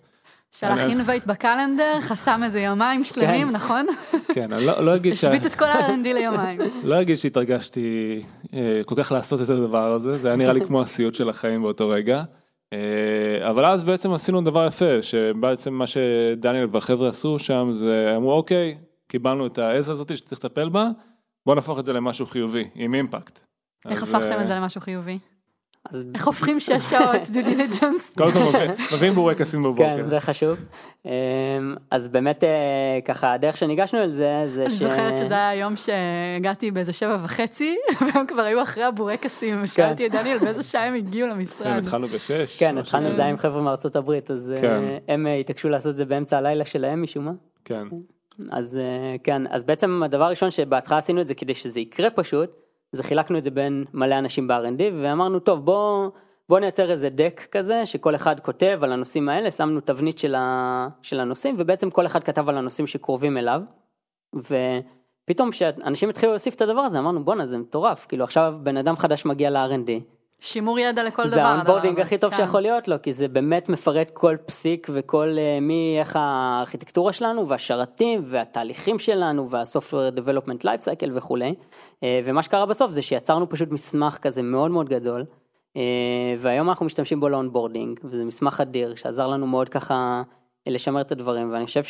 שלח 0.52 0.80
invite 0.80 1.26
בקלנדר, 1.26 2.00
חסם 2.00 2.40
איזה 2.44 2.60
יומיים 2.60 3.04
שלמים, 3.04 3.48
כן. 3.48 3.54
נכון? 3.54 3.86
כן, 4.34 4.52
אני 4.52 4.66
לא, 4.66 4.84
לא 4.84 4.96
אגיד 4.96 5.14
שה- 5.14 5.28
השבית 5.28 5.46
את 5.46 5.54
כל 5.54 5.64
ה-R&D 5.64 6.04
ליומיים. 6.18 6.60
לא 6.84 7.00
אגיד 7.00 7.16
שהתרגשתי 7.16 8.22
אה, 8.54 8.80
כל 8.86 8.94
כך 9.02 9.12
לעשות 9.12 9.42
את 9.42 9.50
הדבר 9.50 9.92
הזה, 9.92 10.12
זה 10.12 10.28
היה 10.28 10.36
נראה 10.36 10.52
לי 10.52 10.66
כמו 10.66 10.82
הסיוט 10.82 11.14
של 11.14 11.28
החיים 11.28 11.62
באותו 11.62 11.88
רגע. 11.88 12.22
אה, 12.72 13.50
אבל 13.50 13.64
אז 13.64 13.84
בעצם 13.84 14.12
עשינו 14.12 14.40
דבר 14.40 14.66
יפה, 14.66 15.02
שבעצם 15.02 15.74
מה 15.74 15.86
שדניאל 15.86 16.66
והחבר'ה 16.72 17.08
עשו 17.08 17.38
שם 17.38 17.68
זה 17.72 18.14
אמרו 18.16 18.32
אוקיי, 18.32 18.78
קיבלנו 19.08 19.46
את 19.46 19.58
העז 19.58 19.88
הזאת 19.88 20.16
שצריך 20.16 20.44
לטפל 20.44 20.68
בה, 20.68 20.88
בוא 21.46 21.54
נהפוך 21.54 21.78
את 21.78 21.84
זה 21.84 21.92
למשהו 21.92 22.26
חיובי, 22.26 22.68
עם 22.74 22.94
אימפקט. 22.94 23.40
איך 23.88 24.02
הפכתם 24.02 24.32
אה, 24.32 24.42
את 24.42 24.46
זה 24.46 24.54
למשהו 24.54 24.80
חיובי? 24.80 25.18
אז 25.90 26.04
איך 26.14 26.26
הופכים 26.26 26.60
שש 26.60 26.72
שעות 26.90 27.28
due 27.34 27.42
diligence? 27.44 28.10
קודם 28.18 28.32
כל 28.32 28.38
מביאים- 28.48 28.70
מביאים 28.94 29.14
בורקסים 29.14 29.62
בבוקר. 29.62 29.82
כן, 29.96 30.06
זה 30.06 30.20
חשוב. 30.20 30.56
אמ, 31.06 31.10
אז 31.90 32.08
באמת 32.08 32.44
אה, 32.44 32.48
ככה 33.04 33.32
הדרך 33.32 33.56
שניגשנו 33.56 33.98
אל 34.02 34.08
זה, 34.08 34.42
זה 34.46 34.62
אני 34.62 34.70
זוכרת 34.70 35.18
שזה 35.18 35.34
היה 35.34 35.48
היום 35.48 35.74
שהגעתי 35.76 36.70
באיזה 36.70 36.92
שבע 36.92 37.18
וחצי, 37.24 37.76
והם 38.14 38.26
כבר 38.26 38.42
היו 38.42 38.62
אחרי 38.62 38.84
הבורקסים, 38.84 39.60
ושאלתי 39.62 40.06
את 40.06 40.12
דניאל 40.12 40.38
באיזה 40.38 40.62
שעה 40.62 40.84
הם 40.86 40.94
הגיעו 40.94 41.28
כן, 41.30 41.34
למשרד. 41.36 41.66
התחלנו 41.66 42.06
בשש. 42.06 42.56
כן, 42.58 42.78
התחלנו. 42.78 43.12
זה 43.12 43.20
היה 43.22 43.30
עם 43.30 43.36
חבר'ה 43.36 43.62
מארצות 43.62 43.96
הברית, 43.96 44.30
אז 44.30 44.52
אה, 44.56 44.60
כן. 44.60 44.82
הם 45.08 45.26
אה, 45.26 45.34
התעקשו 45.36 45.68
לעשות 45.68 45.92
את 45.92 45.96
זה 45.96 46.04
באמצע 46.04 46.38
הלילה 46.38 46.64
שלהם 46.64 47.02
משום 47.02 47.24
מה. 47.24 47.32
כן. 47.64 47.84
אז 48.50 48.78
כן, 49.24 49.42
אז 49.50 49.64
בעצם 49.64 50.02
הדבר 50.04 50.24
הראשון 50.24 50.50
שבהתחלה 50.50 50.98
עשינו 50.98 51.20
את 51.20 51.26
זה 51.26 51.34
כדי 51.34 51.54
שזה 51.54 51.80
יקרה 51.80 52.10
פשוט, 52.10 52.50
זה 52.92 53.02
חילקנו 53.02 53.38
את 53.38 53.44
זה 53.44 53.50
בין 53.50 53.84
מלא 53.94 54.18
אנשים 54.18 54.48
ב-R&D, 54.48 54.82
ואמרנו, 55.02 55.38
טוב, 55.38 55.64
בוא, 55.64 56.08
בוא 56.48 56.60
נייצר 56.60 56.90
איזה 56.90 57.10
דק 57.10 57.46
כזה, 57.50 57.86
שכל 57.86 58.14
אחד 58.14 58.40
כותב 58.40 58.80
על 58.82 58.92
הנושאים 58.92 59.28
האלה, 59.28 59.50
שמנו 59.50 59.80
תבנית 59.80 60.18
של, 60.18 60.34
ה, 60.34 60.88
של 61.02 61.20
הנושאים, 61.20 61.56
ובעצם 61.58 61.90
כל 61.90 62.06
אחד 62.06 62.24
כתב 62.24 62.48
על 62.48 62.58
הנושאים 62.58 62.86
שקרובים 62.86 63.36
אליו, 63.36 63.62
ופתאום 64.34 65.50
כשאנשים 65.50 66.08
התחילו 66.08 66.32
להוסיף 66.32 66.54
את 66.54 66.62
הדבר 66.62 66.80
הזה, 66.80 66.98
אמרנו, 66.98 67.24
בואנה, 67.24 67.46
זה 67.46 67.58
מטורף, 67.58 68.06
כאילו 68.06 68.24
עכשיו 68.24 68.56
בן 68.62 68.76
אדם 68.76 68.96
חדש 68.96 69.26
מגיע 69.26 69.50
ל-R&D, 69.50 69.90
שימור 70.40 70.78
ידע 70.78 71.04
לכל 71.04 71.22
דבר. 71.22 71.34
זה 71.34 71.44
ה 71.44 71.49
onboarding 71.49 72.00
הכי. 72.00 72.18
טוב 72.18 72.30
כן. 72.30 72.36
שיכול 72.36 72.60
להיות 72.60 72.88
לו, 72.88 72.96
כי 73.02 73.12
זה 73.12 73.28
באמת 73.28 73.68
מפרט 73.68 74.10
כל 74.14 74.36
פסיק 74.46 74.86
וכל 74.94 75.28
אה, 75.38 75.58
מי, 75.60 75.96
איך 75.98 76.16
הארכיטקטורה 76.20 77.12
שלנו 77.12 77.48
והשרתים 77.48 78.20
והתהליכים 78.24 78.98
שלנו 78.98 79.50
וה-software 79.50 80.18
development 80.18 80.62
life 80.62 80.84
cycle 80.84 81.10
וכולי. 81.12 81.54
אה, 82.02 82.20
ומה 82.24 82.42
שקרה 82.42 82.66
בסוף 82.66 82.90
זה 82.90 83.02
שיצרנו 83.02 83.48
פשוט 83.48 83.70
מסמך 83.70 84.18
כזה 84.22 84.42
מאוד 84.42 84.70
מאוד 84.70 84.88
גדול, 84.88 85.24
אה, 85.76 85.82
והיום 86.38 86.68
אנחנו 86.68 86.86
משתמשים 86.86 87.20
בו 87.20 87.28
ל 87.28 87.34
onboarding, 87.34 88.00
וזה 88.04 88.24
מסמך 88.24 88.60
אדיר 88.60 88.94
שעזר 88.94 89.26
לנו 89.26 89.46
מאוד 89.46 89.68
ככה 89.68 90.22
לשמר 90.68 91.00
את 91.00 91.12
הדברים, 91.12 91.52
ואני 91.52 91.66
חושב 91.66 91.82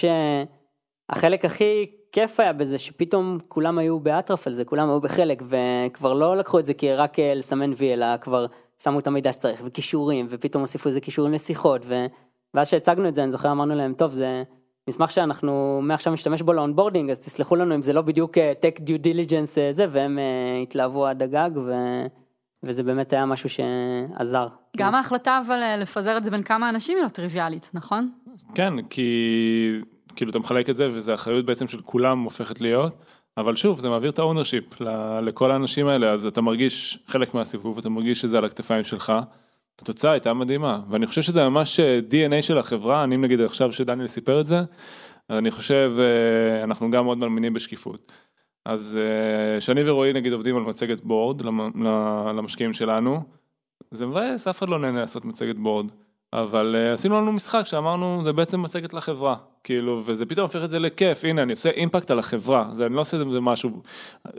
שהחלק 1.14 1.44
הכי 1.44 1.86
כיף 2.12 2.40
היה 2.40 2.52
בזה 2.52 2.78
שפתאום 2.78 3.38
כולם 3.48 3.78
היו 3.78 4.00
באטרף 4.00 4.46
על 4.46 4.52
זה, 4.52 4.64
כולם 4.64 4.90
היו 4.90 5.00
בחלק, 5.00 5.42
וכבר 5.42 6.12
לא 6.12 6.36
לקחו 6.36 6.58
את 6.58 6.66
זה 6.66 6.74
כרק 6.74 7.18
אה, 7.18 7.34
לסמן 7.34 7.72
וי, 7.76 7.94
אלא 7.94 8.16
כבר 8.16 8.46
שמו 8.82 8.98
את 8.98 9.06
המידע 9.06 9.32
שצריך, 9.32 9.62
וכישורים, 9.64 10.26
ופתאום 10.28 10.60
הוסיפו 10.60 10.88
איזה 10.88 11.00
כישורים 11.00 11.32
לשיחות, 11.32 11.82
ו... 11.86 12.06
ואז 12.54 12.68
שהצגנו 12.68 13.08
את 13.08 13.14
זה, 13.14 13.22
אני 13.22 13.30
זוכר, 13.30 13.50
אמרנו 13.50 13.74
להם, 13.74 13.94
טוב, 13.94 14.12
זה 14.12 14.42
מסמך 14.88 15.10
שאנחנו 15.10 15.80
מעכשיו 15.82 16.12
נשתמש 16.12 16.42
בו 16.42 16.52
ל 16.52 16.57
onboarding, 16.57 17.10
אז 17.10 17.18
תסלחו 17.18 17.56
לנו 17.56 17.74
אם 17.74 17.82
זה 17.82 17.92
לא 17.92 18.02
בדיוק 18.02 18.38
tech 18.38 18.80
due 18.80 19.04
diligence 19.04 19.58
אה, 19.58 19.72
זה, 19.72 19.86
והם 19.90 20.18
אה, 20.18 20.62
התלהבו 20.62 21.06
עד 21.06 21.22
הגג, 21.22 21.50
ו... 21.54 21.72
וזה 22.62 22.82
באמת 22.82 23.12
היה 23.12 23.26
משהו 23.26 23.48
שעזר. 23.48 24.48
גם 24.76 24.94
ההחלטה 24.94 25.40
אבל 25.46 25.62
אה, 25.62 25.76
לפזר 25.76 26.16
את 26.16 26.24
זה 26.24 26.30
בין 26.30 26.42
כמה 26.42 26.68
אנשים 26.68 26.96
היא 26.96 27.04
לא 27.04 27.08
טריוויאלית, 27.08 27.70
נכון? 27.74 28.10
כן, 28.54 28.74
כי 28.90 29.80
כאילו 30.16 30.30
אתה 30.30 30.38
מחלק 30.38 30.70
את 30.70 30.76
זה 30.76 30.90
וזה 30.92 31.14
אחריות 31.14 31.46
בעצם 31.46 31.68
של 31.68 31.80
כולם 31.80 32.18
הופכת 32.18 32.60
להיות, 32.60 32.92
אבל 33.36 33.56
שוב, 33.56 33.80
זה 33.80 33.88
מעביר 33.88 34.10
את 34.10 34.18
ה 34.18 34.24
ownership 34.24 34.80
לכל 35.22 35.50
האנשים 35.50 35.86
האלה, 35.86 36.12
אז 36.12 36.26
אתה 36.26 36.40
מרגיש 36.40 36.98
חלק 37.06 37.34
מהסיבוב, 37.34 37.78
אתה 37.78 37.88
מרגיש 37.88 38.20
שזה 38.20 38.38
על 38.38 38.44
הכתפיים 38.44 38.84
שלך. 38.84 39.12
התוצאה 39.80 40.12
הייתה 40.12 40.34
מדהימה, 40.34 40.80
ואני 40.90 41.06
חושב 41.06 41.22
שזה 41.22 41.48
ממש 41.48 41.80
אה, 41.80 42.00
DNA 42.10 42.42
של 42.42 42.58
החברה, 42.58 43.04
אני 43.04 43.16
נגיד 43.16 43.40
עכשיו 43.40 43.72
שדניאל 43.72 44.08
סיפר 44.08 44.40
את 44.40 44.46
זה, 44.46 44.58
אז 45.28 45.38
אני 45.38 45.50
חושב, 45.50 45.92
אה, 45.98 46.64
אנחנו 46.64 46.90
גם 46.90 47.04
מאוד 47.04 47.18
מאמינים 47.18 47.54
בשקיפות. 47.54 48.12
אז 48.64 48.98
אה, 49.00 49.60
שאני 49.60 49.90
ורועי 49.90 50.12
נגיד 50.12 50.32
עובדים 50.32 50.56
על 50.56 50.62
מצגת 50.62 51.00
בורד 51.00 51.42
למשקיעים 52.36 52.72
שלנו, 52.72 53.22
זה 53.90 54.06
מבאס, 54.06 54.48
אף 54.48 54.58
אחד 54.58 54.68
לא 54.68 54.78
נהנה 54.78 55.00
לעשות 55.00 55.24
מצגת 55.24 55.56
בורד. 55.56 55.86
אבל 56.32 56.76
uh, 56.76 56.94
עשינו 56.94 57.20
לנו 57.20 57.32
משחק 57.32 57.62
שאמרנו 57.66 58.24
זה 58.24 58.32
בעצם 58.32 58.62
מצגת 58.62 58.94
לחברה. 58.94 59.36
כאילו 59.64 60.02
וזה 60.04 60.26
פתאום 60.26 60.42
הופך 60.42 60.64
את 60.64 60.70
זה 60.70 60.78
לכיף. 60.78 61.24
הנה 61.24 61.42
אני 61.42 61.52
עושה 61.52 61.70
אימפקט 61.70 62.10
על 62.10 62.18
החברה. 62.18 62.68
זה 62.72 62.86
אני 62.86 62.94
לא 62.94 63.00
עושה 63.00 63.16
את 63.16 63.30
זה 63.30 63.40
משהו. 63.40 63.70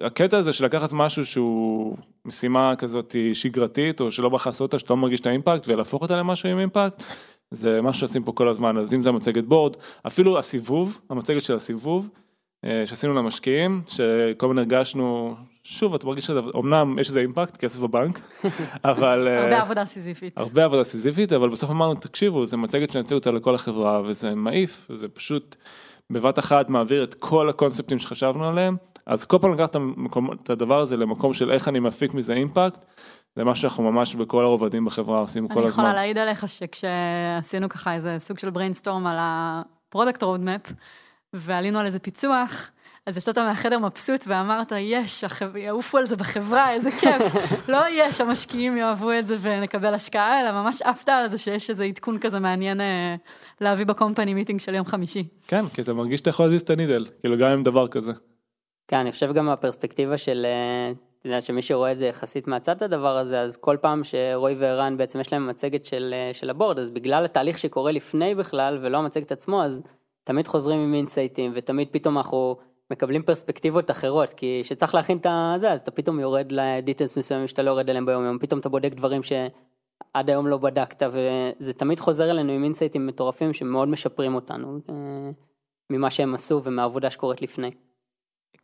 הקטע 0.01 0.37
הזה 0.37 0.53
של 0.53 0.65
לקחת 0.65 0.93
משהו 0.93 1.25
שהוא 1.25 1.97
משימה 2.25 2.75
כזאת 2.75 3.15
שגרתית 3.33 4.01
או 4.01 4.11
שלא 4.11 4.29
בא 4.29 4.35
לך 4.35 4.47
לעשות 4.47 4.61
אותה 4.61 4.79
שאתה 4.79 4.93
לא 4.93 4.97
מרגיש 4.97 5.19
את 5.19 5.25
האימפקט 5.25 5.67
ולהפוך 5.67 6.01
אותה 6.01 6.15
למשהו 6.15 6.49
עם 6.49 6.59
אימפקט 6.59 7.03
זה 7.51 7.81
מה 7.81 7.93
שעושים 7.93 8.23
פה 8.23 8.31
כל 8.31 8.47
הזמן. 8.47 8.77
אז 8.77 8.93
אם 8.93 9.01
זה 9.01 9.09
המצגת 9.09 9.43
בורד 9.43 9.75
אפילו 10.07 10.39
הסיבוב 10.39 11.01
המצגת 11.09 11.41
של 11.41 11.55
הסיבוב 11.55 12.09
שעשינו 12.85 13.13
למשקיעים 13.13 13.81
שכל 13.87 14.45
הזמן 14.45 14.57
הרגשנו 14.57 15.35
שוב 15.63 15.95
אתה 15.95 16.07
מרגיש 16.07 16.25
שזה 16.25 16.39
אמנם 16.59 16.99
יש 16.99 17.07
איזה 17.07 17.19
אימפקט 17.19 17.57
כסף 17.57 17.79
בבנק 17.79 18.19
אבל 18.91 19.27
אה, 19.27 19.43
הרבה 19.43 19.61
עבודה 19.61 19.85
סיזיפית. 19.85 20.37
הרבה 20.37 20.65
עבודה 20.65 20.83
סיזיפית, 20.83 21.33
אבל 21.33 21.49
בסוף 21.49 21.69
אמרנו, 21.69 21.95
תקשיבו, 21.95 22.45
זה 22.45 22.57
מצגת 22.57 22.91
שנציג 22.91 23.13
אותה 23.13 23.31
לכל 23.31 23.55
החברה, 23.55 24.01
וזה 24.05 24.35
מעיף, 24.35 24.87
זה 24.97 25.07
פשוט 25.07 25.55
בבת 26.09 26.39
אחת 26.39 26.69
מעביר 26.69 27.03
את 27.03 27.13
כל 27.13 27.49
הקונספטים 27.49 27.99
שחשבנו 27.99 28.47
עליהם, 28.47 28.77
אז 29.05 29.25
כל 29.25 29.37
פעם 29.41 29.53
לקחת 29.53 29.75
את 30.43 30.49
הדבר 30.49 30.79
הזה 30.79 30.97
למקום 30.97 31.33
של 31.33 31.51
איך 31.51 31.67
אני 31.67 31.79
מפיק 31.79 32.13
מזה 32.13 32.33
אימפקט, 32.33 32.85
זה 33.35 33.43
מה 33.43 33.55
שאנחנו 33.55 33.91
ממש 33.91 34.15
בכל 34.15 34.43
הרובדים 34.43 34.85
בחברה 34.85 35.19
עושים 35.19 35.47
כל 35.47 35.59
אני 35.59 35.67
יכולה 35.67 35.87
הזמן. 35.87 35.95
להעיד 35.95 36.17
עליך 36.17 36.47
שכשעשינו 36.47 37.69
ככה 37.69 37.93
איזה 37.93 38.19
סוג 38.19 38.39
של 38.39 38.49
brainstorm 38.49 39.07
על 39.07 39.17
ה 39.19 39.32
product 39.32 40.23
roadmap, 40.23 40.61
ועלינו 41.33 41.79
על 41.79 41.85
איזה 41.85 41.99
פיצוח, 41.99 42.71
אז 43.05 43.17
יצאת 43.17 43.37
מהחדר 43.37 43.79
מבסוט 43.79 44.23
ואמרת, 44.27 44.71
יש, 44.77 45.23
יעופו 45.55 45.97
על 45.97 46.05
זה 46.05 46.15
בחברה, 46.15 46.71
איזה 46.71 46.91
כיף. 46.91 47.33
לא 47.69 47.81
יש, 47.91 48.21
המשקיעים 48.21 48.77
יאהבו 48.77 49.11
את 49.11 49.27
זה 49.27 49.37
ונקבל 49.41 49.93
השקעה, 49.93 50.41
אלא 50.41 50.51
ממש 50.51 50.81
עפת 50.81 51.09
על 51.09 51.27
זה 51.27 51.37
שיש 51.37 51.69
איזה 51.69 51.83
עדכון 51.83 52.17
כזה 52.19 52.39
מעניין 52.39 52.81
אה, 52.81 53.15
להביא 53.61 53.85
ב 53.85 53.91
company 53.91 54.33
meeting 54.33 54.59
של 54.59 54.75
יום 54.75 54.85
חמישי. 54.85 55.27
כן, 55.47 55.69
כי 55.69 55.81
אתה 55.81 55.93
מרגיש 55.93 56.19
שאתה 56.19 56.29
יכול 56.29 56.45
להזיז 56.45 56.61
את 56.61 56.69
ה 56.69 56.74
needle, 56.74 57.05
כאילו 57.19 57.37
גם 57.37 57.51
עם 57.51 57.63
דבר 57.63 57.87
כזה. 57.87 58.11
כן, 58.87 58.97
אני 58.97 59.11
חושב 59.11 59.33
גם 59.33 59.45
מהפרספקטיבה 59.45 60.17
של, 60.17 60.45
אה, 60.45 60.91
אתה 60.91 61.27
יודע, 61.27 61.41
שמי 61.41 61.61
שרואה 61.61 61.91
את 61.91 61.97
זה 61.97 62.05
יחסית 62.05 62.47
מהצד 62.47 62.83
הדבר 62.83 63.17
הזה, 63.17 63.41
אז 63.41 63.57
כל 63.57 63.77
פעם 63.81 64.01
שרועי 64.03 64.55
וערן 64.59 64.97
בעצם 64.97 65.19
יש 65.19 65.33
להם 65.33 65.47
מצגת 65.47 65.85
של, 65.85 66.13
אה, 66.13 66.33
של 66.33 66.49
ה 66.49 66.54
board, 66.54 66.79
אז 66.79 66.91
בגלל 66.91 67.25
התהליך 67.25 67.59
שקורה 67.59 67.91
לפני 67.91 68.35
בכלל, 68.35 68.79
ולא 68.81 68.97
המצגת 68.97 69.31
עצמו, 69.31 69.63
אז 69.63 69.83
תמיד 70.23 70.47
חוזרים 70.47 70.79
עם 70.79 70.93
insightים, 70.93 71.51
ותמיד 71.55 71.87
פתאום 71.91 72.17
אנחנו 72.17 72.57
מקבלים 72.91 73.23
פרספקטיבות 73.23 73.91
אחרות, 73.91 74.33
כי 74.33 74.61
כשצריך 74.63 74.95
להכין 74.95 75.17
את 75.17 75.27
זה, 75.59 75.71
אז 75.71 75.79
אתה 75.79 75.91
פתאום 75.91 76.19
יורד 76.19 76.51
ל 76.51 76.60
details 76.60 77.17
מסוימים 77.17 77.47
שאתה 77.47 77.61
לא 77.61 77.71
יורד 77.71 77.89
אליהם 77.89 78.05
ביום 78.05 78.25
יום, 78.25 78.39
פתאום 78.39 78.59
אתה 78.59 78.69
בודק 78.69 78.93
דברים 78.93 79.21
שעד 79.23 80.29
היום 80.29 80.47
לא 80.47 80.57
בדקת, 80.57 81.03
וזה 81.11 81.73
תמיד 81.73 81.99
חוזר 81.99 82.31
אלינו 82.31 82.51
עם 82.51 82.63
insightים 82.63 83.07
מטורפים 83.07 83.53
שמאוד 83.53 83.87
משפרים 83.87 84.35
אותנו, 84.35 84.79
אה, 84.89 84.95
ממה 85.89 86.09
שהם 86.09 86.33
עשו 86.33 86.63
ומהעבודה 86.63 87.09
שקורית 87.09 87.41
לפני. 87.41 87.71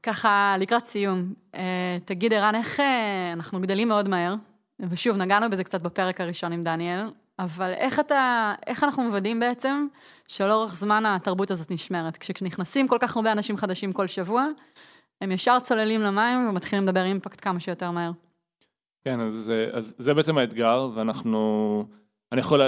ככה, 0.03 0.55
לקראת 0.59 0.85
סיום, 0.85 1.33
אה, 1.55 1.97
תגיד 2.05 2.33
ערן, 2.33 2.55
איך 2.55 2.79
אה, 2.79 3.33
אנחנו 3.33 3.61
גדלים 3.61 3.87
מאוד 3.87 4.09
מהר, 4.09 4.35
ושוב, 4.79 5.17
נגענו 5.17 5.49
בזה 5.49 5.63
קצת 5.63 5.81
בפרק 5.81 6.21
הראשון 6.21 6.51
עם 6.51 6.63
דניאל, 6.63 6.99
אבל 7.39 7.71
איך 7.71 7.99
אתה, 7.99 8.53
איך 8.67 8.83
אנחנו 8.83 9.03
מוודאים 9.03 9.39
בעצם 9.39 9.87
שלאורך 10.27 10.75
זמן 10.75 11.05
התרבות 11.05 11.51
הזאת 11.51 11.71
נשמרת? 11.71 12.17
כשנכנסים 12.17 12.87
כל 12.87 12.97
כך 13.01 13.15
הרבה 13.15 13.31
אנשים 13.31 13.57
חדשים 13.57 13.93
כל 13.93 14.07
שבוע, 14.07 14.47
הם 15.21 15.31
ישר 15.31 15.59
צוללים 15.59 16.01
למים 16.01 16.49
ומתחילים 16.49 16.83
לדבר 16.83 17.03
אימפקט 17.03 17.41
כמה 17.41 17.59
שיותר 17.59 17.91
מהר. 17.91 18.11
כן, 19.05 19.19
אז, 19.19 19.33
זה- 19.33 19.69
אז 19.73 19.95
זה 19.97 20.13
בעצם 20.13 20.37
האתגר, 20.37 20.89
ואנחנו, 20.95 21.83
אני 22.31 22.39
יכול, 22.39 22.61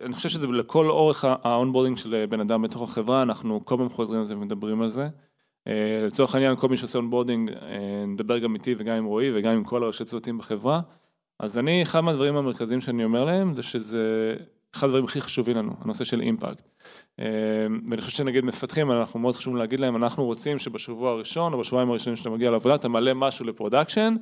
אני 0.00 0.14
חושב 0.14 0.28
שזה 0.28 0.46
לכל 0.46 0.90
אורך 0.90 1.24
ה 1.24 1.31
onboarding 1.31 1.96
של 1.96 2.24
בן 2.28 2.40
אדם 2.40 2.62
בתוך 2.62 2.82
החברה, 2.82 3.22
אנחנו 3.22 3.64
כל 3.64 3.76
פעם 3.78 3.88
חוזרים 3.88 4.18
על 4.20 4.24
זה 4.26 4.34
ומדברים 4.36 4.82
על 4.82 4.88
זה. 4.88 5.08
אה, 5.68 6.02
לצורך 6.06 6.34
העניין, 6.34 6.56
כל 6.56 6.68
מי 6.68 6.76
שעושה 6.76 6.98
onboarding, 6.98 7.50
אה, 7.50 7.56
נדבר 8.06 8.38
גם 8.38 8.54
איתי 8.54 8.74
וגם 8.78 8.96
עם 8.96 9.04
רועי 9.04 9.30
וגם 9.38 9.52
עם 9.52 9.64
כל 9.64 9.82
הראשי 9.84 10.04
צוותים 10.04 10.38
בחברה. 10.38 10.80
אז 11.40 11.58
אני, 11.58 11.82
אחד 11.82 12.00
מהדברים 12.00 12.36
המרכזיים 12.36 12.80
שאני 12.80 13.04
אומר 13.04 13.24
להם, 13.24 13.54
זה 13.54 13.62
שזה 13.62 14.34
אחד 14.74 14.86
הדברים 14.86 15.04
הכי 15.04 15.20
חשובים 15.20 15.56
לנו, 15.56 15.72
הנושא 15.80 16.04
של 16.04 16.20
אימפקט. 16.20 16.68
אה, 17.20 17.26
ואני 17.88 18.00
חושב 18.00 18.16
שנגיד 18.16 18.44
מפתחים, 18.44 18.92
אנחנו 18.92 19.20
מאוד 19.20 19.36
חשוב 19.36 19.56
להגיד 19.56 19.80
להם, 19.80 19.96
אנחנו 19.96 20.24
רוצים 20.24 20.58
שבשבוע 20.58 21.10
הראשון 21.10 21.52
או 21.52 21.58
בשבועיים 21.58 21.90
הראשונים 21.90 22.16
שאתה 22.16 22.30
מגיע 22.30 22.50
לעבודה, 22.50 22.74
אתה 22.74 22.88
מעלה 22.88 23.14
משהו 23.14 23.44
ל 23.44 23.50
production, 23.50 24.14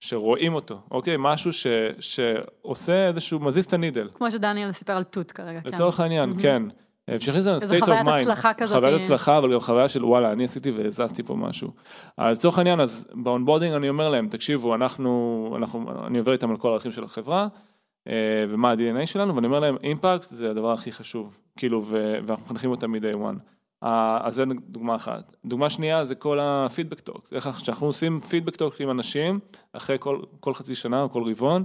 שרואים 0.00 0.54
אותו, 0.54 0.80
אוקיי? 0.90 1.14
משהו 1.18 1.52
ש, 1.52 1.66
שעושה 2.00 3.08
איזשהו, 3.08 3.40
מזיז 3.40 3.64
את 3.64 3.72
ה 3.72 3.77
needle. 3.77 4.08
כמו 4.14 4.30
שדניאל 4.30 4.72
סיפר 4.72 4.96
על 4.96 5.04
תות 5.04 5.32
כרגע, 5.32 5.60
כן. 5.60 5.68
לצורך 5.68 6.00
העניין, 6.00 6.34
כן. 6.42 6.62
איזו 7.08 7.58
state 7.58 7.82
of 7.82 7.84
חוויית. 7.84 8.08
הצלחה 8.20 8.54
כזאת. 8.54 8.82
חוויית 8.84 9.02
הצלחה, 9.02 9.38
אבל 9.38 9.52
גם 9.54 9.60
חוויה 9.60 9.88
של 9.88 10.04
וואלה, 10.04 10.32
אני 10.32 10.44
עשיתי 10.44 10.70
והזזתי 10.70 11.22
פה 11.22 11.34
משהו. 11.34 11.70
אז 12.18 12.36
לצורך 12.38 12.58
העניין, 12.58 12.80
אז 12.80 13.06
ב 13.14 13.20
onboarding 13.20 13.74
אני 13.74 13.88
אומר 13.88 14.08
להם, 14.08 14.28
תקשיבו, 14.28 14.74
אנחנו, 14.74 15.54
אנחנו, 15.56 16.06
אני 16.06 16.18
עובר 16.18 16.32
איתם 16.32 16.50
על 16.50 16.56
כל 16.56 16.68
הערכים 16.68 16.92
של 16.92 17.04
החברה, 17.04 17.48
אה, 18.08 18.12
ומה 18.48 18.70
ה-DNA 18.70 19.06
שלנו, 19.06 19.34
ואני 19.36 19.46
אומר 19.46 19.60
להם, 19.60 19.76
אימפקט 19.82 20.28
זה 20.28 20.50
הדבר 20.50 20.72
הכי 20.72 20.92
חשוב, 20.92 21.36
כאילו, 21.56 21.82
ו- 21.84 22.18
ואנחנו 22.26 22.44
מחנכים 22.44 22.70
אותם 22.70 22.92
מ-day 22.92 23.14
one. 23.32 23.38
אה, 23.84 24.18
אז 24.22 24.34
זה 24.34 24.44
דוגמה 24.68 24.94
אחת. 24.94 25.36
דוגמה 25.44 25.70
שנייה 25.70 26.04
זה 26.04 26.14
כל 26.14 26.38
ה 26.42 26.48
feedback 26.48 27.00
talks, 27.00 27.32
איך 27.32 27.46
אנחנו- 27.46 27.62
כשאנחנו 27.62 27.86
עושים 27.86 28.20
feedback 28.20 28.56
talks 28.56 28.80
עם 28.80 28.90
אנשים, 28.90 29.38
אחרי 29.72 29.96
כל, 30.00 30.18
כל 30.40 30.54
חצי 30.54 30.74
שנה 30.74 31.02
או 31.02 31.10
כל 31.10 31.30
רבעון, 31.30 31.64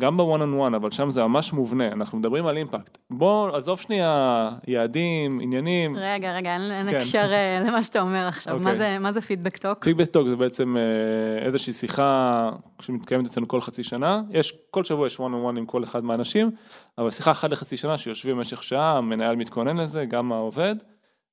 גם 0.00 0.16
בוואן 0.16 0.40
און 0.40 0.54
וואן, 0.54 0.74
אבל 0.74 0.90
שם 0.90 1.10
זה 1.10 1.24
ממש 1.24 1.52
מובנה, 1.52 1.88
אנחנו 1.92 2.18
מדברים 2.18 2.46
על 2.46 2.56
אימפקט. 2.56 2.98
בוא, 3.10 3.56
עזוב 3.56 3.80
שנייה 3.80 4.50
יעדים, 4.66 5.40
עניינים. 5.42 5.96
רגע, 5.96 6.32
רגע, 6.36 6.56
אין, 6.56 6.88
כן. 6.90 6.96
הקשר 6.96 7.32
אה, 7.32 7.60
למה 7.66 7.82
שאתה 7.82 8.00
אומר 8.00 8.26
עכשיו. 8.28 8.54
מה 8.54 8.60
אוקיי. 8.60 8.74
זה, 8.74 8.98
מה 8.98 9.12
זה 9.12 9.20
feedback 9.20 9.56
talk? 9.56 9.84
feedback 9.84 10.10
talk 10.10 10.28
זה 10.28 10.36
בעצם 10.36 10.76
אה, 10.76 11.46
איזושהי 11.46 11.72
שיחה 11.72 12.50
שמתקיימת 12.80 13.26
אצלנו 13.26 13.48
כל 13.48 13.60
חצי 13.60 13.84
שנה, 13.84 14.22
יש, 14.30 14.58
כל 14.70 14.84
שבוע 14.84 15.06
יש 15.06 15.20
וואן 15.20 15.32
און 15.32 15.42
וואן 15.42 15.56
עם 15.56 15.66
כל 15.66 15.84
אחד 15.84 16.04
מהאנשים, 16.04 16.50
אבל 16.98 17.10
שיחה 17.10 17.30
אחת 17.30 17.50
לחצי 17.50 17.76
שנה 17.76 17.98
שיושבים 17.98 18.36
במשך 18.36 18.62
שעה, 18.62 18.98
המנהל 18.98 19.36
מתכונן 19.36 19.76
לזה, 19.76 20.04
גם 20.04 20.32
העובד, 20.32 20.74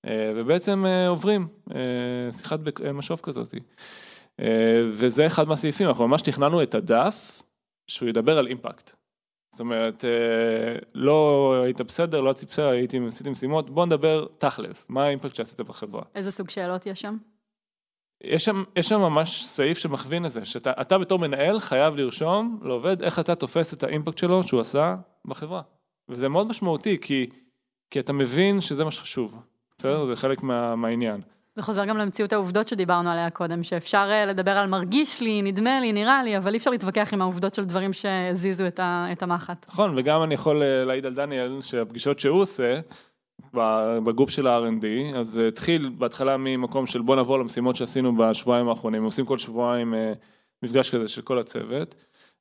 אה, 0.05 0.31
ובעצם 0.35 0.85
עוברים 1.07 1.47
שיחת 2.31 2.59
משוב 2.93 3.19
כזאת. 3.23 3.53
וזה 4.89 5.27
אחד 5.27 5.47
מהסעיפים, 5.47 5.87
אנחנו 5.87 6.07
ממש 6.07 6.21
תכננו 6.21 6.63
את 6.63 6.75
הדף 6.75 7.43
שהוא 7.89 8.09
ידבר 8.09 8.37
על 8.37 8.47
אימפקט. 8.47 8.91
זאת 9.51 9.59
אומרת, 9.59 10.05
אה, 10.05 10.79
לא 10.93 11.53
היית 11.63 11.81
בסדר, 11.81 12.21
לא 12.21 12.29
הייתי 12.29 12.45
בסדר, 12.45 12.67
הייתי, 12.69 12.99
עשיתי 13.07 13.29
משימות, 13.29 13.69
בוא 13.69 13.85
נדבר 13.85 14.25
תכלס, 14.37 14.85
מה 14.89 15.03
האימפקט 15.03 15.35
שעשית 15.35 15.61
בחברה. 15.61 16.01
איזה 16.15 16.31
סוג 16.31 16.49
שאלות 16.49 16.85
יש 16.85 17.01
שם? 17.01 17.17
יש 18.23 18.45
שם, 18.45 18.63
יש 18.75 18.89
שם 18.89 18.99
ממש 18.99 19.43
סעיף 19.43 19.77
שמכווין 19.77 20.23
לזה, 20.23 20.45
שאתה 20.45 20.71
אתה 20.81 20.97
בתור 20.97 21.19
מנהל 21.19 21.59
חייב 21.59 21.95
לרשום 21.95 22.59
לעובד 22.63 23.01
איך 23.01 23.19
אתה 23.19 23.35
תופס 23.35 23.73
את 23.73 23.83
האימפקט 23.83 24.17
שלו 24.17 24.43
שהוא 24.43 24.61
עשה 24.61 24.95
בחברה. 25.25 25.61
וזה 26.09 26.29
מאוד 26.29 26.47
משמעותי, 26.47 26.97
כי, 27.01 27.29
כי 27.91 27.99
אתה 27.99 28.13
מבין 28.13 28.61
שזה 28.61 28.83
מה 28.83 28.91
שחשוב, 28.91 29.35
בסדר? 29.77 30.05
זה 30.05 30.15
חלק 30.15 30.43
מה, 30.43 30.75
מהעניין. 30.75 31.21
זה 31.59 31.63
חוזר 31.63 31.85
גם 31.85 31.97
למציאות 31.97 32.33
העובדות 32.33 32.67
שדיברנו 32.67 33.09
עליה 33.09 33.29
קודם, 33.29 33.63
שאפשר 33.63 34.07
אה, 34.11 34.25
לדבר 34.25 34.51
על 34.51 34.69
מרגיש 34.69 35.21
לי, 35.21 35.41
נדמה 35.41 35.79
לי, 35.79 35.91
נראה 35.93 36.23
לי, 36.23 36.37
אבל 36.37 36.53
אי 36.53 36.57
אפשר 36.57 36.69
להתווכח 36.69 37.13
עם 37.13 37.21
העובדות 37.21 37.55
של 37.55 37.65
דברים 37.65 37.93
שהזיזו 37.93 38.67
את, 38.67 38.79
ה, 38.79 39.07
את 39.11 39.23
המחט. 39.23 39.65
נכון, 39.69 39.93
וגם 39.97 40.23
אני 40.23 40.33
יכול 40.33 40.63
אה, 40.63 40.85
להעיד 40.85 41.05
על 41.05 41.13
דניאל, 41.13 41.61
שהפגישות 41.61 42.19
שהוא 42.19 42.41
עושה, 42.41 42.79
בגוף 44.03 44.29
של 44.29 44.47
ה-R&D, 44.47 45.17
אז 45.17 45.27
זה 45.27 45.47
התחיל 45.47 45.89
בהתחלה 45.97 46.37
ממקום 46.37 46.87
של 46.87 47.01
בוא 47.01 47.15
נעבור 47.15 47.39
למשימות 47.39 47.75
שעשינו 47.75 48.17
בשבועיים 48.17 48.69
האחרונים, 48.69 49.03
עושים 49.03 49.25
כל 49.25 49.37
שבועיים 49.37 49.93
אה, 49.93 50.13
מפגש 50.63 50.95
כזה 50.95 51.07
של 51.07 51.21
כל 51.21 51.39
הצוות, 51.39 51.95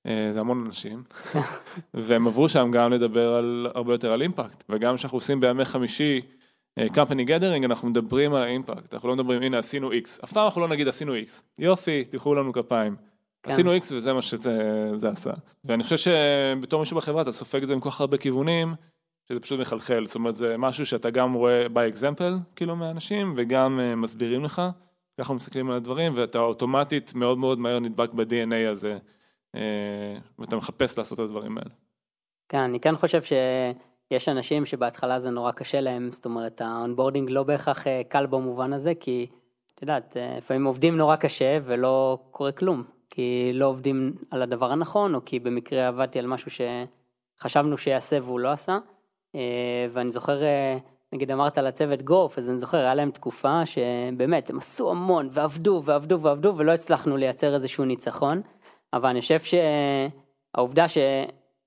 אה, 0.07 0.29
זה 0.33 0.41
המון 0.41 0.65
אנשים, 0.67 1.03
והם 1.95 2.27
עברו 2.27 2.49
שם 2.49 2.71
גם 2.71 2.93
לדבר 2.93 3.35
על, 3.35 3.67
הרבה 3.75 3.95
יותר 3.95 4.13
על 4.13 4.23
אימפקט, 4.23 4.65
וגם 4.69 4.97
כשאנחנו 4.97 5.19
עושים 5.19 5.41
בימי 5.41 5.65
חמישי 5.65 6.21
אה, 6.25 6.38
company 6.87 7.29
gathering, 7.29 7.65
אנחנו 7.65 7.89
מדברים 7.89 8.35
על 8.35 8.43
האימפקט, 8.43 8.95
אנחנו 8.95 9.09
לא 9.09 9.15
מדברים 9.15 9.43
הנה 9.43 9.59
עשינו 9.59 9.93
X, 9.93 10.25
אף 10.25 10.33
פעם 10.33 10.45
אנחנו 10.45 10.61
לא 10.61 10.69
נגיד 10.69 10.89
עשינו 10.89 11.15
X, 11.15 11.43
יופי, 11.59 12.05
תלכו 12.05 12.35
לנו 12.35 12.53
כפיים. 12.53 12.97
כן. 13.43 13.51
עשינו 13.51 13.77
X 13.77 13.81
וזה 13.93 14.13
מה 14.13 14.23
שזה 14.23 14.91
זה 14.95 15.09
עשה. 15.09 15.31
ואני 15.65 15.83
חושב 15.83 15.97
שבתור 15.97 16.81
מישהו 16.81 16.97
בחברה 16.97 17.23
אתה 17.23 17.33
סופג 17.33 17.63
את 17.63 17.69
זה 17.69 17.77
מכל 17.77 17.91
כך 17.91 18.01
הרבה 18.01 18.17
כיוונים, 18.17 18.75
שזה 19.29 19.41
פשוט 19.41 19.61
מחלחל, 19.61 20.07
זאת 20.07 20.15
אומרת 20.15 20.37
זה 20.37 20.57
משהו 20.59 20.87
שאתה 20.87 21.11
גם 21.11 21.33
רואה 21.33 21.67
by 21.67 21.95
example 21.95 22.57
כאילו 22.57 22.77
מהאנשים 22.77 23.35
וגם 23.37 23.81
uh, 23.81 23.97
מסבירים 23.97 24.45
לך, 24.45 24.63
ככה 25.21 25.35
מסתכלים 25.35 25.71
על 25.71 25.77
הדברים 25.77 26.13
ואתה 26.17 26.39
אוטומטית 26.39 27.15
מאוד 27.15 27.39
מאוד 27.39 27.59
מהר 27.59 27.79
נדבק 27.79 28.13
ב-DNA 28.13 28.71
הזה 28.71 28.99
אה, 29.57 29.59
ואתה 30.39 30.57
מחפש 30.57 30.99
לעשות 30.99 31.21
את 31.21 31.25
הדברים 31.25 31.59
האלה. 31.59 31.71
כן, 32.49 32.59
אני 32.59 32.81
כן 32.81 32.97
חושב 32.97 33.23
שיש 34.13 34.29
אנשים 34.29 34.67
שבהתחלה 34.67 35.21
זה 35.21 35.31
נורא 35.31 35.53
קשה 35.53 35.81
להם, 35.81 36.11
זאת 36.13 36.25
אומרת, 36.25 36.61
ה 36.61 36.67
onboarding 36.67 37.31
לא 37.31 37.43
בהכרח 37.43 37.87
אה, 37.87 38.03
קל 38.09 38.27
במובן 38.27 38.73
הזה, 38.73 38.93
כי, 39.01 39.27
את 39.75 39.83
יודעת, 39.83 40.17
אה, 40.17 40.35
לפעמים 40.37 40.65
עובדים 40.65 40.97
נורא 40.97 41.17
קשה 41.17 41.59
ולא 41.63 42.19
קורה 42.31 42.53
כלום, 42.53 42.83
כי 43.11 43.51
לא 43.55 43.67
עובדים 43.67 44.13
על 44.31 44.43
הדבר 44.43 44.73
הנכון, 44.73 45.15
או 45.15 45.25
כי 45.25 45.39
במקרה 45.39 45.89
עבדתי 45.89 46.19
על 46.19 46.27
משהו 46.27 46.51
שחשבנו 47.39 47.79
שיעשה 47.79 48.19
והוא 48.23 48.41
לא 48.41 48.49
עשה. 48.49 48.79
אה, 49.35 49.87
ואני 49.91 50.13
זוכר, 50.13 50.41
נגיד 51.13 51.33
אמרת 51.33 51.59
על 51.59 51.67
הצוות 51.67 52.03
גוף, 52.03 52.39
אז 52.39 52.51
אני 52.51 52.59
זוכר, 52.59 52.79
היה 52.79 52.95
להם 52.95 53.11
תקופה 53.11 53.67
שבאמת, 53.67 54.51
הם 54.51 54.57
עשו 54.57 54.91
המון, 54.91 55.29
ועבדו, 55.33 55.83
ועבדו, 55.85 56.21
ועבדו, 56.21 56.55
ולא 56.57 56.73
הצלחנו 56.73 57.17
לייצר 57.17 57.55
איזשהו 57.55 57.85
ניצחון. 57.85 58.41
אבל 58.93 59.09
אני 59.09 59.21
חושב 59.21 59.39
שהעובדה 59.41 60.87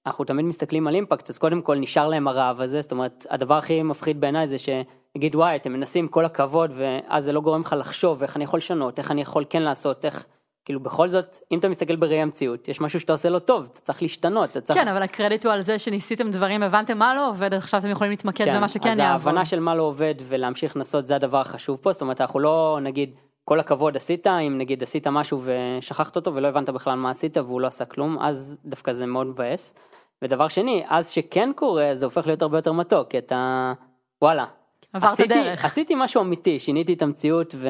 שאנחנו 0.04 0.26
תמיד 0.26 0.46
מסתכלים 0.46 0.88
על 0.88 0.96
אימפקט, 0.96 1.30
אז 1.30 1.38
קודם 1.38 1.62
כל 1.62 1.76
נשאר 1.76 2.08
להם 2.08 2.28
הרעב 2.28 2.62
הזה, 2.62 2.82
זאת 2.82 2.92
אומרת, 2.92 3.26
הדבר 3.30 3.58
הכי 3.58 3.84
מפחיד 3.84 4.22
בעיניי 4.22 4.48
זה 4.48 4.58
שנגיד 4.58 5.36
וואי, 5.36 5.56
אתם 5.56 5.74
מנסים 5.74 6.08
כל 6.08 6.26
הכבוד, 6.26 6.74
ואז 6.76 7.24
זה 7.24 7.34
לא 7.34 7.42
גורם 7.42 7.62
לך 7.62 7.76
לחשוב 7.80 8.22
איך 8.22 8.36
אני 8.36 8.44
יכול 8.44 8.58
לשנות, 8.58 9.00
איך 9.00 9.12
אני 9.12 9.22
יכול 9.22 9.46
כן 9.50 9.62
לעשות, 9.62 10.06
איך, 10.06 10.26
כאילו 10.66 10.80
בכל 10.80 11.10
זאת, 11.10 11.36
אם 11.52 11.60
אתה 11.60 11.70
מסתכל 11.70 11.96
בראי 11.96 12.22
המציאות, 12.22 12.68
יש 12.68 12.82
משהו 12.82 13.00
שאתה 13.00 13.14
עושה 13.14 13.30
לא 13.30 13.40
טוב, 13.40 13.70
אתה 13.74 13.82
צריך 13.82 14.02
להשתנות, 14.02 14.52
אתה 14.52 14.62
צריך... 14.62 14.80
כן, 14.80 14.88
אבל 14.88 15.04
הקרדיט 15.04 15.46
הוא 15.46 15.54
על 15.54 15.62
זה 15.62 15.80
שניסיתם 15.80 16.32
דברים, 16.32 16.64
הבנתם 16.64 16.98
מה 16.98 17.16
לא 17.16 17.30
עובד, 17.30 17.54
עכשיו 17.54 17.80
אתם 17.80 17.90
יכולים 17.90 18.12
להתמקד 18.12 18.48
במה 18.56 18.70
שכן 18.70 18.92
אז 18.92 18.98
יעבוד. 18.98 19.28
ההבנה 19.28 19.46
של 19.46 19.60
מה 19.60 19.76
לא 19.76 19.84
עובד 19.84 20.16
ולהמשיך 20.28 20.76
לנסות 20.76 21.08
זה 21.08 21.16
הדבר 21.16 21.40
החשוב 21.40 21.80
פה, 21.82 21.92
זאת 21.92 22.02
אומרת 22.02 22.22
אנחנו 22.22 22.40
לא 22.40 22.80
נגיד 22.82 23.16
כל 23.52 23.60
הכבוד 23.60 23.96
עשית, 23.96 24.28
אם 24.28 24.58
נגיד 24.58 24.84
עשית 24.84 25.08
משהו 25.08 25.42
ושכחת 25.44 26.16
אותו 26.16 26.36
ולא 26.36 26.48
הבנת 26.48 26.70
בכלל 26.70 26.96
מה 26.96 27.10
עשית 27.10 27.38
והוא 27.38 27.62
לא 27.62 27.68
עשה 27.68 27.86
כלום, 27.86 28.18
אז 28.20 28.60
דווקא 28.66 28.94
זה 28.94 29.06
מאוד 29.06 29.28
מבאס. 29.28 29.74
ודבר 30.22 30.48
שני, 30.48 30.84
אז 30.90 31.10
שכן 31.10 31.52
קורה 31.56 31.90
זה 31.94 32.06
הופך 32.06 32.28
להיות 32.28 32.42
הרבה 32.42 32.58
יותר 32.58 32.72
מתוק, 32.72 33.10
כי 33.10 33.18
אתה 33.18 33.74
וואלה. 34.22 34.46
עברת 34.94 35.12
עשיתי, 35.12 35.28
דרך. 35.30 35.66
עשיתי 35.66 35.94
משהו 35.98 36.22
אמיתי, 36.22 36.60
שיניתי 36.60 36.94
את 36.94 37.02
המציאות 37.02 37.56
ו... 37.58 37.70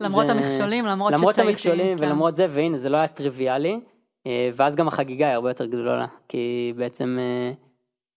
למרות 0.00 0.26
זה- 0.26 0.32
המכשולים, 0.32 0.86
למרות 0.86 1.12
למרות 1.12 1.34
שטעיתי, 1.34 1.50
המכשולים 1.50 1.98
כן. 1.98 2.04
ולמרות 2.04 2.36
זה, 2.36 2.46
והנה 2.50 2.78
זה 2.78 2.88
לא 2.88 2.96
היה 2.96 3.08
טריוויאלי, 3.08 3.80
אה, 4.26 4.50
ואז 4.56 4.76
גם 4.76 4.88
החגיגה 4.88 5.26
היא 5.26 5.34
הרבה 5.34 5.50
יותר 5.50 5.66
גדולה, 5.66 6.06
כי 6.28 6.72
בעצם, 6.76 7.18
אה, 7.20 7.52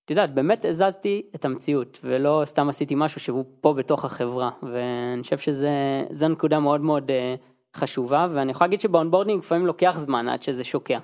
את 0.06 0.10
יודעת, 0.10 0.34
באמת 0.34 0.66
הזזתי 0.66 1.22
את 1.36 1.46
המציאות, 1.46 2.00
ולא 2.04 2.42
סתם 2.46 2.70
עשיתי 2.70 2.96
משהו 2.98 3.22
שהוא 3.22 3.46
פה 3.62 3.74
בתוך 3.74 4.06
החברה, 4.06 4.50
ואני 4.64 5.24
חושב 5.24 5.38
שזו 5.38 6.28
נקודה 6.30 6.60
מאוד 6.60 6.82
מאוד 6.82 7.12
אה, 7.12 7.36
חשובה, 7.76 8.28
ואני 8.32 8.52
יכול 8.52 8.66
להגיד 8.66 8.82
שב 8.82 8.95
onboarding 8.95 9.40
לפעמים 9.40 9.66
לוקח 9.66 10.00
זמן 10.00 10.30
עד 10.30 10.44
שזה 10.44 10.64
שוקע. 10.64 11.00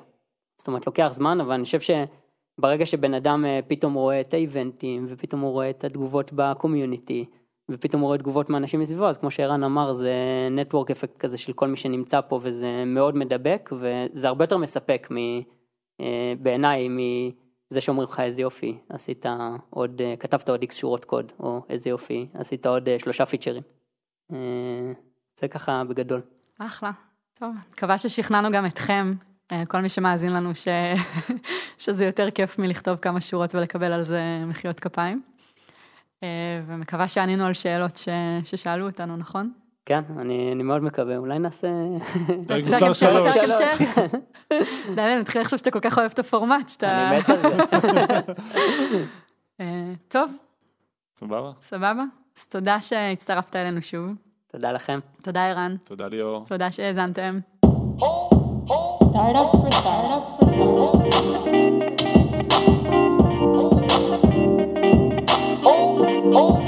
זאת 0.58 0.68
אומרת, 0.68 0.88
לוקח 0.88 1.10
זמן, 1.14 1.42
אבל 1.42 1.54
אני 1.54 1.64
חושב 1.64 1.80
שברגע 1.80 2.86
שבן 2.86 3.14
אדם 3.14 3.46
אה, 3.46 3.60
פתאום 3.68 3.94
רואה 3.94 4.22
את 4.22 4.34
האיבנטים, 4.34 5.06
ופתאום 5.08 5.42
הוא 5.42 5.52
רואה 5.52 5.70
את 5.70 5.84
התגובות 5.84 6.32
ב 6.36 6.44
community, 6.44 7.26
ופתאום 7.72 8.02
הוא 8.02 8.08
רואה 8.08 8.18
תגובות 8.18 8.50
מאנשים 8.50 8.80
מסביבו, 8.80 9.06
אז 9.06 9.18
כמו 9.18 9.32
שערן 9.32 9.64
אמר, 9.64 9.94
זה 9.94 10.14
network 10.52 10.92
effect 10.92 11.18
כזה 11.18 11.38
של 11.38 11.54
כל 11.54 11.68
מי 11.68 11.78
שנמצא 11.78 12.22
פה, 12.22 12.40
וזה 12.44 12.84
מאוד 12.86 13.16
מדבק, 13.16 13.70
וזה 13.74 14.28
הרבה 14.28 14.44
יותר 14.44 14.58
מספק 14.58 15.08
מ... 15.12 15.18
אה, 16.02 16.34
בעיניי 16.42 16.88
מזה 17.72 17.82
שאומרים 17.82 18.08
לך 18.12 18.20
איזה 18.20 18.42
יופי, 18.42 18.78
עשית 18.90 19.26
עוד, 19.70 20.02
אה, 20.02 20.16
כתבת 20.20 20.50
עוד 20.50 20.62
איקס 20.62 20.78
שורות 20.78 21.06
קוד, 21.06 21.32
או 21.40 21.62
איזה 21.70 21.90
יופי, 21.90 22.28
עשית 22.34 22.66
עוד 22.66 22.90
אה, 22.90 23.00
שלושה 23.00 23.26
פיצ'רים. 23.26 23.64
אה, 24.34 24.38
זה 25.40 25.48
ככה 25.48 25.84
בגדול. 25.84 26.22
אחלה. 26.60 26.92
טוב, 27.34 27.56
מקווה 27.72 27.98
ששכנענו 27.98 28.52
גם 28.52 28.66
אתכם, 28.66 29.14
כל 29.68 29.82
מי 29.82 29.90
שמאזין 29.90 30.34
לנו, 30.34 30.56
ש... 30.56 30.68
שזה 31.78 32.06
יותר 32.06 32.32
כיף 32.32 32.60
מלכתוב 32.60 32.98
כמה 32.98 33.22
שורות 33.22 33.56
ולקבל 33.56 33.92
על 33.92 34.04
זה 34.04 34.22
מחיאות 34.48 34.80
כפיים. 34.80 35.22
ומקווה 36.68 37.08
שענינו 37.08 37.46
על 37.46 37.54
שאלות 37.54 37.98
ש... 37.98 38.10
ששאלו 38.44 38.86
אותנו, 38.86 39.18
נכון? 39.18 39.54
כן, 39.86 40.02
אני, 40.18 40.52
אני 40.52 40.64
מאוד 40.64 40.84
מקווה, 40.84 41.18
אולי 41.18 41.40
נעשה... 41.40 41.68
פרק 42.48 42.62
מספר 42.68 42.94
שלוש. 42.94 43.32
כן. 43.78 44.08
דניאל, 44.96 45.20
נתחיל 45.20 45.42
לחשוב 45.42 45.60
שאתה 45.60 45.72
כל 45.72 45.80
כך 45.80 45.98
אוהב 45.98 46.12
את 46.12 46.20
הפורמט, 46.20 46.70
שאתה... 46.70 47.10
אני 47.10 47.20
מת 47.20 47.30
על 47.30 47.42
זה. 47.42 47.58
אה, 49.62 49.94
טוב. 50.08 50.32
סבבה. 51.16 51.52
סבבה. 51.64 52.04
אז 52.38 52.48
תודה 52.48 52.82
שהצטרפת 52.82 53.56
אלינו 53.56 53.82
שוב. 53.82 54.10
תודה 54.48 54.72
לכם. 54.72 55.00
תודה, 55.24 55.46
ערן. 55.46 55.76
תודה, 55.84 56.08
ליאור. 56.08 56.46
תודה 56.46 56.72
שהאזנתם. 56.72 57.40
Startup 59.12 59.52
for. 59.84 60.02
Oh, 65.64 66.38
oh. 66.40 66.61